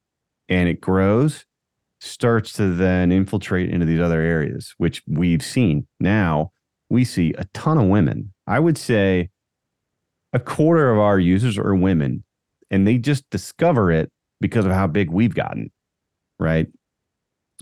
and 0.49 0.69
it 0.69 0.81
grows, 0.81 1.45
starts 2.01 2.53
to 2.53 2.73
then 2.73 3.11
infiltrate 3.11 3.69
into 3.69 3.85
these 3.85 4.01
other 4.01 4.21
areas, 4.21 4.73
which 4.77 5.01
we've 5.07 5.43
seen. 5.43 5.87
Now 5.99 6.51
we 6.89 7.05
see 7.05 7.33
a 7.37 7.45
ton 7.53 7.77
of 7.77 7.87
women. 7.87 8.33
I 8.45 8.59
would 8.59 8.77
say 8.77 9.29
a 10.33 10.39
quarter 10.39 10.91
of 10.91 10.99
our 10.99 11.19
users 11.19 11.57
are 11.57 11.75
women 11.75 12.23
and 12.71 12.87
they 12.87 12.97
just 12.97 13.29
discover 13.29 13.91
it 13.91 14.11
because 14.41 14.65
of 14.65 14.71
how 14.71 14.87
big 14.87 15.11
we've 15.11 15.35
gotten. 15.35 15.71
Right. 16.39 16.67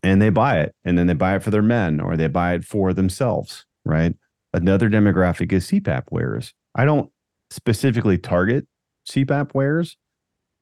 And 0.04 0.22
they 0.22 0.30
buy 0.30 0.60
it 0.62 0.74
and 0.84 0.98
then 0.98 1.08
they 1.08 1.14
buy 1.14 1.36
it 1.36 1.44
for 1.44 1.52
their 1.52 1.62
men 1.62 2.00
or 2.00 2.18
they 2.18 2.28
buy 2.28 2.54
it 2.54 2.64
for 2.64 2.94
themselves. 2.94 3.66
Right. 3.86 4.16
Another 4.54 4.90
demographic 4.90 5.52
is 5.52 5.68
CPAP 5.68 6.04
wearers. 6.12 6.54
I 6.76 6.86
don't 6.86 7.10
specifically 7.50 8.18
target 8.18 8.66
CPAP 9.10 9.54
wearers. 9.54 9.98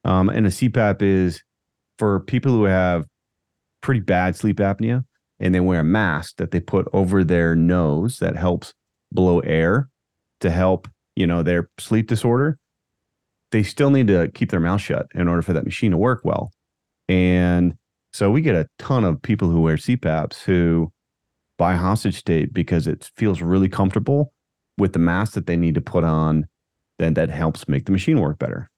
Um, 0.04 0.28
and 0.28 0.46
a 0.46 0.50
CPAP 0.50 1.02
is 1.02 1.42
for 1.98 2.20
people 2.20 2.52
who 2.52 2.64
have 2.64 3.06
pretty 3.82 4.00
bad 4.00 4.36
sleep 4.36 4.56
apnea 4.56 5.04
and 5.38 5.54
they 5.54 5.60
wear 5.60 5.80
a 5.80 5.84
mask 5.84 6.36
that 6.36 6.50
they 6.50 6.60
put 6.60 6.86
over 6.92 7.24
their 7.24 7.56
nose 7.56 8.18
that 8.18 8.36
helps 8.36 8.74
blow 9.12 9.40
air 9.40 9.88
to 10.40 10.50
help, 10.50 10.88
you 11.16 11.26
know, 11.26 11.42
their 11.42 11.68
sleep 11.78 12.06
disorder. 12.08 12.58
They 13.52 13.62
still 13.62 13.90
need 13.90 14.06
to 14.08 14.30
keep 14.32 14.50
their 14.50 14.60
mouth 14.60 14.80
shut 14.80 15.06
in 15.14 15.26
order 15.26 15.42
for 15.42 15.52
that 15.52 15.64
machine 15.64 15.90
to 15.90 15.96
work 15.96 16.20
well. 16.24 16.52
And 17.08 17.74
so 18.12 18.30
we 18.30 18.42
get 18.42 18.54
a 18.54 18.68
ton 18.78 19.04
of 19.04 19.20
people 19.20 19.50
who 19.50 19.60
wear 19.60 19.76
CPAPs 19.76 20.42
who 20.42 20.92
buy 21.58 21.74
hostage 21.74 22.22
tape 22.24 22.52
because 22.52 22.86
it 22.86 23.10
feels 23.16 23.42
really 23.42 23.68
comfortable 23.68 24.32
with 24.78 24.92
the 24.92 24.98
mask 24.98 25.34
that 25.34 25.46
they 25.46 25.56
need 25.56 25.74
to 25.74 25.80
put 25.80 26.04
on 26.04 26.46
then 27.00 27.14
that 27.14 27.30
helps 27.30 27.66
make 27.66 27.86
the 27.86 27.92
machine 27.92 28.20
work 28.20 28.38
better. 28.38 28.69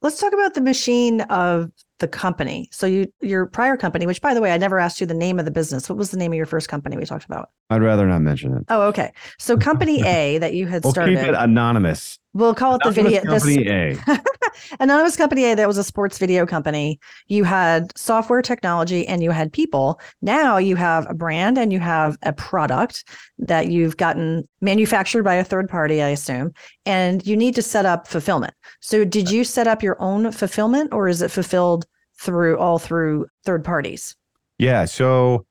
Let's 0.00 0.20
talk 0.20 0.32
about 0.32 0.54
the 0.54 0.60
machine 0.60 1.22
of 1.22 1.70
the 1.98 2.06
company. 2.06 2.68
So 2.70 2.86
you 2.86 3.12
your 3.20 3.46
prior 3.46 3.76
company, 3.76 4.06
which 4.06 4.20
by 4.20 4.32
the 4.32 4.40
way, 4.40 4.52
I 4.52 4.58
never 4.58 4.78
asked 4.78 5.00
you 5.00 5.06
the 5.06 5.14
name 5.14 5.38
of 5.38 5.44
the 5.44 5.50
business. 5.50 5.88
What 5.88 5.98
was 5.98 6.10
the 6.10 6.16
name 6.16 6.32
of 6.32 6.36
your 6.36 6.46
first 6.46 6.68
company 6.68 6.96
we 6.96 7.04
talked 7.04 7.24
about? 7.24 7.50
I'd 7.70 7.82
rather 7.82 8.06
not 8.06 8.20
mention 8.20 8.56
it. 8.56 8.64
Oh, 8.68 8.82
okay. 8.82 9.12
So 9.38 9.56
company 9.56 10.04
A 10.06 10.38
that 10.38 10.54
you 10.54 10.66
had 10.66 10.84
we'll 10.84 10.92
started. 10.92 11.18
Keep 11.18 11.28
it 11.28 11.34
anonymous. 11.36 12.18
We'll 12.32 12.54
call 12.54 12.76
it 12.76 12.82
anonymous 12.84 12.96
the 12.96 13.02
video. 13.02 13.22
Company 13.22 13.64
this, 13.64 14.08
A. 14.08 14.22
anonymous 14.80 15.16
Company 15.16 15.44
A. 15.44 15.56
That 15.56 15.68
was 15.68 15.78
a 15.78 15.84
sports 15.84 16.18
video 16.18 16.46
company. 16.46 16.98
You 17.26 17.44
had 17.44 17.96
software 17.96 18.42
technology 18.42 19.06
and 19.06 19.22
you 19.22 19.30
had 19.30 19.52
people. 19.52 20.00
Now 20.22 20.56
you 20.56 20.76
have 20.76 21.06
a 21.10 21.14
brand 21.14 21.58
and 21.58 21.72
you 21.72 21.80
have 21.80 22.16
a 22.22 22.32
product 22.32 23.04
that 23.38 23.68
you've 23.68 23.96
gotten 23.96 24.48
manufactured 24.60 25.22
by 25.22 25.34
a 25.34 25.44
third 25.44 25.68
party, 25.68 26.02
I 26.02 26.08
assume, 26.08 26.52
and 26.86 27.26
you 27.26 27.36
need 27.36 27.54
to 27.54 27.62
set 27.62 27.86
up 27.86 28.06
fulfillment. 28.06 28.54
So 28.80 29.04
did 29.04 29.30
you 29.30 29.44
set 29.44 29.66
up 29.66 29.82
your 29.82 30.00
own 30.00 30.32
fulfillment, 30.32 30.92
or 30.92 31.08
is 31.08 31.22
it 31.22 31.30
fulfilled? 31.30 31.86
through 32.18 32.58
all 32.58 32.78
through 32.78 33.26
third 33.44 33.64
parties. 33.64 34.16
Yeah. 34.58 34.84
So 34.84 35.46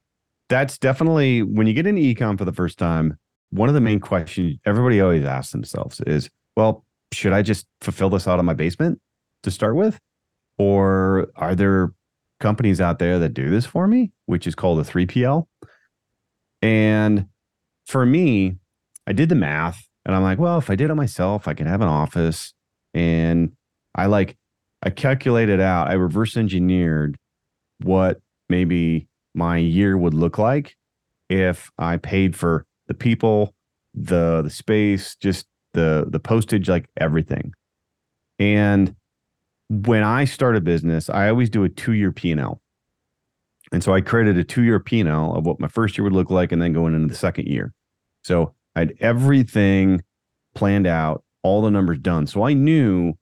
that's 0.50 0.78
definitely 0.78 1.44
when 1.44 1.68
you 1.68 1.74
get 1.74 1.88
into 1.88 2.02
ecom 2.02 2.38
for 2.38 2.46
the 2.46 2.54
first 2.54 2.78
time, 2.78 3.18
one 3.50 3.70
of 3.70 3.76
the 3.76 3.82
main 3.82 4.00
questions 4.00 4.58
everybody 4.66 5.00
always 5.00 5.24
asks 5.24 5.52
themselves 5.52 6.02
is, 6.06 6.30
well, 6.56 6.86
should 7.14 7.34
I 7.34 7.42
just 7.42 7.66
fulfill 7.82 8.10
this 8.10 8.28
out 8.28 8.40
of 8.40 8.46
my 8.46 8.54
basement 8.54 9.00
to 9.44 9.52
start 9.52 9.76
with? 9.76 10.00
Or 10.58 11.28
are 11.36 11.56
there 11.56 11.92
companies 12.40 12.82
out 12.82 13.00
there 13.00 13.20
that 13.20 13.34
do 13.34 13.50
this 13.50 13.66
for 13.66 13.88
me, 13.88 14.12
which 14.26 14.48
is 14.48 14.56
called 14.56 14.80
a 14.80 14.84
3PL? 14.84 15.46
And 16.62 17.28
for 17.86 18.06
me, 18.06 18.58
I 19.06 19.14
did 19.14 19.30
the 19.30 19.36
math 19.36 19.88
and 20.06 20.16
I'm 20.16 20.24
like, 20.24 20.40
well, 20.40 20.58
if 20.58 20.70
I 20.70 20.76
did 20.76 20.90
it 20.90 20.96
myself, 20.96 21.48
I 21.48 21.54
can 21.54 21.68
have 21.68 21.82
an 21.82 21.88
office 21.88 22.54
and 22.94 23.52
I 23.96 24.08
like 24.08 24.38
I 24.84 24.90
calculated 24.90 25.60
out, 25.60 25.90
I 25.90 25.94
reverse 25.94 26.38
engineered 26.38 27.18
what 27.82 28.20
maybe 28.50 29.08
my 29.34 29.58
year 29.58 29.98
would 29.98 30.14
look 30.14 30.38
like 30.38 30.76
if 31.30 31.70
I 31.78 31.98
paid 31.98 32.36
for 32.36 32.66
the 32.88 32.94
people, 32.94 33.54
the 33.94 34.42
the 34.44 34.50
space, 34.50 35.16
just 35.16 35.46
the 35.78 36.06
the 36.10 36.20
postage, 36.20 36.68
like 36.68 36.90
everything. 36.98 37.54
And 38.40 38.96
when 39.70 40.04
I 40.04 40.26
start 40.26 40.56
a 40.56 40.62
business, 40.62 41.10
I 41.10 41.30
always 41.30 41.50
do 41.50 41.64
a 41.64 41.70
two-year 41.70 42.12
P&L. 42.12 42.62
And 43.72 43.84
so 43.84 43.94
I 43.94 44.02
created 44.02 44.38
a 44.38 44.44
two-year 44.44 44.80
P&L 44.80 45.36
of 45.36 45.46
what 45.46 45.60
my 45.60 45.68
first 45.68 45.98
year 45.98 46.04
would 46.04 46.14
look 46.14 46.32
like 46.32 46.52
and 46.52 46.62
then 46.62 46.74
going 46.74 46.96
into 46.96 47.08
the 47.08 47.16
second 47.16 47.48
year. 47.48 47.74
So 48.24 48.54
I 48.76 48.80
had 48.80 48.94
everything 49.00 50.02
planned 50.56 50.88
out, 50.88 51.24
all 51.44 51.62
the 51.62 51.72
numbers 51.72 52.00
done. 52.00 52.28
So 52.28 52.44
I 52.44 52.54
knew 52.54 53.14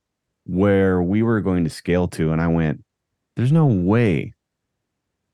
where 0.45 1.01
we 1.01 1.23
were 1.23 1.41
going 1.41 1.63
to 1.63 1.69
scale 1.69 2.07
to. 2.09 2.31
And 2.31 2.41
I 2.41 2.47
went, 2.47 2.83
there's 3.35 3.51
no 3.51 3.65
way 3.65 4.33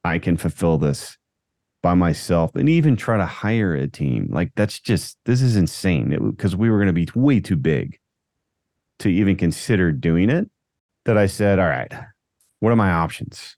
I 0.03 0.17
can 0.17 0.37
fulfill 0.37 0.77
this 0.77 1.17
by 1.81 1.93
myself 1.93 2.55
and 2.55 2.69
even 2.69 2.95
try 2.95 3.17
to 3.17 3.25
hire 3.25 3.73
a 3.73 3.87
team. 3.87 4.27
Like, 4.31 4.51
that's 4.55 4.79
just, 4.79 5.17
this 5.25 5.41
is 5.41 5.55
insane 5.55 6.31
because 6.31 6.55
we 6.55 6.69
were 6.69 6.77
going 6.77 6.87
to 6.87 6.93
be 6.93 7.07
way 7.15 7.39
too 7.39 7.55
big 7.55 7.97
to 8.99 9.09
even 9.09 9.35
consider 9.35 9.91
doing 9.91 10.29
it. 10.29 10.49
That 11.05 11.17
I 11.17 11.25
said, 11.25 11.57
all 11.57 11.65
right, 11.65 11.91
what 12.59 12.71
are 12.71 12.75
my 12.75 12.91
options? 12.91 13.57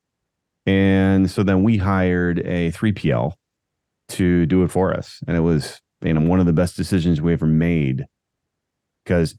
And 0.66 1.30
so 1.30 1.44
then 1.44 1.64
we 1.64 1.76
hired 1.76 2.40
a 2.40 2.72
3PL 2.72 3.34
to 4.10 4.46
do 4.46 4.64
it 4.64 4.72
for 4.72 4.94
us. 4.94 5.20
And 5.28 5.36
it 5.36 5.42
was, 5.42 5.82
you 6.02 6.14
know, 6.14 6.22
one 6.22 6.40
of 6.40 6.46
the 6.46 6.54
best 6.54 6.78
decisions 6.78 7.20
we 7.20 7.34
ever 7.34 7.46
made 7.46 8.06
because 9.04 9.38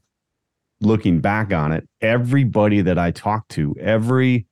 looking 0.81 1.19
back 1.19 1.51
on 1.51 1.71
it, 1.71 1.87
everybody 2.01 2.81
that 2.81 2.99
I 2.99 3.11
talked 3.11 3.49
to, 3.51 3.75
every 3.79 4.45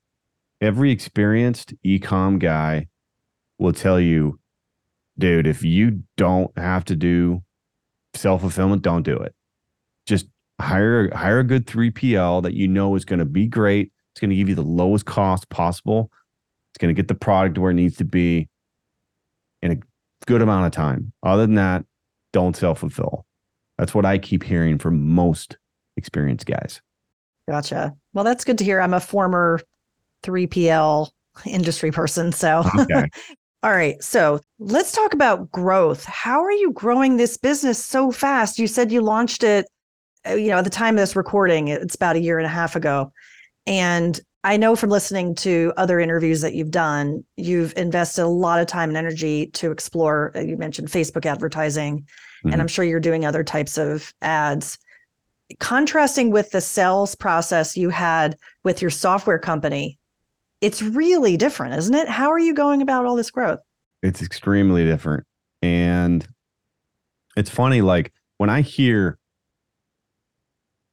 every 0.61 0.91
experienced 0.91 1.73
ecom 1.85 2.39
guy 2.39 2.87
will 3.63 3.73
tell 3.73 3.99
you, 3.99 4.37
dude, 5.17 5.47
if 5.47 5.63
you 5.63 6.03
don't 6.17 6.55
have 6.57 6.83
to 6.85 6.95
do 6.95 7.41
self 8.13 8.41
fulfillment, 8.41 8.81
don't 8.81 9.03
do 9.03 9.17
it. 9.17 9.33
Just 10.05 10.27
hire 10.61 11.09
hire 11.15 11.39
a 11.39 11.43
good 11.43 11.65
3PL 11.65 12.43
that 12.43 12.53
you 12.53 12.67
know 12.67 12.93
is 12.95 13.05
going 13.05 13.19
to 13.19 13.25
be 13.25 13.47
great. 13.47 13.91
It's 14.11 14.19
going 14.19 14.29
to 14.29 14.35
give 14.35 14.49
you 14.49 14.55
the 14.55 14.61
lowest 14.61 15.05
cost 15.05 15.49
possible. 15.49 16.11
It's 16.71 16.77
going 16.79 16.93
to 16.93 16.99
get 16.99 17.07
the 17.07 17.15
product 17.15 17.57
where 17.57 17.71
it 17.71 17.75
needs 17.75 17.95
to 17.97 18.05
be 18.05 18.49
in 19.61 19.71
a 19.71 19.77
good 20.27 20.41
amount 20.41 20.65
of 20.65 20.73
time. 20.73 21.13
Other 21.23 21.43
than 21.43 21.55
that, 21.55 21.85
don't 22.33 22.55
self 22.55 22.79
fulfill. 22.79 23.25
That's 23.77 23.95
what 23.95 24.05
I 24.05 24.17
keep 24.17 24.43
hearing 24.43 24.77
from 24.77 25.07
most 25.07 25.57
experienced 25.95 26.45
guys. 26.45 26.81
Gotcha. 27.49 27.93
Well, 28.13 28.25
that's 28.25 28.43
good 28.43 28.57
to 28.57 28.65
hear. 28.65 28.81
I'm 28.81 28.93
a 28.93 28.99
former 28.99 29.61
3PL 30.23 31.09
industry 31.45 31.91
person. 31.91 32.33
So, 32.33 32.63
okay. 32.77 33.07
all 33.63 33.71
right. 33.71 34.01
So, 34.03 34.41
let's 34.59 34.91
talk 34.91 35.13
about 35.13 35.51
growth. 35.51 36.05
How 36.05 36.43
are 36.43 36.51
you 36.51 36.71
growing 36.71 37.17
this 37.17 37.37
business 37.37 37.83
so 37.83 38.11
fast? 38.11 38.59
You 38.59 38.67
said 38.67 38.91
you 38.91 39.01
launched 39.01 39.43
it, 39.43 39.67
uh, 40.27 40.33
you 40.33 40.49
know, 40.49 40.57
at 40.57 40.63
the 40.63 40.69
time 40.69 40.95
of 40.95 40.99
this 40.99 41.15
recording, 41.15 41.69
it's 41.69 41.95
about 41.95 42.15
a 42.15 42.21
year 42.21 42.37
and 42.37 42.45
a 42.45 42.49
half 42.49 42.75
ago. 42.75 43.11
And 43.65 44.19
I 44.43 44.57
know 44.57 44.75
from 44.75 44.89
listening 44.89 45.35
to 45.35 45.71
other 45.77 45.99
interviews 45.99 46.41
that 46.41 46.53
you've 46.53 46.71
done, 46.71 47.23
you've 47.37 47.73
invested 47.77 48.23
a 48.23 48.27
lot 48.27 48.59
of 48.59 48.67
time 48.67 48.89
and 48.89 48.97
energy 48.97 49.47
to 49.47 49.71
explore. 49.71 50.33
Uh, 50.35 50.41
you 50.41 50.57
mentioned 50.57 50.89
Facebook 50.89 51.25
advertising, 51.25 51.99
mm-hmm. 51.99 52.49
and 52.51 52.61
I'm 52.61 52.67
sure 52.67 52.83
you're 52.83 52.99
doing 52.99 53.25
other 53.25 53.43
types 53.43 53.77
of 53.77 54.13
ads 54.21 54.77
contrasting 55.59 56.31
with 56.31 56.51
the 56.51 56.61
sales 56.61 57.15
process 57.15 57.77
you 57.77 57.89
had 57.89 58.37
with 58.63 58.81
your 58.81 58.91
software 58.91 59.39
company, 59.39 59.97
it's 60.63 60.81
really 60.81 61.35
different, 61.35 61.75
isn't 61.75 61.93
it? 61.93 62.07
How 62.07 62.31
are 62.31 62.39
you 62.39 62.53
going 62.53 62.81
about 62.81 63.05
all 63.05 63.17
this 63.17 63.29
growth? 63.29 63.59
It's 64.01 64.21
extremely 64.21 64.85
different. 64.85 65.25
And 65.61 66.25
it's 67.35 67.49
funny, 67.49 67.81
like 67.81 68.13
when 68.37 68.49
I 68.49 68.61
hear 68.61 69.19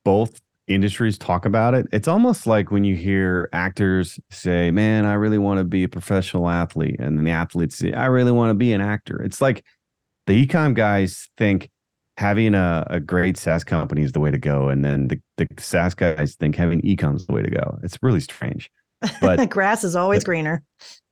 both 0.04 0.40
industries 0.66 1.16
talk 1.16 1.46
about 1.46 1.74
it, 1.74 1.86
it's 1.92 2.08
almost 2.08 2.48
like 2.48 2.72
when 2.72 2.82
you 2.82 2.96
hear 2.96 3.48
actors 3.52 4.18
say, 4.30 4.72
Man, 4.72 5.06
I 5.06 5.12
really 5.12 5.38
want 5.38 5.58
to 5.58 5.64
be 5.64 5.84
a 5.84 5.88
professional 5.88 6.48
athlete. 6.48 6.96
And 6.98 7.16
then 7.16 7.24
the 7.24 7.30
athletes 7.30 7.76
say, 7.76 7.92
I 7.92 8.06
really 8.06 8.32
want 8.32 8.50
to 8.50 8.54
be 8.54 8.72
an 8.72 8.80
actor. 8.80 9.22
It's 9.22 9.40
like 9.40 9.64
the 10.26 10.46
ecom 10.46 10.74
guys 10.74 11.28
think 11.38 11.70
having 12.16 12.56
a, 12.56 12.84
a 12.90 12.98
great 12.98 13.36
SaaS 13.36 13.62
company 13.62 14.02
is 14.02 14.12
the 14.12 14.20
way 14.20 14.32
to 14.32 14.38
go. 14.38 14.68
And 14.68 14.84
then 14.84 15.06
the, 15.08 15.20
the 15.36 15.46
SaaS 15.58 15.94
guys 15.94 16.34
think 16.34 16.56
having 16.56 16.82
ecom 16.82 17.14
is 17.14 17.26
the 17.26 17.32
way 17.32 17.42
to 17.42 17.50
go. 17.50 17.78
It's 17.84 17.96
really 18.02 18.20
strange. 18.20 18.68
But 19.20 19.50
grass 19.50 19.84
is 19.84 19.96
always 19.96 20.20
but, 20.20 20.26
greener. 20.26 20.62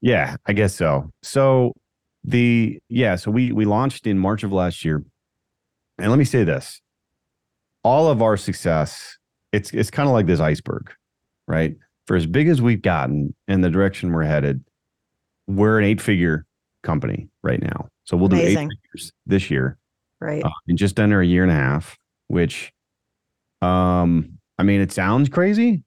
Yeah, 0.01 0.37
I 0.47 0.53
guess 0.53 0.75
so. 0.75 1.11
So 1.23 1.73
the 2.25 2.79
yeah, 2.89 3.17
so 3.17 3.31
we 3.31 3.53
we 3.53 3.65
launched 3.65 4.07
in 4.07 4.19
March 4.19 4.43
of 4.43 4.53
last 4.53 4.85
year. 4.85 5.03
And 5.99 6.11
let 6.11 6.19
me 6.19 6.25
say 6.25 6.45
this. 6.45 6.81
All 7.83 8.09
of 8.09 8.23
our 8.23 8.37
success, 8.37 9.17
it's 9.53 9.73
it's 9.73 9.91
kind 9.91 10.09
of 10.09 10.13
like 10.13 10.27
this 10.27 10.41
iceberg, 10.41 10.93
right? 11.47 11.77
For 12.07 12.17
as 12.17 12.27
big 12.27 12.49
as 12.49 12.63
we've 12.63 12.83
gotten 12.83 13.35
and 13.49 13.63
the 13.63 13.71
direction 13.71 14.13
we're 14.13 14.25
headed, 14.25 14.65
we're 15.47 15.79
an 15.79 15.85
eight-figure 15.85 16.47
company 16.83 17.29
right 17.43 17.61
now. 17.61 17.89
So 18.05 18.17
we'll 18.17 18.29
Amazing. 18.29 18.69
do 18.69 18.75
eight 18.75 18.79
figures 18.83 19.13
this 19.27 19.51
year 19.51 19.79
right 20.21 20.45
uh, 20.45 20.51
in 20.67 20.77
just 20.77 20.99
under 20.99 21.21
a 21.21 21.27
year 21.27 21.43
and 21.43 21.53
a 21.53 21.55
half 21.55 21.97
which 22.29 22.73
um 23.63 24.39
i 24.59 24.63
mean 24.63 24.81
it 24.81 24.93
sounds 24.93 25.29
crazy 25.29 25.83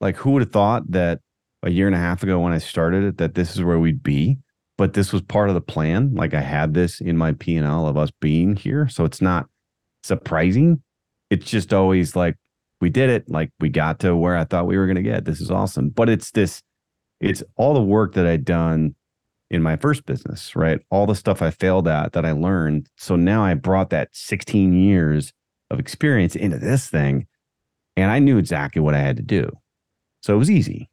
like 0.00 0.16
who 0.16 0.30
would 0.30 0.42
have 0.42 0.52
thought 0.52 0.90
that 0.90 1.20
a 1.64 1.70
year 1.70 1.86
and 1.86 1.96
a 1.96 1.98
half 1.98 2.22
ago 2.22 2.38
when 2.40 2.52
i 2.52 2.58
started 2.58 3.04
it 3.04 3.18
that 3.18 3.34
this 3.34 3.54
is 3.54 3.62
where 3.62 3.78
we'd 3.78 4.02
be 4.02 4.38
but 4.76 4.94
this 4.94 5.12
was 5.12 5.22
part 5.22 5.48
of 5.48 5.54
the 5.54 5.60
plan 5.60 6.14
like 6.14 6.34
i 6.34 6.40
had 6.40 6.74
this 6.74 7.00
in 7.00 7.16
my 7.16 7.32
p&l 7.32 7.86
of 7.86 7.96
us 7.96 8.10
being 8.20 8.54
here 8.56 8.88
so 8.88 9.04
it's 9.04 9.20
not 9.20 9.46
surprising 10.02 10.82
it's 11.30 11.50
just 11.50 11.72
always 11.72 12.14
like 12.14 12.36
we 12.84 12.90
did 12.90 13.08
it. 13.08 13.28
Like 13.30 13.50
we 13.60 13.70
got 13.70 14.00
to 14.00 14.14
where 14.14 14.36
I 14.36 14.44
thought 14.44 14.66
we 14.66 14.76
were 14.76 14.86
going 14.86 14.96
to 14.96 15.02
get. 15.02 15.24
This 15.24 15.40
is 15.40 15.50
awesome. 15.50 15.88
But 15.88 16.10
it's 16.10 16.30
this, 16.32 16.62
it's 17.18 17.42
all 17.56 17.72
the 17.72 17.82
work 17.82 18.12
that 18.12 18.26
I'd 18.26 18.44
done 18.44 18.94
in 19.50 19.62
my 19.62 19.76
first 19.76 20.04
business, 20.04 20.54
right? 20.54 20.80
All 20.90 21.06
the 21.06 21.14
stuff 21.14 21.40
I 21.40 21.50
failed 21.50 21.88
at 21.88 22.12
that 22.12 22.26
I 22.26 22.32
learned. 22.32 22.88
So 22.98 23.16
now 23.16 23.42
I 23.42 23.54
brought 23.54 23.88
that 23.90 24.10
16 24.12 24.74
years 24.74 25.32
of 25.70 25.80
experience 25.80 26.36
into 26.36 26.58
this 26.58 26.88
thing 26.88 27.26
and 27.96 28.10
I 28.10 28.18
knew 28.18 28.36
exactly 28.36 28.82
what 28.82 28.94
I 28.94 28.98
had 28.98 29.16
to 29.16 29.22
do. 29.22 29.50
So 30.20 30.34
it 30.34 30.38
was 30.38 30.50
easy. 30.50 30.90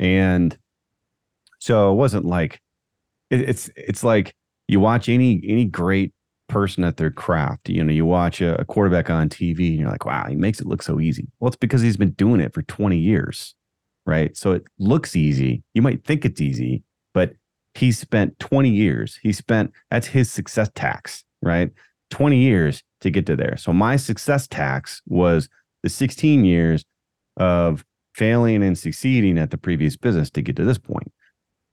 And 0.00 0.56
so 1.60 1.92
it 1.92 1.94
wasn't 1.94 2.24
like 2.24 2.60
it, 3.30 3.42
it's 3.42 3.70
it's 3.76 4.02
like 4.02 4.34
you 4.66 4.80
watch 4.80 5.08
any 5.08 5.40
any 5.46 5.66
great 5.66 6.12
person 6.48 6.82
at 6.82 6.96
their 6.96 7.10
craft. 7.10 7.68
You 7.68 7.84
know, 7.84 7.92
you 7.92 8.04
watch 8.04 8.40
a, 8.40 8.60
a 8.60 8.64
quarterback 8.64 9.10
on 9.10 9.28
TV 9.28 9.68
and 9.68 9.78
you're 9.78 9.90
like, 9.90 10.04
wow, 10.04 10.26
he 10.28 10.34
makes 10.34 10.60
it 10.60 10.66
look 10.66 10.82
so 10.82 10.98
easy. 10.98 11.28
Well, 11.38 11.48
it's 11.48 11.56
because 11.56 11.82
he's 11.82 11.96
been 11.96 12.12
doing 12.12 12.40
it 12.40 12.52
for 12.52 12.62
20 12.62 12.98
years. 12.98 13.54
Right. 14.06 14.36
So 14.36 14.52
it 14.52 14.64
looks 14.78 15.14
easy. 15.14 15.62
You 15.74 15.82
might 15.82 16.04
think 16.04 16.24
it's 16.24 16.40
easy, 16.40 16.82
but 17.14 17.34
he 17.74 17.92
spent 17.92 18.38
20 18.40 18.70
years. 18.70 19.18
He 19.22 19.32
spent 19.32 19.72
that's 19.90 20.08
his 20.08 20.32
success 20.32 20.70
tax, 20.74 21.22
right? 21.42 21.70
20 22.10 22.38
years 22.38 22.82
to 23.02 23.10
get 23.10 23.26
to 23.26 23.36
there. 23.36 23.56
So 23.56 23.72
my 23.72 23.96
success 23.96 24.48
tax 24.48 25.02
was 25.06 25.48
the 25.82 25.88
16 25.88 26.44
years 26.44 26.84
of 27.36 27.84
failing 28.20 28.62
and 28.62 28.76
succeeding 28.76 29.38
at 29.38 29.50
the 29.50 29.56
previous 29.56 29.96
business 29.96 30.30
to 30.30 30.42
get 30.42 30.54
to 30.54 30.62
this 30.62 30.76
point. 30.76 31.10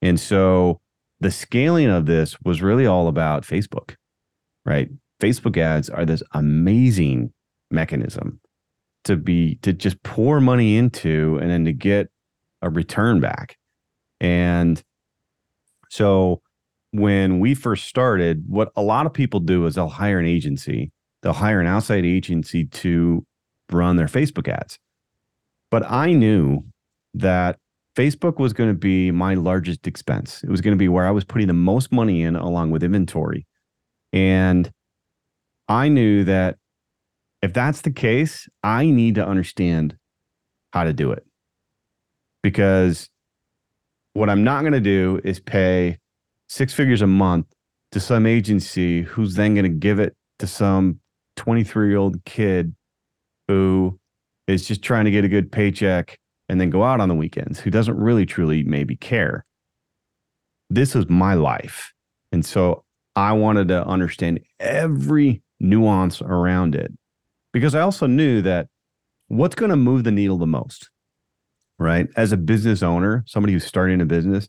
And 0.01 0.17
so 0.17 0.79
the 1.19 1.29
scaling 1.29 1.89
of 1.89 2.05
this 2.05 2.37
was 2.41 2.61
really 2.61 2.85
all 2.85 3.09
about 3.09 3.43
Facebook, 3.43 3.95
right? 4.65 4.87
Facebook 5.21 5.57
ads 5.57 5.89
are 5.89 6.05
this 6.05 6.23
amazing 6.31 7.33
mechanism 7.69 8.39
to 9.03 9.17
be 9.17 9.55
to 9.55 9.73
just 9.73 10.01
pour 10.03 10.39
money 10.39 10.77
into 10.77 11.37
and 11.41 11.51
then 11.51 11.65
to 11.65 11.73
get 11.73 12.07
a 12.61 12.69
return 12.69 13.19
back. 13.19 13.57
And 14.21 14.81
so 15.89 16.41
when 16.91 17.41
we 17.41 17.55
first 17.55 17.89
started, 17.89 18.45
what 18.47 18.71
a 18.77 18.81
lot 18.81 19.05
of 19.05 19.11
people 19.11 19.41
do 19.41 19.65
is 19.65 19.75
they'll 19.75 19.89
hire 19.89 20.17
an 20.17 20.25
agency, 20.25 20.93
they'll 21.23 21.33
hire 21.33 21.59
an 21.59 21.67
outside 21.67 22.05
agency 22.05 22.63
to 22.67 23.25
run 23.69 23.97
their 23.97 24.07
Facebook 24.07 24.47
ads. 24.47 24.79
But 25.69 25.89
I 25.89 26.13
knew 26.13 26.63
that 27.13 27.57
Facebook 27.97 28.39
was 28.39 28.53
going 28.53 28.69
to 28.69 28.77
be 28.77 29.11
my 29.11 29.33
largest 29.33 29.87
expense. 29.87 30.43
It 30.43 30.49
was 30.49 30.61
going 30.61 30.73
to 30.73 30.77
be 30.77 30.87
where 30.87 31.07
I 31.07 31.11
was 31.11 31.25
putting 31.25 31.47
the 31.47 31.53
most 31.53 31.91
money 31.91 32.21
in 32.21 32.35
along 32.35 32.71
with 32.71 32.83
inventory. 32.83 33.45
And 34.13 34.71
I 35.67 35.89
knew 35.89 36.23
that 36.23 36.57
if 37.41 37.53
that's 37.53 37.81
the 37.81 37.91
case, 37.91 38.47
I 38.63 38.85
need 38.85 39.15
to 39.15 39.27
understand 39.27 39.97
how 40.71 40.83
to 40.83 40.93
do 40.93 41.11
it. 41.11 41.25
Because 42.43 43.09
what 44.13 44.29
I'm 44.29 44.43
not 44.43 44.61
going 44.61 44.73
to 44.73 44.79
do 44.79 45.19
is 45.23 45.39
pay 45.39 45.97
six 46.49 46.73
figures 46.73 47.01
a 47.01 47.07
month 47.07 47.47
to 47.91 47.99
some 47.99 48.25
agency 48.25 49.01
who's 49.01 49.35
then 49.35 49.53
going 49.53 49.63
to 49.63 49.69
give 49.69 49.99
it 49.99 50.15
to 50.39 50.47
some 50.47 50.99
23 51.35 51.89
year 51.89 51.97
old 51.97 52.23
kid 52.25 52.75
who 53.47 53.99
is 54.47 54.67
just 54.67 54.81
trying 54.81 55.05
to 55.05 55.11
get 55.11 55.25
a 55.25 55.29
good 55.29 55.51
paycheck 55.51 56.17
and 56.49 56.59
then 56.59 56.69
go 56.69 56.83
out 56.83 57.01
on 57.01 57.09
the 57.09 57.15
weekends, 57.15 57.59
who 57.59 57.69
doesn't 57.69 57.97
really 57.97 58.25
truly 58.25 58.63
maybe 58.63 58.95
care. 58.95 59.45
This 60.69 60.95
is 60.95 61.09
my 61.09 61.33
life. 61.33 61.93
And 62.31 62.45
so 62.45 62.83
I 63.15 63.33
wanted 63.33 63.67
to 63.69 63.85
understand 63.85 64.39
every 64.59 65.41
nuance 65.59 66.21
around 66.21 66.75
it 66.75 66.91
because 67.51 67.75
I 67.75 67.81
also 67.81 68.07
knew 68.07 68.41
that 68.43 68.67
what's 69.27 69.55
going 69.55 69.71
to 69.71 69.75
move 69.75 70.03
the 70.03 70.11
needle 70.11 70.37
the 70.37 70.47
most, 70.47 70.89
right? 71.79 72.07
As 72.15 72.31
a 72.31 72.37
business 72.37 72.83
owner, 72.83 73.23
somebody 73.27 73.53
who's 73.53 73.65
starting 73.65 74.01
a 74.01 74.05
business, 74.05 74.47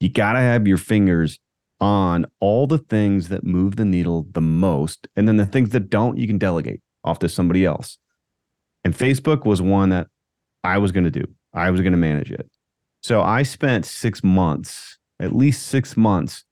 you 0.00 0.08
got 0.08 0.32
to 0.32 0.40
have 0.40 0.66
your 0.66 0.78
fingers 0.78 1.38
on 1.80 2.26
all 2.40 2.66
the 2.66 2.78
things 2.78 3.28
that 3.28 3.44
move 3.44 3.76
the 3.76 3.84
needle 3.84 4.26
the 4.32 4.40
most. 4.40 5.08
And 5.16 5.26
then 5.26 5.36
the 5.36 5.46
things 5.46 5.70
that 5.70 5.88
don't, 5.88 6.18
you 6.18 6.26
can 6.26 6.38
delegate 6.38 6.80
off 7.04 7.18
to 7.20 7.28
somebody 7.28 7.64
else. 7.64 7.98
And 8.84 8.96
Facebook 8.96 9.44
was 9.44 9.60
one 9.60 9.90
that 9.90 10.06
I 10.64 10.78
was 10.78 10.92
going 10.92 11.04
to 11.04 11.10
do. 11.10 11.24
I 11.52 11.70
was 11.70 11.80
going 11.80 11.92
to 11.92 11.98
manage 11.98 12.30
it. 12.30 12.48
So 13.02 13.22
I 13.22 13.42
spent 13.42 13.86
six 13.86 14.22
months, 14.22 14.98
at 15.20 15.34
least 15.34 15.66
six 15.66 15.96
months, 15.96 16.44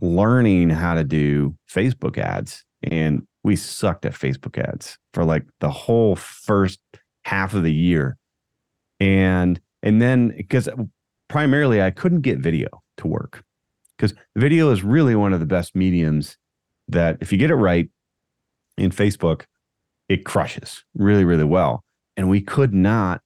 learning 0.00 0.70
how 0.70 0.94
to 0.94 1.04
do 1.04 1.56
Facebook 1.70 2.18
ads. 2.18 2.64
And 2.82 3.26
we 3.42 3.56
sucked 3.56 4.04
at 4.04 4.12
Facebook 4.12 4.58
ads 4.58 4.98
for 5.14 5.24
like 5.24 5.44
the 5.60 5.70
whole 5.70 6.16
first 6.16 6.80
half 7.24 7.54
of 7.54 7.62
the 7.62 7.72
year. 7.72 8.16
And 9.00 9.60
and 9.82 10.00
then 10.00 10.28
because 10.36 10.68
primarily 11.28 11.82
I 11.82 11.90
couldn't 11.90 12.22
get 12.22 12.38
video 12.38 12.68
to 12.98 13.06
work. 13.06 13.44
Because 13.96 14.14
video 14.36 14.70
is 14.70 14.82
really 14.82 15.14
one 15.14 15.32
of 15.32 15.40
the 15.40 15.46
best 15.46 15.74
mediums 15.74 16.36
that 16.88 17.18
if 17.20 17.32
you 17.32 17.38
get 17.38 17.50
it 17.50 17.56
right 17.56 17.88
in 18.76 18.90
Facebook, 18.90 19.44
it 20.08 20.24
crushes 20.24 20.84
really, 20.94 21.24
really 21.24 21.44
well. 21.44 21.84
And 22.16 22.28
we 22.28 22.40
could 22.40 22.72
not 22.72 23.20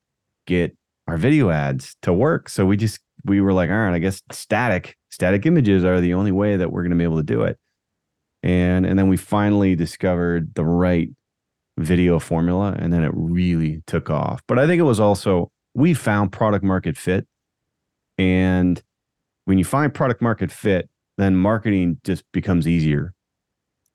get 0.47 0.77
our 1.07 1.17
video 1.17 1.51
ads 1.51 1.97
to 2.03 2.13
work. 2.13 2.49
So 2.49 2.65
we 2.67 2.77
just, 2.77 3.01
we 3.25 3.41
were 3.41 3.53
like, 3.53 3.71
all 3.71 3.77
right, 3.77 3.95
I 3.95 3.99
guess 3.99 4.23
static, 4.33 4.97
static 5.11 5.47
images 5.47 5.85
are 5.85 6.01
the 6.01 6.15
only 6.15 6.33
way 6.33 6.57
that 6.57 6.73
we're 6.73 6.83
going 6.83 6.91
to 6.91 6.97
be 6.97 7.05
able 7.05 7.19
to 7.19 7.23
do 7.23 7.43
it. 7.43 7.59
And, 8.43 8.87
and 8.87 8.99
then 8.99 9.09
we 9.09 9.17
finally 9.17 9.75
discovered 9.77 10.55
the 10.55 10.65
right 10.65 11.11
video 11.79 12.19
formula 12.19 12.75
and 12.79 12.93
then 12.93 13.03
it 13.03 13.13
really 13.15 13.83
took 13.87 14.11
off. 14.11 14.41
But 14.47 14.59
I 14.59 14.67
think 14.67 14.81
it 14.81 14.85
was 14.85 15.01
also, 15.01 15.51
we 15.75 15.95
found 15.95 16.33
product 16.33 16.65
market 16.65 16.97
fit. 16.97 17.27
And 18.19 18.83
when 19.45 19.59
you 19.59 19.65
find 19.65 19.93
product 19.93 20.23
market 20.23 20.51
fit, 20.51 20.89
then 21.19 21.37
marketing 21.37 21.99
just 22.05 22.25
becomes 22.33 22.67
easier. 22.67 23.13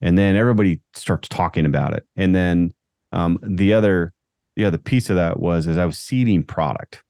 And 0.01 0.17
then 0.17 0.35
everybody 0.35 0.81
starts 0.93 1.27
talking 1.27 1.65
about 1.65 1.93
it. 1.93 2.05
And 2.15 2.35
then 2.35 2.73
um, 3.15 3.39
the 3.41 3.73
other 3.73 4.13
the 4.55 4.65
other 4.65 4.77
piece 4.77 5.09
of 5.09 5.15
that 5.15 5.39
was 5.39 5.67
as 5.67 5.77
I 5.77 5.85
was 5.85 5.97
seeding 5.97 6.43
product. 6.43 7.01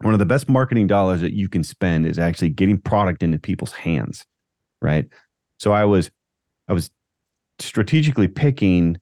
One 0.00 0.14
of 0.14 0.18
the 0.18 0.26
best 0.26 0.48
marketing 0.48 0.86
dollars 0.86 1.20
that 1.20 1.32
you 1.32 1.48
can 1.48 1.62
spend 1.62 2.06
is 2.06 2.18
actually 2.18 2.48
getting 2.50 2.78
product 2.78 3.22
into 3.22 3.38
people's 3.38 3.72
hands, 3.72 4.24
right? 4.80 5.06
So 5.58 5.72
I 5.72 5.84
was 5.84 6.10
I 6.68 6.72
was 6.72 6.90
strategically 7.58 8.28
picking 8.28 8.98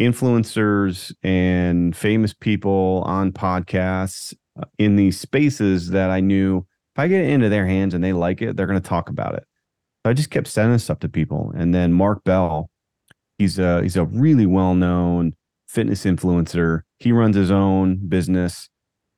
influencers 0.00 1.14
and 1.22 1.96
famous 1.96 2.34
people 2.34 3.02
on 3.06 3.32
podcasts 3.32 4.34
uh, 4.60 4.64
in 4.78 4.96
these 4.96 5.18
spaces 5.18 5.90
that 5.90 6.10
I 6.10 6.20
knew 6.20 6.58
if 6.94 7.00
I 7.00 7.08
get 7.08 7.24
it 7.24 7.30
into 7.30 7.48
their 7.48 7.66
hands 7.66 7.94
and 7.94 8.02
they 8.02 8.12
like 8.12 8.42
it, 8.42 8.56
they're 8.56 8.66
going 8.66 8.80
to 8.80 8.88
talk 8.88 9.08
about 9.08 9.34
it. 9.34 9.44
So 10.04 10.10
I 10.10 10.12
just 10.12 10.30
kept 10.30 10.48
sending 10.48 10.78
stuff 10.78 10.98
to 11.00 11.08
people. 11.08 11.52
And 11.56 11.74
then 11.74 11.92
Mark 11.92 12.24
Bell, 12.24 12.70
he's 13.38 13.58
a 13.58 13.82
he's 13.82 13.96
a 13.96 14.04
really 14.04 14.46
well 14.46 14.74
known 14.74 15.34
fitness 15.68 16.04
influencer. 16.04 16.82
He 16.98 17.12
runs 17.12 17.36
his 17.36 17.50
own 17.50 18.08
business 18.08 18.68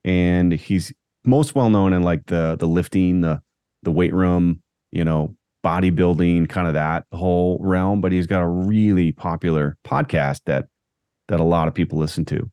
and 0.04 0.52
he's 0.52 0.92
most 1.24 1.54
well 1.54 1.70
known 1.70 1.92
in 1.92 2.02
like 2.02 2.26
the 2.26 2.56
the 2.58 2.66
lifting, 2.66 3.20
the 3.20 3.40
the 3.82 3.90
weight 3.90 4.14
room, 4.14 4.62
you 4.90 5.04
know, 5.04 5.34
bodybuilding, 5.64 6.48
kind 6.48 6.66
of 6.66 6.74
that 6.74 7.04
whole 7.12 7.58
realm. 7.60 8.00
But 8.00 8.12
he's 8.12 8.26
got 8.26 8.42
a 8.42 8.48
really 8.48 9.12
popular 9.12 9.76
podcast 9.86 10.40
that 10.46 10.66
that 11.28 11.40
a 11.40 11.44
lot 11.44 11.68
of 11.68 11.74
people 11.74 11.98
listen 11.98 12.24
to. 12.26 12.50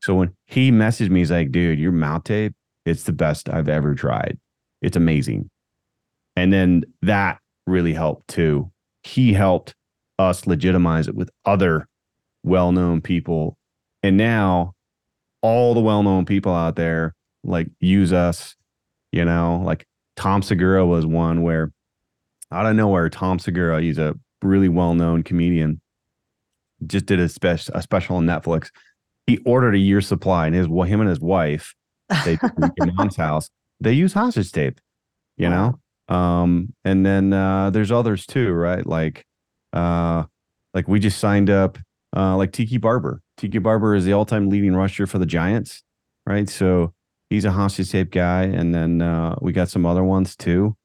So 0.00 0.14
when 0.14 0.34
he 0.46 0.70
messaged 0.70 1.10
me, 1.10 1.20
he's 1.20 1.30
like, 1.30 1.50
dude, 1.50 1.78
your 1.78 1.92
mouth 1.92 2.24
tape, 2.24 2.54
it's 2.86 3.04
the 3.04 3.12
best 3.12 3.48
I've 3.48 3.68
ever 3.68 3.94
tried. 3.94 4.38
It's 4.80 4.96
amazing. 4.96 5.50
And 6.36 6.52
then 6.52 6.84
that 7.02 7.38
really 7.66 7.94
helped 7.94 8.28
too. 8.28 8.70
He 9.02 9.32
helped 9.32 9.74
us 10.18 10.46
legitimize 10.46 11.08
it 11.08 11.14
with 11.14 11.30
other 11.44 11.88
well 12.42 12.72
known 12.72 13.00
people. 13.00 13.56
And 14.02 14.16
now 14.16 14.74
all 15.42 15.74
the 15.74 15.80
well 15.80 16.02
known 16.02 16.24
people 16.24 16.54
out 16.54 16.76
there 16.76 17.14
like 17.44 17.68
use 17.80 18.12
us, 18.12 18.56
you 19.12 19.24
know, 19.24 19.62
like 19.64 19.86
Tom 20.16 20.42
Segura 20.42 20.84
was 20.86 21.06
one 21.06 21.42
where 21.42 21.72
out 22.50 22.66
of 22.66 22.76
nowhere, 22.76 23.08
Tom 23.08 23.38
Segura, 23.38 23.80
he's 23.80 23.98
a 23.98 24.14
really 24.42 24.68
well 24.68 24.94
known 24.94 25.22
comedian, 25.22 25.80
just 26.86 27.06
did 27.06 27.20
a, 27.20 27.28
spe- 27.28 27.70
a 27.74 27.82
special 27.82 28.16
on 28.16 28.26
Netflix. 28.26 28.70
He 29.26 29.38
ordered 29.38 29.74
a 29.74 29.78
year's 29.78 30.06
supply, 30.06 30.46
and 30.46 30.54
his 30.54 30.68
well, 30.68 30.88
him 30.88 31.00
and 31.00 31.10
his 31.10 31.20
wife, 31.20 31.74
they 32.24 32.38
in 32.80 32.94
mom's 32.94 33.16
house, 33.16 33.50
they 33.80 33.92
use 33.92 34.14
hostage 34.14 34.52
tape, 34.52 34.80
you 35.36 35.50
know. 35.50 35.78
Um, 36.08 36.74
and 36.84 37.04
then 37.04 37.34
uh, 37.34 37.68
there's 37.68 37.92
others 37.92 38.24
too, 38.24 38.50
right? 38.52 38.86
Like, 38.86 39.26
uh, 39.74 40.24
like 40.72 40.88
we 40.88 40.98
just 40.98 41.18
signed 41.18 41.50
up 41.50 41.78
uh, 42.16 42.36
like 42.36 42.52
Tiki 42.52 42.78
Barber. 42.78 43.20
Tiki 43.36 43.58
Barber 43.58 43.94
is 43.94 44.04
the 44.04 44.12
all-time 44.12 44.48
leading 44.48 44.74
rusher 44.74 45.06
for 45.06 45.18
the 45.18 45.26
Giants, 45.26 45.82
right? 46.26 46.48
So 46.48 46.94
he's 47.30 47.44
a 47.44 47.52
hostage 47.52 47.90
tape 47.90 48.10
guy, 48.10 48.42
and 48.42 48.74
then 48.74 49.02
uh, 49.02 49.36
we 49.40 49.52
got 49.52 49.68
some 49.68 49.86
other 49.86 50.04
ones 50.04 50.36
too. 50.36 50.76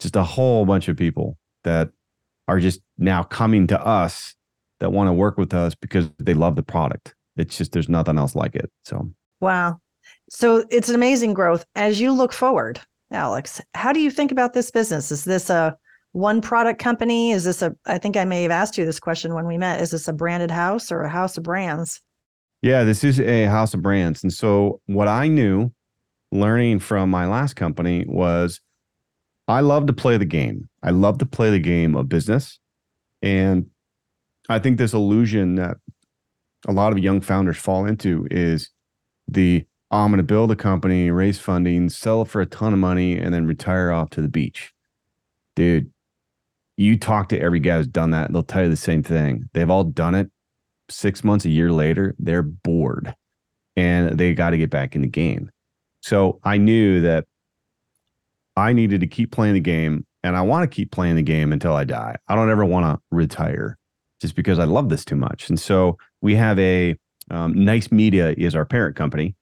Just 0.00 0.16
a 0.16 0.22
whole 0.22 0.64
bunch 0.64 0.88
of 0.88 0.96
people 0.96 1.38
that 1.64 1.90
are 2.46 2.60
just 2.60 2.80
now 2.98 3.22
coming 3.22 3.66
to 3.66 3.80
us 3.80 4.34
that 4.80 4.92
want 4.92 5.08
to 5.08 5.12
work 5.12 5.36
with 5.38 5.52
us 5.52 5.74
because 5.74 6.08
they 6.18 6.34
love 6.34 6.56
the 6.56 6.62
product 6.62 7.14
it's 7.38 7.56
just 7.56 7.72
there's 7.72 7.88
nothing 7.88 8.18
else 8.18 8.34
like 8.34 8.54
it. 8.54 8.70
So 8.84 9.10
wow. 9.40 9.80
So 10.28 10.64
it's 10.70 10.88
an 10.88 10.94
amazing 10.94 11.32
growth. 11.32 11.64
As 11.74 12.00
you 12.00 12.12
look 12.12 12.32
forward, 12.32 12.80
Alex, 13.10 13.60
how 13.74 13.92
do 13.92 14.00
you 14.00 14.10
think 14.10 14.32
about 14.32 14.52
this 14.52 14.70
business? 14.70 15.10
Is 15.10 15.24
this 15.24 15.48
a 15.48 15.76
one 16.12 16.40
product 16.40 16.80
company? 16.80 17.32
Is 17.32 17.44
this 17.44 17.62
a, 17.62 17.74
I 17.86 17.98
think 17.98 18.16
I 18.16 18.24
may 18.24 18.42
have 18.42 18.50
asked 18.50 18.78
you 18.78 18.84
this 18.84 19.00
question 19.00 19.34
when 19.34 19.46
we 19.46 19.58
met. 19.58 19.80
Is 19.80 19.90
this 19.90 20.08
a 20.08 20.12
branded 20.12 20.50
house 20.50 20.90
or 20.90 21.02
a 21.02 21.08
house 21.08 21.36
of 21.36 21.44
brands? 21.44 22.00
Yeah, 22.62 22.84
this 22.84 23.04
is 23.04 23.20
a 23.20 23.44
house 23.44 23.74
of 23.74 23.82
brands. 23.82 24.22
And 24.22 24.32
so 24.32 24.80
what 24.86 25.08
I 25.08 25.28
knew 25.28 25.70
learning 26.32 26.80
from 26.80 27.10
my 27.10 27.26
last 27.26 27.54
company 27.54 28.04
was 28.08 28.60
I 29.46 29.60
love 29.60 29.86
to 29.86 29.92
play 29.92 30.16
the 30.16 30.24
game. 30.24 30.68
I 30.82 30.90
love 30.90 31.18
to 31.18 31.26
play 31.26 31.50
the 31.50 31.58
game 31.58 31.94
of 31.94 32.08
business. 32.08 32.58
And 33.22 33.66
I 34.48 34.58
think 34.58 34.78
this 34.78 34.92
illusion 34.92 35.54
that 35.56 35.76
a 36.66 36.72
lot 36.72 36.92
of 36.92 36.98
young 36.98 37.20
founders 37.20 37.56
fall 37.56 37.86
into 37.86 38.26
is 38.30 38.70
the 39.28 39.64
I'm 39.90 40.10
going 40.10 40.18
to 40.18 40.22
build 40.22 40.50
a 40.50 40.56
company, 40.56 41.10
raise 41.10 41.38
funding, 41.38 41.88
sell 41.88 42.24
for 42.24 42.42
a 42.42 42.46
ton 42.46 42.74
of 42.74 42.78
money, 42.78 43.16
and 43.16 43.32
then 43.32 43.46
retire 43.46 43.90
off 43.90 44.10
to 44.10 44.20
the 44.20 44.28
beach. 44.28 44.72
Dude, 45.56 45.90
you 46.78 46.96
talk 46.96 47.28
to 47.28 47.40
every 47.40 47.58
guy 47.58 47.76
who's 47.76 47.88
done 47.88 48.12
that, 48.12 48.32
they'll 48.32 48.44
tell 48.44 48.62
you 48.62 48.70
the 48.70 48.76
same 48.76 49.02
thing. 49.02 49.50
They've 49.52 49.68
all 49.68 49.82
done 49.82 50.14
it. 50.14 50.30
Six 50.88 51.24
months, 51.24 51.44
a 51.44 51.50
year 51.50 51.72
later, 51.72 52.14
they're 52.18 52.42
bored 52.42 53.14
and 53.76 54.16
they 54.16 54.32
got 54.32 54.50
to 54.50 54.58
get 54.58 54.70
back 54.70 54.94
in 54.94 55.02
the 55.02 55.08
game. 55.08 55.50
So 56.02 56.38
I 56.44 56.56
knew 56.56 57.00
that 57.00 57.26
I 58.56 58.72
needed 58.72 59.00
to 59.00 59.08
keep 59.08 59.32
playing 59.32 59.54
the 59.54 59.60
game 59.60 60.06
and 60.22 60.36
I 60.36 60.42
want 60.42 60.70
to 60.70 60.74
keep 60.74 60.92
playing 60.92 61.16
the 61.16 61.22
game 61.22 61.52
until 61.52 61.74
I 61.74 61.82
die. 61.82 62.16
I 62.28 62.36
don't 62.36 62.50
ever 62.50 62.64
want 62.64 62.86
to 62.86 63.02
retire 63.10 63.76
just 64.20 64.36
because 64.36 64.60
I 64.60 64.64
love 64.64 64.88
this 64.88 65.04
too 65.04 65.16
much. 65.16 65.48
And 65.48 65.58
so 65.58 65.98
we 66.22 66.36
have 66.36 66.58
a 66.60 66.96
um, 67.30 67.54
Neist 67.54 67.90
Media 67.90 68.34
is 68.38 68.54
our 68.54 68.64
parent 68.64 68.94
company, 68.96 69.34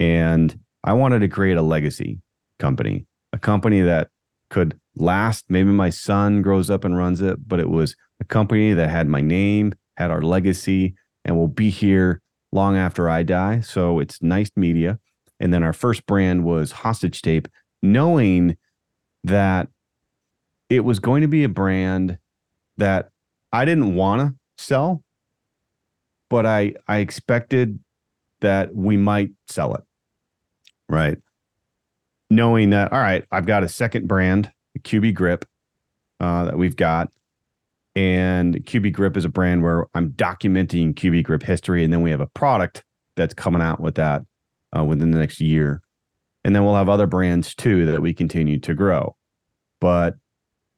and 0.00 0.58
I 0.82 0.94
wanted 0.94 1.20
to 1.20 1.28
create 1.28 1.56
a 1.56 1.62
legacy 1.62 2.20
company, 2.58 3.06
a 3.32 3.38
company 3.38 3.82
that 3.82 4.08
could 4.54 4.78
last. 4.94 5.46
Maybe 5.48 5.70
my 5.70 5.90
son 5.90 6.40
grows 6.40 6.70
up 6.70 6.84
and 6.84 6.96
runs 6.96 7.20
it, 7.20 7.48
but 7.48 7.58
it 7.58 7.68
was 7.68 7.96
a 8.20 8.24
company 8.24 8.72
that 8.72 8.88
had 8.88 9.08
my 9.08 9.20
name, 9.20 9.74
had 9.96 10.12
our 10.12 10.22
legacy, 10.22 10.94
and 11.24 11.36
will 11.36 11.48
be 11.48 11.70
here 11.70 12.22
long 12.52 12.76
after 12.76 13.10
I 13.10 13.24
die. 13.24 13.60
So 13.60 13.98
it's 13.98 14.20
Neist 14.20 14.52
Media. 14.54 15.00
And 15.40 15.52
then 15.52 15.64
our 15.64 15.72
first 15.72 16.06
brand 16.06 16.44
was 16.44 16.70
Hostage 16.70 17.20
Tape, 17.20 17.48
knowing 17.82 18.56
that 19.24 19.66
it 20.70 20.84
was 20.84 21.00
going 21.00 21.22
to 21.22 21.28
be 21.28 21.42
a 21.42 21.48
brand 21.48 22.18
that 22.76 23.08
I 23.52 23.64
didn't 23.64 23.96
want 23.96 24.22
to 24.22 24.34
sell, 24.56 25.02
but 26.30 26.46
I 26.46 26.74
I 26.86 26.98
expected 26.98 27.80
that 28.40 28.72
we 28.72 28.96
might 28.96 29.32
sell 29.48 29.74
it. 29.74 29.82
Right. 30.88 31.18
Knowing 32.30 32.70
that, 32.70 32.92
all 32.92 33.00
right, 33.00 33.24
I've 33.30 33.46
got 33.46 33.62
a 33.62 33.68
second 33.68 34.08
brand, 34.08 34.50
QB 34.78 35.14
Grip, 35.14 35.44
uh, 36.20 36.46
that 36.46 36.58
we've 36.58 36.76
got. 36.76 37.10
And 37.96 38.54
QB 38.64 38.92
Grip 38.92 39.16
is 39.16 39.24
a 39.24 39.28
brand 39.28 39.62
where 39.62 39.86
I'm 39.94 40.10
documenting 40.12 40.94
QB 40.94 41.24
Grip 41.24 41.42
history. 41.42 41.84
And 41.84 41.92
then 41.92 42.02
we 42.02 42.10
have 42.10 42.20
a 42.20 42.26
product 42.26 42.82
that's 43.16 43.34
coming 43.34 43.62
out 43.62 43.80
with 43.80 43.94
that 43.96 44.22
uh, 44.76 44.84
within 44.84 45.10
the 45.10 45.18
next 45.18 45.40
year. 45.40 45.80
And 46.44 46.54
then 46.54 46.64
we'll 46.64 46.74
have 46.74 46.88
other 46.88 47.06
brands 47.06 47.54
too 47.54 47.86
that 47.86 48.02
we 48.02 48.12
continue 48.12 48.58
to 48.60 48.74
grow. 48.74 49.16
But 49.80 50.16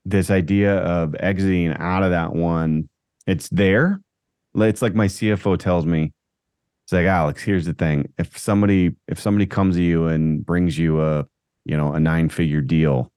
this 0.04 0.30
idea 0.30 0.78
of 0.78 1.16
exiting 1.18 1.74
out 1.78 2.02
of 2.02 2.10
that 2.10 2.32
one, 2.34 2.88
it's 3.26 3.48
there. 3.48 4.00
It's 4.54 4.82
like 4.82 4.94
my 4.94 5.06
CFO 5.06 5.58
tells 5.58 5.84
me, 5.84 6.12
it's 6.84 6.92
like 6.92 7.06
Alex, 7.06 7.42
here's 7.42 7.66
the 7.66 7.74
thing. 7.74 8.12
If 8.16 8.38
somebody 8.38 8.94
if 9.08 9.20
somebody 9.20 9.46
comes 9.46 9.74
to 9.74 9.82
you 9.82 10.06
and 10.06 10.46
brings 10.46 10.78
you 10.78 11.02
a, 11.02 11.26
you 11.66 11.76
know, 11.76 11.92
a 11.92 12.00
nine 12.00 12.28
figure 12.28 12.60
deal, 12.60 13.12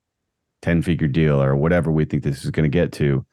10 0.63 0.81
figure 0.81 1.07
deal 1.07 1.41
or 1.41 1.55
whatever 1.55 1.91
we 1.91 2.03
think 2.03 2.23
this 2.23 2.43
is 2.43 2.51
going 2.51 2.69
to 2.69 2.69
get 2.69 2.91
to, 2.91 3.25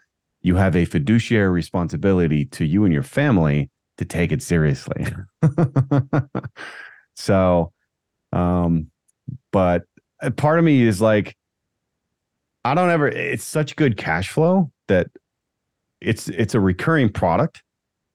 you 0.43 0.57
have 0.57 0.77
a 0.77 0.85
fiduciary 0.85 1.49
responsibility 1.49 2.45
to 2.45 2.65
you 2.65 2.85
and 2.85 2.93
your 2.93 3.03
family 3.03 3.71
to 3.97 4.05
take 4.05 4.31
it 4.31 4.43
seriously. 4.43 5.07
so 7.17 7.73
um 8.33 8.91
but 9.51 9.85
part 10.37 10.59
of 10.59 10.65
me 10.65 10.83
is 10.83 11.01
like 11.01 11.35
I 12.65 12.75
don't 12.75 12.91
ever 12.91 13.09
it's 13.09 13.45
such 13.45 13.75
good 13.77 13.97
cash 13.97 14.29
flow 14.29 14.71
that 14.89 15.09
it's 16.03 16.29
it's 16.29 16.55
a 16.55 16.61
recurring 16.61 17.09
product 17.09 17.63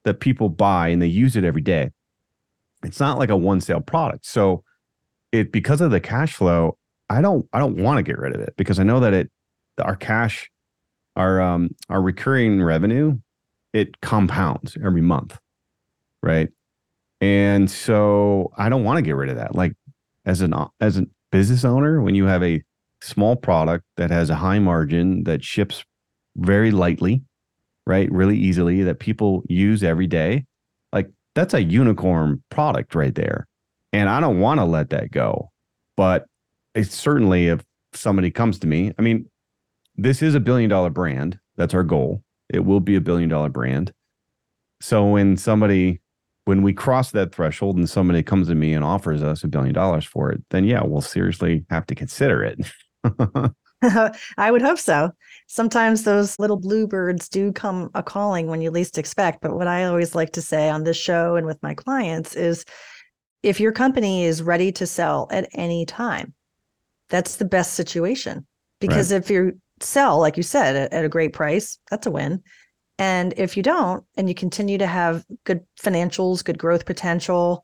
that 0.05 0.19
people 0.19 0.49
buy 0.49 0.89
and 0.89 1.01
they 1.01 1.07
use 1.07 1.35
it 1.35 1.43
every 1.43 1.61
day. 1.61 1.89
It's 2.83 2.99
not 2.99 3.17
like 3.17 3.29
a 3.29 3.37
one 3.37 3.59
sale 3.59 3.81
product. 3.81 4.27
So 4.27 4.63
it 5.31 5.51
because 5.51 5.81
of 5.81 5.89
the 5.89 5.99
cash 5.99 6.35
flow, 6.35 6.77
I 7.11 7.21
don't 7.21 7.47
I 7.53 7.59
don't 7.59 7.77
want 7.77 7.97
to 7.97 8.03
get 8.03 8.17
rid 8.17 8.33
of 8.33 8.41
it 8.41 8.53
because 8.57 8.79
I 8.79 8.83
know 8.83 8.99
that 9.01 9.13
it 9.13 9.29
our 9.81 9.95
cash 9.95 10.49
our 11.15 11.41
um 11.41 11.69
our 11.89 12.01
recurring 12.01 12.63
revenue 12.63 13.17
it 13.73 13.99
compounds 14.01 14.77
every 14.83 15.01
month. 15.01 15.37
Right? 16.23 16.49
And 17.19 17.69
so 17.69 18.51
I 18.57 18.69
don't 18.69 18.83
want 18.83 18.97
to 18.97 19.01
get 19.01 19.15
rid 19.15 19.29
of 19.29 19.35
that. 19.35 19.55
Like 19.55 19.73
as 20.25 20.41
an 20.41 20.53
as 20.79 20.97
a 20.97 21.05
business 21.31 21.65
owner 21.65 22.01
when 22.01 22.15
you 22.15 22.25
have 22.25 22.43
a 22.43 22.61
small 23.01 23.35
product 23.35 23.85
that 23.97 24.11
has 24.11 24.29
a 24.29 24.35
high 24.35 24.59
margin 24.59 25.23
that 25.23 25.43
ships 25.43 25.83
very 26.37 26.71
lightly, 26.71 27.23
right? 27.85 28.11
Really 28.11 28.37
easily 28.37 28.83
that 28.83 28.99
people 28.99 29.43
use 29.49 29.83
every 29.83 30.07
day. 30.07 30.45
Like 30.93 31.09
that's 31.35 31.53
a 31.53 31.63
unicorn 31.63 32.43
product 32.49 32.95
right 32.95 33.15
there. 33.15 33.47
And 33.93 34.09
I 34.09 34.19
don't 34.19 34.39
want 34.39 34.59
to 34.59 34.65
let 34.65 34.91
that 34.91 35.11
go. 35.11 35.49
But 35.97 36.25
certainly 36.83 37.47
if 37.47 37.63
somebody 37.93 38.31
comes 38.31 38.59
to 38.59 38.67
me, 38.67 38.93
I 38.97 39.01
mean, 39.01 39.29
this 39.95 40.21
is 40.21 40.35
a 40.35 40.39
billion 40.39 40.69
dollar 40.69 40.89
brand. 40.89 41.39
That's 41.57 41.73
our 41.73 41.83
goal. 41.83 42.23
It 42.49 42.65
will 42.65 42.79
be 42.79 42.95
a 42.95 43.01
billion 43.01 43.29
dollar 43.29 43.49
brand. 43.49 43.93
So 44.81 45.05
when 45.05 45.37
somebody 45.37 46.01
when 46.45 46.63
we 46.63 46.73
cross 46.73 47.11
that 47.11 47.33
threshold 47.33 47.77
and 47.77 47.87
somebody 47.87 48.23
comes 48.23 48.47
to 48.47 48.55
me 48.55 48.73
and 48.73 48.83
offers 48.83 49.21
us 49.21 49.43
a 49.43 49.47
billion 49.47 49.73
dollars 49.73 50.05
for 50.05 50.31
it, 50.31 50.41
then 50.49 50.63
yeah, 50.65 50.81
we'll 50.83 51.01
seriously 51.01 51.63
have 51.69 51.85
to 51.85 51.95
consider 51.95 52.43
it. 52.43 52.59
I 54.37 54.51
would 54.51 54.61
hope 54.61 54.77
so. 54.77 55.11
Sometimes 55.47 56.03
those 56.03 56.37
little 56.37 56.59
bluebirds 56.59 57.27
do 57.27 57.51
come 57.51 57.89
a 57.95 58.03
calling 58.03 58.47
when 58.47 58.61
you 58.61 58.69
least 58.69 58.97
expect. 58.97 59.41
But 59.41 59.55
what 59.55 59.67
I 59.67 59.85
always 59.85 60.13
like 60.13 60.31
to 60.33 60.41
say 60.41 60.69
on 60.69 60.83
this 60.83 60.97
show 60.97 61.35
and 61.35 61.47
with 61.47 61.61
my 61.63 61.73
clients 61.73 62.35
is 62.35 62.63
if 63.41 63.59
your 63.59 63.71
company 63.71 64.23
is 64.25 64.43
ready 64.43 64.71
to 64.73 64.85
sell 64.85 65.27
at 65.31 65.49
any 65.53 65.85
time, 65.85 66.33
that's 67.11 67.35
the 67.35 67.45
best 67.45 67.73
situation. 67.73 68.47
Because 68.79 69.11
right. 69.11 69.21
if 69.21 69.29
you 69.29 69.61
sell, 69.79 70.19
like 70.19 70.37
you 70.37 70.43
said, 70.43 70.75
at, 70.75 70.91
at 70.91 71.05
a 71.05 71.09
great 71.09 71.33
price, 71.33 71.77
that's 71.91 72.07
a 72.07 72.11
win. 72.11 72.41
And 72.97 73.33
if 73.37 73.55
you 73.55 73.63
don't, 73.63 74.03
and 74.17 74.27
you 74.27 74.33
continue 74.33 74.77
to 74.79 74.87
have 74.87 75.23
good 75.43 75.61
financials, 75.79 76.43
good 76.43 76.57
growth 76.57 76.85
potential, 76.85 77.63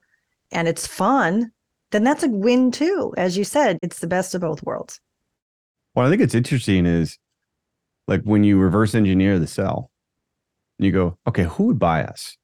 and 0.51 0.67
it's 0.67 0.85
fun, 0.85 1.51
then 1.91 2.03
that's 2.03 2.23
a 2.23 2.29
win 2.29 2.71
too. 2.71 3.13
As 3.17 3.37
you 3.37 3.43
said, 3.43 3.79
it's 3.81 3.99
the 3.99 4.07
best 4.07 4.35
of 4.35 4.41
both 4.41 4.63
worlds. 4.63 4.99
What 5.93 6.05
I 6.05 6.09
think 6.09 6.21
it's 6.21 6.35
interesting 6.35 6.85
is 6.85 7.17
like 8.07 8.21
when 8.23 8.43
you 8.43 8.57
reverse 8.57 8.93
engineer 8.93 9.39
the 9.39 9.47
sell, 9.47 9.89
you 10.79 10.91
go, 10.91 11.17
okay, 11.27 11.43
who 11.43 11.65
would 11.65 11.79
buy 11.79 12.03
us? 12.03 12.37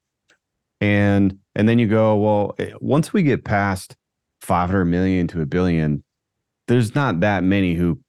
And 0.81 1.39
and 1.55 1.69
then 1.69 1.79
you 1.79 1.87
go, 1.87 2.15
well, 2.15 2.55
eh, 2.59 2.71
once 2.81 3.13
we 3.13 3.23
get 3.23 3.45
past 3.45 3.95
500 4.41 4.85
million 4.85 5.27
to 5.29 5.41
a 5.41 5.45
billion, 5.45 6.03
there's 6.67 6.95
not 6.95 7.19
that 7.21 7.43
many 7.43 7.75
who 7.75 7.99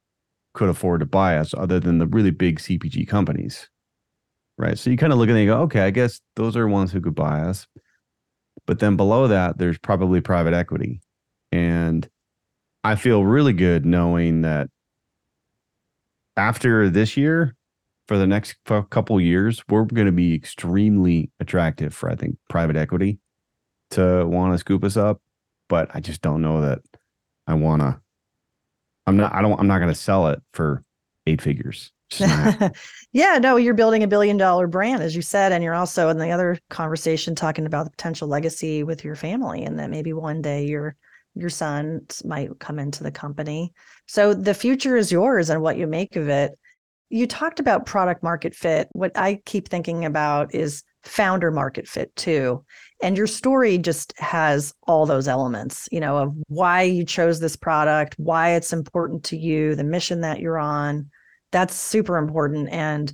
could 0.55 0.69
afford 0.69 1.01
to 1.01 1.07
buy 1.07 1.37
us 1.37 1.53
other 1.57 1.81
than 1.81 1.99
the 1.99 2.07
really 2.07 2.31
big 2.31 2.59
CPG 2.59 3.09
companies. 3.09 3.69
Right. 4.57 4.79
So 4.79 4.89
you 4.89 4.97
kind 4.97 5.13
of 5.13 5.19
look 5.19 5.29
at 5.29 5.35
it 5.35 5.41
and 5.41 5.49
go, 5.49 5.63
okay, 5.63 5.81
I 5.81 5.91
guess 5.91 6.21
those 6.37 6.57
are 6.57 6.69
ones 6.69 6.93
who 6.93 7.01
could 7.01 7.15
buy 7.15 7.41
us. 7.41 7.67
But 8.67 8.79
then 8.79 8.97
below 8.97 9.27
that, 9.27 9.59
there's 9.59 9.79
probably 9.79 10.21
private 10.21 10.55
equity. 10.55 11.01
And 11.51 12.09
I 12.85 12.95
feel 12.95 13.25
really 13.25 13.53
good 13.53 13.85
knowing 13.85 14.43
that 14.43 14.69
after 16.37 16.89
this 16.89 17.17
year, 17.17 17.57
for 18.07 18.19
the 18.19 18.27
next 18.27 18.57
couple 18.91 19.21
years, 19.21 19.65
we're 19.69 19.85
going 19.85 20.07
to 20.07 20.13
be 20.13 20.35
extremely 20.35 21.31
attractive 21.41 21.95
for 21.95 22.11
I 22.11 22.15
think 22.15 22.37
private 22.49 22.77
equity 22.77 23.19
to 23.91 24.27
want 24.27 24.53
to 24.53 24.59
scoop 24.59 24.85
us 24.85 24.97
up. 24.97 25.21
But 25.69 25.91
I 25.95 26.01
just 26.01 26.21
don't 26.21 26.43
know 26.43 26.61
that 26.61 26.81
I 27.47 27.55
want 27.55 27.83
to. 27.83 28.04
I'm 29.07 29.17
not. 29.17 29.35
I 29.35 29.43
don't. 29.43 29.59
I'm 29.59 29.67
not 29.67 29.79
going 29.79 29.93
to 29.93 29.95
sell 29.95 30.29
it 30.29 30.43
for 30.53 30.83
eight 31.27 31.43
figures. 31.43 31.93
yeah, 33.13 33.39
no, 33.39 33.57
you're 33.57 33.75
building 33.75 34.03
a 34.03 34.09
billion 34.09 34.37
dollar 34.37 34.67
brand, 34.67 35.03
as 35.03 35.17
you 35.17 35.23
said, 35.23 35.53
and 35.53 35.65
you're 35.65 35.75
also 35.75 36.09
in 36.11 36.19
the 36.19 36.31
other 36.31 36.59
conversation 36.71 37.35
talking 37.35 37.67
about 37.67 37.85
the 37.85 37.91
potential 37.91 38.29
legacy 38.29 38.83
with 38.85 39.05
your 39.05 39.17
family, 39.17 39.65
and 39.65 39.79
that 39.79 39.91
maybe 39.91 40.13
one 40.13 40.43
day 40.43 40.67
your 40.67 40.97
your 41.35 41.51
son 41.51 42.07
might 42.25 42.59
come 42.61 42.79
into 42.79 43.03
the 43.03 43.11
company. 43.11 43.73
So 44.07 44.35
the 44.35 44.55
future 44.55 44.97
is 44.97 45.11
yours 45.11 45.51
and 45.51 45.63
what 45.63 45.77
you 45.77 45.87
make 45.87 46.17
of 46.17 46.29
it. 46.29 46.53
You 47.11 47.27
talked 47.27 47.61
about 47.61 47.87
product 47.87 48.23
market 48.23 48.55
fit. 48.55 48.89
What 48.93 49.17
I 49.17 49.41
keep 49.45 49.69
thinking 49.69 50.05
about 50.05 50.55
is 50.55 50.83
founder 51.03 51.51
market 51.51 51.89
fit 51.89 52.15
too. 52.17 52.65
And 53.05 53.19
your 53.19 53.27
story 53.27 53.77
just 53.77 54.19
has 54.19 54.73
all 54.87 55.05
those 55.05 55.29
elements, 55.29 55.91
you 55.93 56.01
know, 56.01 56.17
of 56.17 56.35
why 56.49 56.81
you 56.85 57.05
chose 57.05 57.39
this 57.39 57.55
product, 57.55 58.15
why 58.17 58.53
it's 58.53 58.73
important 58.73 59.25
to 59.25 59.37
you, 59.37 59.75
the 59.75 59.85
mission 59.85 60.23
that 60.23 60.41
you're 60.41 60.59
on. 60.59 61.11
That's 61.53 61.75
super 61.75 62.17
important. 62.17 62.71
And 62.71 63.13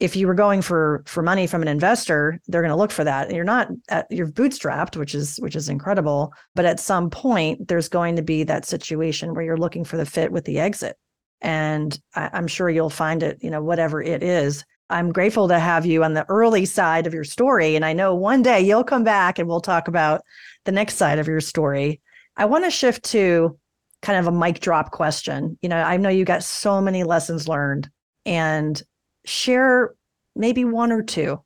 if 0.00 0.16
you 0.16 0.26
were 0.26 0.32
going 0.32 0.62
for 0.62 1.02
for 1.04 1.22
money 1.22 1.46
from 1.46 1.60
an 1.60 1.68
investor 1.68 2.38
they're 2.48 2.62
going 2.62 2.70
to 2.70 2.76
look 2.76 2.90
for 2.90 3.04
that 3.04 3.26
and 3.26 3.36
you're 3.36 3.44
not 3.44 3.68
at, 3.88 4.06
you're 4.10 4.26
bootstrapped 4.30 4.94
which 4.94 5.14
is 5.14 5.38
which 5.38 5.56
is 5.56 5.70
incredible 5.70 6.34
but 6.54 6.66
at 6.66 6.78
some 6.78 7.08
point 7.08 7.66
there's 7.66 7.88
going 7.88 8.14
to 8.14 8.22
be 8.22 8.42
that 8.44 8.66
situation 8.66 9.32
where 9.32 9.42
you're 9.42 9.56
looking 9.56 9.84
for 9.84 9.96
the 9.96 10.04
fit 10.04 10.32
with 10.32 10.44
the 10.44 10.58
exit 10.58 10.98
and 11.40 11.98
I, 12.14 12.28
i'm 12.34 12.46
sure 12.46 12.68
you'll 12.68 12.90
find 12.90 13.22
it 13.22 13.38
you 13.40 13.48
know 13.48 13.62
whatever 13.62 14.02
it 14.02 14.22
is 14.22 14.66
i'm 14.90 15.12
grateful 15.12 15.48
to 15.48 15.58
have 15.58 15.86
you 15.86 16.04
on 16.04 16.14
the 16.14 16.26
early 16.28 16.64
side 16.64 17.06
of 17.06 17.14
your 17.14 17.24
story 17.24 17.76
and 17.76 17.84
i 17.84 17.92
know 17.92 18.14
one 18.14 18.42
day 18.42 18.60
you'll 18.60 18.84
come 18.84 19.04
back 19.04 19.38
and 19.38 19.48
we'll 19.48 19.60
talk 19.60 19.88
about 19.88 20.22
the 20.64 20.72
next 20.72 20.96
side 20.96 21.18
of 21.18 21.26
your 21.26 21.40
story 21.40 22.00
i 22.36 22.44
want 22.44 22.64
to 22.64 22.70
shift 22.70 23.02
to 23.04 23.58
kind 24.02 24.18
of 24.18 24.26
a 24.26 24.36
mic 24.36 24.60
drop 24.60 24.90
question 24.90 25.58
you 25.62 25.68
know 25.68 25.76
i 25.82 25.96
know 25.96 26.08
you 26.08 26.24
got 26.24 26.42
so 26.42 26.80
many 26.80 27.04
lessons 27.04 27.48
learned 27.48 27.88
and 28.24 28.82
share 29.24 29.94
maybe 30.36 30.64
one 30.64 30.92
or 30.92 31.02
two. 31.02 31.42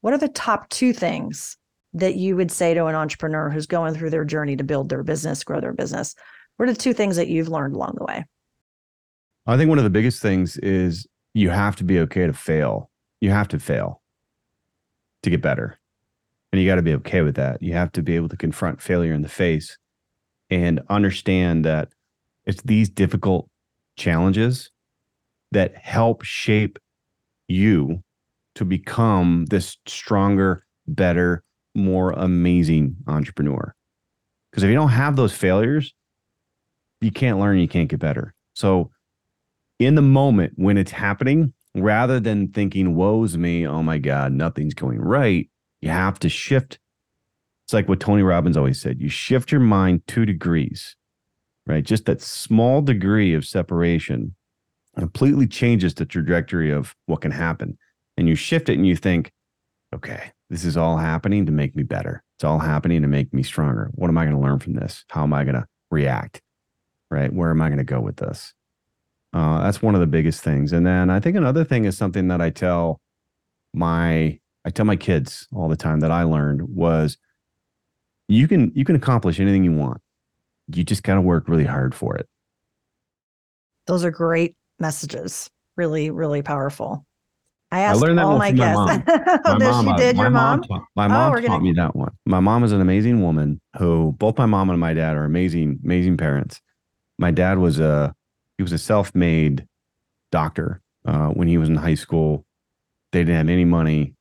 What 0.00 0.14
are 0.14 0.18
the 0.18 0.28
top 0.28 0.68
two 0.68 0.92
things 0.92 1.56
that 1.92 2.16
you 2.16 2.36
would 2.36 2.50
say 2.50 2.74
to 2.74 2.86
an 2.86 2.94
entrepreneur 2.94 3.50
who's 3.50 3.66
going 3.66 3.94
through 3.94 4.10
their 4.10 4.24
journey 4.24 4.56
to 4.56 4.64
build 4.64 4.88
their 4.88 5.02
business, 5.02 5.44
grow 5.44 5.60
their 5.60 5.72
business? 5.72 6.14
What 6.56 6.68
are 6.68 6.72
the 6.72 6.78
two 6.78 6.92
things 6.92 7.16
that 7.16 7.28
you've 7.28 7.48
learned 7.48 7.74
along 7.74 7.94
the 7.98 8.04
way? 8.04 8.24
I 9.46 9.56
think 9.56 9.68
one 9.68 9.78
of 9.78 9.84
the 9.84 9.90
biggest 9.90 10.22
things 10.22 10.56
is 10.58 11.06
you 11.34 11.50
have 11.50 11.76
to 11.76 11.84
be 11.84 11.98
okay 12.00 12.26
to 12.26 12.32
fail. 12.32 12.90
You 13.20 13.30
have 13.30 13.48
to 13.48 13.58
fail 13.58 14.00
to 15.22 15.30
get 15.30 15.42
better. 15.42 15.78
And 16.52 16.62
you 16.62 16.68
got 16.68 16.76
to 16.76 16.82
be 16.82 16.94
okay 16.94 17.22
with 17.22 17.34
that. 17.34 17.60
You 17.60 17.72
have 17.72 17.90
to 17.92 18.02
be 18.02 18.14
able 18.14 18.28
to 18.28 18.36
confront 18.36 18.80
failure 18.80 19.12
in 19.12 19.22
the 19.22 19.28
face 19.28 19.76
and 20.48 20.80
understand 20.88 21.64
that 21.64 21.88
it's 22.46 22.62
these 22.62 22.88
difficult 22.88 23.48
challenges 23.96 24.70
that 25.50 25.76
help 25.76 26.22
shape 26.22 26.78
you 27.48 28.02
to 28.54 28.64
become 28.64 29.46
this 29.46 29.76
stronger, 29.86 30.64
better, 30.86 31.42
more 31.74 32.12
amazing 32.12 32.96
entrepreneur. 33.08 33.74
Because 34.50 34.62
if 34.62 34.68
you 34.68 34.76
don't 34.76 34.90
have 34.90 35.16
those 35.16 35.32
failures, 35.32 35.92
you 37.00 37.10
can't 37.10 37.40
learn, 37.40 37.58
you 37.58 37.68
can't 37.68 37.88
get 37.88 37.98
better. 37.98 38.34
So, 38.54 38.90
in 39.78 39.94
the 39.94 40.02
moment 40.02 40.54
when 40.56 40.76
it's 40.76 40.92
happening, 40.92 41.52
rather 41.74 42.20
than 42.20 42.48
thinking, 42.48 42.94
woe's 42.94 43.36
me, 43.36 43.66
oh 43.66 43.82
my 43.82 43.98
God, 43.98 44.32
nothing's 44.32 44.74
going 44.74 45.00
right, 45.00 45.48
you 45.80 45.90
have 45.90 46.18
to 46.20 46.28
shift. 46.28 46.78
It's 47.66 47.72
like 47.72 47.88
what 47.88 48.00
Tony 48.00 48.22
Robbins 48.22 48.56
always 48.56 48.80
said 48.80 49.00
you 49.00 49.08
shift 49.08 49.50
your 49.50 49.60
mind 49.60 50.02
two 50.06 50.26
degrees, 50.26 50.96
right? 51.66 51.84
Just 51.84 52.04
that 52.04 52.22
small 52.22 52.82
degree 52.82 53.34
of 53.34 53.46
separation 53.46 54.34
completely 54.98 55.46
changes 55.46 55.94
the 55.94 56.04
trajectory 56.04 56.70
of 56.70 56.94
what 57.06 57.22
can 57.22 57.32
happen. 57.32 57.78
And 58.16 58.28
you 58.28 58.34
shift 58.34 58.68
it 58.68 58.74
and 58.74 58.86
you 58.86 58.94
think, 58.94 59.32
okay, 59.94 60.30
this 60.50 60.64
is 60.64 60.76
all 60.76 60.98
happening 60.98 61.46
to 61.46 61.52
make 61.52 61.74
me 61.74 61.82
better. 61.82 62.22
It's 62.36 62.44
all 62.44 62.60
happening 62.60 63.02
to 63.02 63.08
make 63.08 63.32
me 63.32 63.42
stronger. 63.42 63.90
What 63.94 64.08
am 64.08 64.18
I 64.18 64.24
going 64.24 64.36
to 64.36 64.42
learn 64.42 64.58
from 64.58 64.74
this? 64.74 65.04
How 65.08 65.22
am 65.24 65.32
I 65.32 65.44
going 65.44 65.56
to 65.56 65.66
react? 65.90 66.40
Right? 67.10 67.32
Where 67.32 67.50
am 67.50 67.60
I 67.60 67.68
going 67.68 67.78
to 67.78 67.84
go 67.84 68.00
with 68.00 68.16
this? 68.16 68.54
Uh, 69.34 69.62
that's 69.64 69.82
one 69.82 69.94
of 69.96 70.00
the 70.00 70.06
biggest 70.06 70.42
things. 70.42 70.72
And 70.72 70.86
then 70.86 71.10
I 71.10 71.18
think 71.20 71.36
another 71.36 71.64
thing 71.64 71.84
is 71.84 71.96
something 71.98 72.28
that 72.28 72.40
I 72.40 72.50
tell 72.50 73.00
my 73.74 74.38
I 74.64 74.70
tell 74.70 74.86
my 74.86 74.96
kids 74.96 75.46
all 75.52 75.68
the 75.68 75.76
time 75.76 76.00
that 76.00 76.10
I 76.12 76.22
learned 76.22 76.62
was 76.62 77.18
you 78.28 78.46
can 78.48 78.70
you 78.74 78.84
can 78.84 78.94
accomplish 78.96 79.40
anything 79.40 79.64
you 79.64 79.72
want. 79.72 80.00
You 80.72 80.84
just 80.84 81.02
got 81.02 81.16
to 81.16 81.20
work 81.20 81.48
really 81.48 81.64
hard 81.64 81.94
for 81.94 82.16
it. 82.16 82.26
Those 83.86 84.04
are 84.04 84.10
great 84.10 84.54
messages. 84.78 85.50
Really, 85.76 86.10
really 86.10 86.40
powerful. 86.42 87.04
I 87.72 87.80
asked 87.80 88.02
I 88.02 88.06
learned 88.06 88.18
that 88.18 88.24
all 88.26 88.38
my 88.38 88.50
from 88.50 88.58
my 88.58 88.64
guests. 88.64 89.08
mom. 89.08 89.40
oh, 89.44 89.58
My 89.84 89.96
she 89.96 90.02
did. 90.02 90.16
my 90.16 90.22
Your 90.22 90.30
mom? 90.30 90.62
taught, 90.62 90.82
my 90.94 91.06
Oh, 91.06 91.08
mom 91.08 91.32
we're 91.32 91.40
taught 91.40 91.48
gonna- 91.48 91.64
me 91.64 91.72
that 91.72 91.96
one. 91.96 92.12
My 92.24 92.38
mom 92.40 92.62
is 92.62 92.70
an 92.72 92.80
amazing 92.80 93.20
woman 93.20 93.60
who 93.78 94.12
both 94.18 94.38
my 94.38 94.46
mom 94.46 94.70
and 94.70 94.78
my 94.78 94.94
dad 94.94 95.16
are 95.16 95.24
amazing, 95.24 95.80
amazing 95.84 96.16
parents. 96.16 96.60
My 97.18 97.32
dad 97.32 97.58
was 97.58 97.80
a 97.80 98.14
he 98.56 98.62
was 98.62 98.72
a 98.72 98.78
self-made 98.78 99.66
doctor 100.30 100.80
uh, 101.04 101.28
when 101.28 101.48
he 101.48 101.58
was 101.58 101.68
in 101.68 101.76
high 101.76 101.94
school. 101.94 102.44
They 103.12 103.20
didn't 103.20 103.36
have 103.36 103.48
any 103.48 103.64
money, 103.64 104.14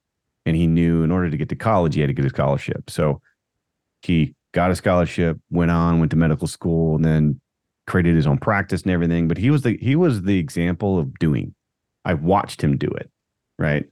and 0.46 0.56
he 0.56 0.68
knew 0.68 1.04
in 1.04 1.12
order 1.12 1.30
to 1.30 1.38
get 1.38 1.50
to 1.50 1.56
college, 1.56 1.96
he 1.96 2.02
had 2.02 2.08
to 2.08 2.14
get 2.14 2.26
a 2.26 2.30
scholarship. 2.30 2.90
So 2.90 3.22
he 4.02 4.36
got 4.54 4.72
a 4.72 4.76
scholarship, 4.76 5.40
went 5.50 5.72
on, 5.72 6.00
went 6.00 6.12
to 6.12 6.18
medical 6.18 6.48
school, 6.48 6.96
and 6.96 7.04
then 7.04 7.40
created 7.88 8.16
his 8.16 8.28
own 8.28 8.38
practice 8.38 8.84
and 8.84 8.92
everything. 8.92 9.28
But 9.28 9.38
he 9.38 9.50
was 9.50 9.64
the 9.64 9.78
he 9.82 9.96
was 9.96 10.24
the 10.24 10.38
example 10.38 11.00
of 11.00 11.18
doing. 11.20 11.56
I 12.06 12.14
watched 12.14 12.62
him 12.62 12.78
do 12.78 12.88
it, 12.88 13.10
right? 13.58 13.86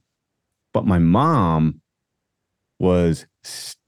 But 0.72 0.86
my 0.86 0.98
mom 0.98 1.80
was 2.78 3.26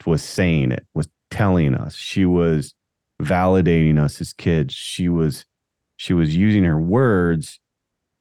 was 0.04 0.22
saying 0.22 0.72
it, 0.72 0.86
was 0.94 1.08
telling 1.30 1.74
us. 1.74 1.94
She 1.94 2.24
was 2.24 2.74
validating 3.22 3.98
us 3.98 4.20
as 4.20 4.32
kids. 4.32 4.74
She 4.74 5.08
was 5.08 5.44
she 6.04 6.12
was 6.12 6.36
using 6.36 6.64
her 6.64 6.78
words 6.78 7.58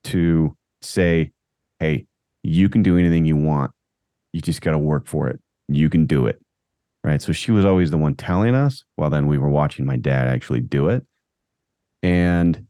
to 0.05 0.55
say, 0.81 1.31
"Hey, 1.79 2.05
you 2.41 2.69
can 2.69 2.81
do 2.81 2.97
anything 2.97 3.25
you 3.25 3.35
want. 3.35 3.71
You 4.31 4.39
just 4.39 4.61
got 4.61 4.71
to 4.71 4.77
work 4.77 5.05
for 5.05 5.27
it. 5.27 5.41
You 5.67 5.89
can 5.89 6.05
do 6.05 6.25
it." 6.27 6.39
Right? 7.03 7.21
So 7.21 7.33
she 7.33 7.51
was 7.51 7.65
always 7.65 7.91
the 7.91 7.97
one 7.97 8.15
telling 8.15 8.55
us, 8.55 8.85
while 8.95 9.09
then 9.09 9.27
we 9.27 9.37
were 9.37 9.49
watching 9.49 9.85
my 9.85 9.97
dad 9.97 10.29
actually 10.29 10.61
do 10.61 10.87
it. 10.87 11.05
And 12.01 12.67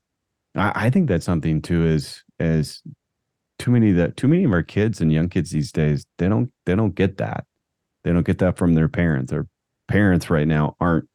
I, 0.55 0.87
I 0.87 0.89
think 0.89 1.07
that's 1.07 1.25
something 1.25 1.61
too 1.61 1.85
is 1.85 2.23
as 2.39 2.81
too 3.59 3.69
many 3.69 3.91
that 3.91 4.17
too 4.17 4.27
many 4.27 4.45
of 4.45 4.51
our 4.51 4.63
kids 4.63 4.99
and 4.99 5.13
young 5.13 5.29
kids 5.29 5.51
these 5.51 5.71
days, 5.71 6.07
they 6.17 6.27
don't 6.27 6.51
they 6.65 6.73
don't 6.73 6.95
get 6.95 7.17
that. 7.17 7.45
They 8.03 8.11
don't 8.11 8.25
get 8.25 8.39
that 8.39 8.57
from 8.57 8.73
their 8.73 8.89
parents. 8.89 9.29
Their 9.29 9.45
parents 9.87 10.31
right 10.31 10.47
now 10.47 10.75
aren't 10.79 11.07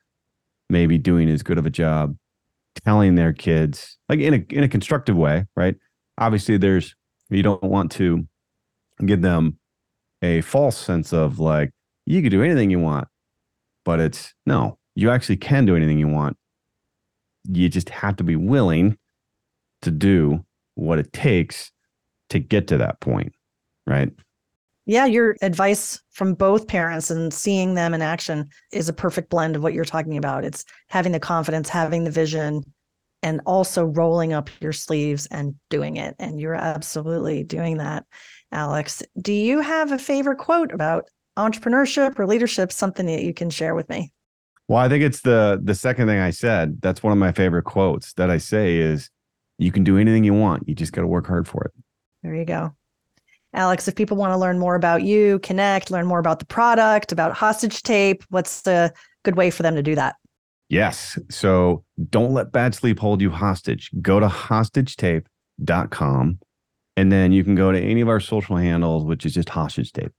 maybe 0.70 0.98
doing 0.98 1.28
as 1.28 1.42
good 1.42 1.58
of 1.58 1.66
a 1.66 1.70
job 1.70 2.14
telling 2.84 3.14
their 3.14 3.32
kids 3.32 3.98
like 4.08 4.20
in 4.20 4.34
a 4.34 4.44
in 4.50 4.64
a 4.64 4.68
constructive 4.68 5.16
way, 5.16 5.46
right? 5.56 5.76
Obviously 6.18 6.56
there's 6.56 6.94
you 7.30 7.42
don't 7.42 7.62
want 7.62 7.92
to 7.92 8.26
give 9.04 9.22
them 9.22 9.58
a 10.22 10.40
false 10.40 10.76
sense 10.76 11.12
of 11.12 11.38
like 11.38 11.70
you 12.06 12.22
can 12.22 12.30
do 12.30 12.42
anything 12.42 12.70
you 12.70 12.80
want. 12.80 13.08
But 13.84 14.00
it's 14.00 14.34
no, 14.46 14.78
you 14.94 15.10
actually 15.10 15.36
can 15.36 15.64
do 15.64 15.76
anything 15.76 15.98
you 15.98 16.08
want. 16.08 16.36
You 17.44 17.68
just 17.68 17.88
have 17.90 18.16
to 18.16 18.24
be 18.24 18.36
willing 18.36 18.98
to 19.82 19.90
do 19.90 20.44
what 20.74 20.98
it 20.98 21.12
takes 21.12 21.70
to 22.30 22.38
get 22.38 22.68
to 22.68 22.78
that 22.78 23.00
point, 23.00 23.32
right? 23.86 24.10
Yeah, 24.88 25.04
your 25.04 25.36
advice 25.42 26.00
from 26.12 26.32
both 26.32 26.66
parents 26.66 27.10
and 27.10 27.32
seeing 27.32 27.74
them 27.74 27.92
in 27.92 28.00
action 28.00 28.48
is 28.72 28.88
a 28.88 28.94
perfect 28.94 29.28
blend 29.28 29.54
of 29.54 29.62
what 29.62 29.74
you're 29.74 29.84
talking 29.84 30.16
about. 30.16 30.46
It's 30.46 30.64
having 30.88 31.12
the 31.12 31.20
confidence, 31.20 31.68
having 31.68 32.04
the 32.04 32.10
vision, 32.10 32.64
and 33.22 33.42
also 33.44 33.84
rolling 33.84 34.32
up 34.32 34.48
your 34.60 34.72
sleeves 34.72 35.26
and 35.26 35.54
doing 35.68 35.98
it. 35.98 36.16
And 36.18 36.40
you're 36.40 36.54
absolutely 36.54 37.44
doing 37.44 37.76
that, 37.76 38.06
Alex. 38.50 39.02
Do 39.20 39.34
you 39.34 39.60
have 39.60 39.92
a 39.92 39.98
favorite 39.98 40.38
quote 40.38 40.72
about 40.72 41.04
entrepreneurship 41.36 42.18
or 42.18 42.26
leadership, 42.26 42.72
something 42.72 43.04
that 43.04 43.22
you 43.22 43.34
can 43.34 43.50
share 43.50 43.74
with 43.74 43.90
me? 43.90 44.10
Well, 44.68 44.78
I 44.78 44.88
think 44.88 45.04
it's 45.04 45.20
the 45.20 45.60
the 45.62 45.74
second 45.74 46.06
thing 46.06 46.18
I 46.18 46.30
said. 46.30 46.80
That's 46.80 47.02
one 47.02 47.12
of 47.12 47.18
my 47.18 47.32
favorite 47.32 47.64
quotes 47.64 48.14
that 48.14 48.30
I 48.30 48.38
say 48.38 48.78
is 48.78 49.10
you 49.58 49.70
can 49.70 49.84
do 49.84 49.98
anything 49.98 50.24
you 50.24 50.32
want. 50.32 50.66
You 50.66 50.74
just 50.74 50.94
got 50.94 51.02
to 51.02 51.06
work 51.06 51.26
hard 51.26 51.46
for 51.46 51.64
it. 51.64 51.72
There 52.22 52.34
you 52.34 52.46
go. 52.46 52.72
Alex, 53.54 53.88
if 53.88 53.94
people 53.94 54.16
want 54.16 54.32
to 54.32 54.36
learn 54.36 54.58
more 54.58 54.74
about 54.74 55.02
you, 55.02 55.38
connect, 55.40 55.90
learn 55.90 56.06
more 56.06 56.18
about 56.18 56.38
the 56.38 56.46
product, 56.46 57.12
about 57.12 57.32
hostage 57.32 57.82
tape, 57.82 58.24
what's 58.28 58.62
the 58.62 58.92
good 59.24 59.36
way 59.36 59.50
for 59.50 59.62
them 59.62 59.74
to 59.74 59.82
do 59.82 59.94
that? 59.94 60.16
Yes. 60.68 61.18
So 61.30 61.84
don't 62.10 62.32
let 62.32 62.52
bad 62.52 62.74
sleep 62.74 62.98
hold 62.98 63.22
you 63.22 63.30
hostage. 63.30 63.90
Go 64.02 64.20
to 64.20 64.26
hostagetape.com 64.26 66.38
and 66.96 67.12
then 67.12 67.32
you 67.32 67.44
can 67.44 67.54
go 67.54 67.72
to 67.72 67.80
any 67.80 68.00
of 68.00 68.08
our 68.08 68.20
social 68.20 68.56
handles, 68.56 69.04
which 69.04 69.24
is 69.24 69.32
just 69.32 69.48
hostage 69.48 69.92
tape. 69.92 70.12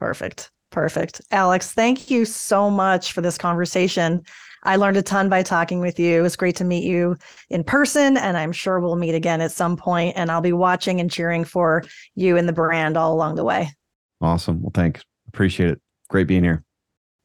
Perfect. 0.00 0.50
Perfect. 0.70 1.20
Alex, 1.30 1.72
thank 1.72 2.10
you 2.10 2.24
so 2.24 2.70
much 2.70 3.12
for 3.12 3.20
this 3.20 3.38
conversation. 3.38 4.22
I 4.68 4.76
learned 4.76 4.98
a 4.98 5.02
ton 5.02 5.30
by 5.30 5.42
talking 5.42 5.80
with 5.80 5.98
you. 5.98 6.18
It 6.18 6.20
was 6.20 6.36
great 6.36 6.56
to 6.56 6.64
meet 6.64 6.84
you 6.84 7.16
in 7.48 7.64
person, 7.64 8.18
and 8.18 8.36
I'm 8.36 8.52
sure 8.52 8.80
we'll 8.80 8.96
meet 8.96 9.14
again 9.14 9.40
at 9.40 9.50
some 9.50 9.78
point, 9.78 10.12
And 10.14 10.30
I'll 10.30 10.42
be 10.42 10.52
watching 10.52 11.00
and 11.00 11.10
cheering 11.10 11.44
for 11.44 11.84
you 12.14 12.36
and 12.36 12.46
the 12.46 12.52
brand 12.52 12.98
all 12.98 13.14
along 13.14 13.36
the 13.36 13.44
way. 13.44 13.70
Awesome. 14.20 14.60
Well, 14.60 14.72
thanks. 14.74 15.02
Appreciate 15.28 15.70
it. 15.70 15.80
Great 16.10 16.26
being 16.26 16.44
here. 16.44 16.64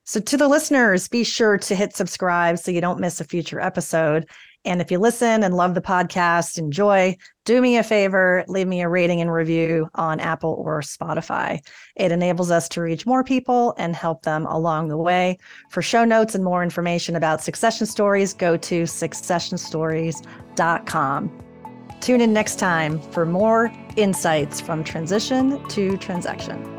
So, 0.06 0.22
to 0.22 0.38
the 0.38 0.48
listeners, 0.48 1.10
be 1.10 1.26
sure 1.26 1.58
to 1.58 1.76
hit 1.76 1.94
subscribe 1.94 2.60
so 2.60 2.72
you 2.72 2.80
don't 2.80 3.02
miss 3.02 3.20
a 3.20 3.26
future 3.26 3.60
episode. 3.60 4.26
And 4.66 4.82
if 4.82 4.92
you 4.92 4.98
listen 4.98 5.44
and 5.44 5.56
love 5.56 5.76
the 5.76 5.82
podcast, 5.82 6.58
enjoy, 6.58 7.18
do 7.46 7.62
me 7.62 7.78
a 7.78 7.84
favor, 7.84 8.46
leave 8.48 8.68
me 8.68 8.82
a 8.82 8.88
rating 8.88 9.20
and 9.20 9.30
review 9.32 9.90
on 9.96 10.22
Apple 10.22 10.64
or 10.66 10.80
Spotify. 10.82 11.60
It 11.96 12.12
enables 12.12 12.50
us 12.50 12.68
to 12.70 12.82
reach 12.82 13.06
more 13.06 13.24
people 13.24 13.76
and 13.78 13.96
help 13.96 14.24
them 14.24 14.46
along 14.46 14.88
the 14.88 14.98
way. 14.98 15.38
For 15.70 15.82
show 15.82 16.06
notes 16.06 16.36
and 16.36 16.44
more 16.44 16.64
information 16.64 17.16
about 17.16 17.44
Succession 17.44 17.86
Stories, 17.86 18.34
go 18.34 18.58
to 18.58 18.84
successionstories.com. 18.84 21.40
Tune 22.00 22.22
in 22.22 22.34
next 22.34 22.60
time 22.60 23.00
for 23.12 23.26
more 23.26 23.72
insights 23.96 24.62
from 24.62 24.84
transition 24.84 25.66
to 25.70 25.98
transaction. 25.98 26.70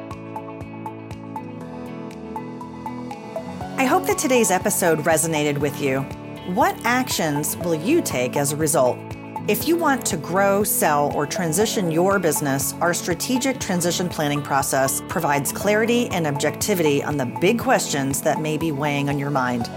I 3.76 3.86
hope 3.86 4.06
that 4.06 4.18
today's 4.18 4.50
episode 4.50 5.00
resonated 5.00 5.58
with 5.58 5.80
you. 5.80 6.06
What 6.48 6.76
actions 6.84 7.56
will 7.56 7.74
you 7.74 8.02
take 8.02 8.36
as 8.36 8.52
a 8.52 8.56
result? 8.56 8.98
If 9.48 9.66
you 9.66 9.76
want 9.76 10.04
to 10.04 10.18
grow, 10.18 10.62
sell, 10.62 11.10
or 11.14 11.26
transition 11.26 11.90
your 11.90 12.18
business, 12.18 12.74
our 12.82 12.92
strategic 12.92 13.58
transition 13.58 14.10
planning 14.10 14.42
process 14.42 15.00
provides 15.08 15.52
clarity 15.52 16.06
and 16.08 16.26
objectivity 16.26 17.02
on 17.02 17.16
the 17.16 17.24
big 17.24 17.58
questions 17.58 18.20
that 18.20 18.42
may 18.42 18.58
be 18.58 18.72
weighing 18.72 19.08
on 19.08 19.18
your 19.18 19.30
mind. 19.30 19.70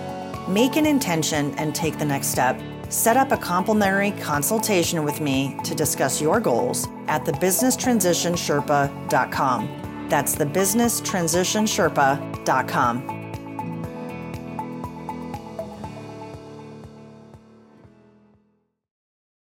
Make 0.49 0.75
an 0.75 0.85
intention 0.85 1.55
and 1.57 1.73
take 1.73 1.97
the 1.97 2.03
next 2.03 2.27
step. 2.27 2.61
Set 2.89 3.15
up 3.15 3.31
a 3.31 3.37
complimentary 3.37 4.11
consultation 4.11 5.05
with 5.05 5.21
me 5.21 5.57
to 5.63 5.73
discuss 5.73 6.21
your 6.21 6.41
goals 6.41 6.89
at 7.07 7.23
thebusinesstransitionsherpa.com. 7.23 10.07
That's 10.09 10.35
thebusinesstransitionsherpa.com. 10.35 13.16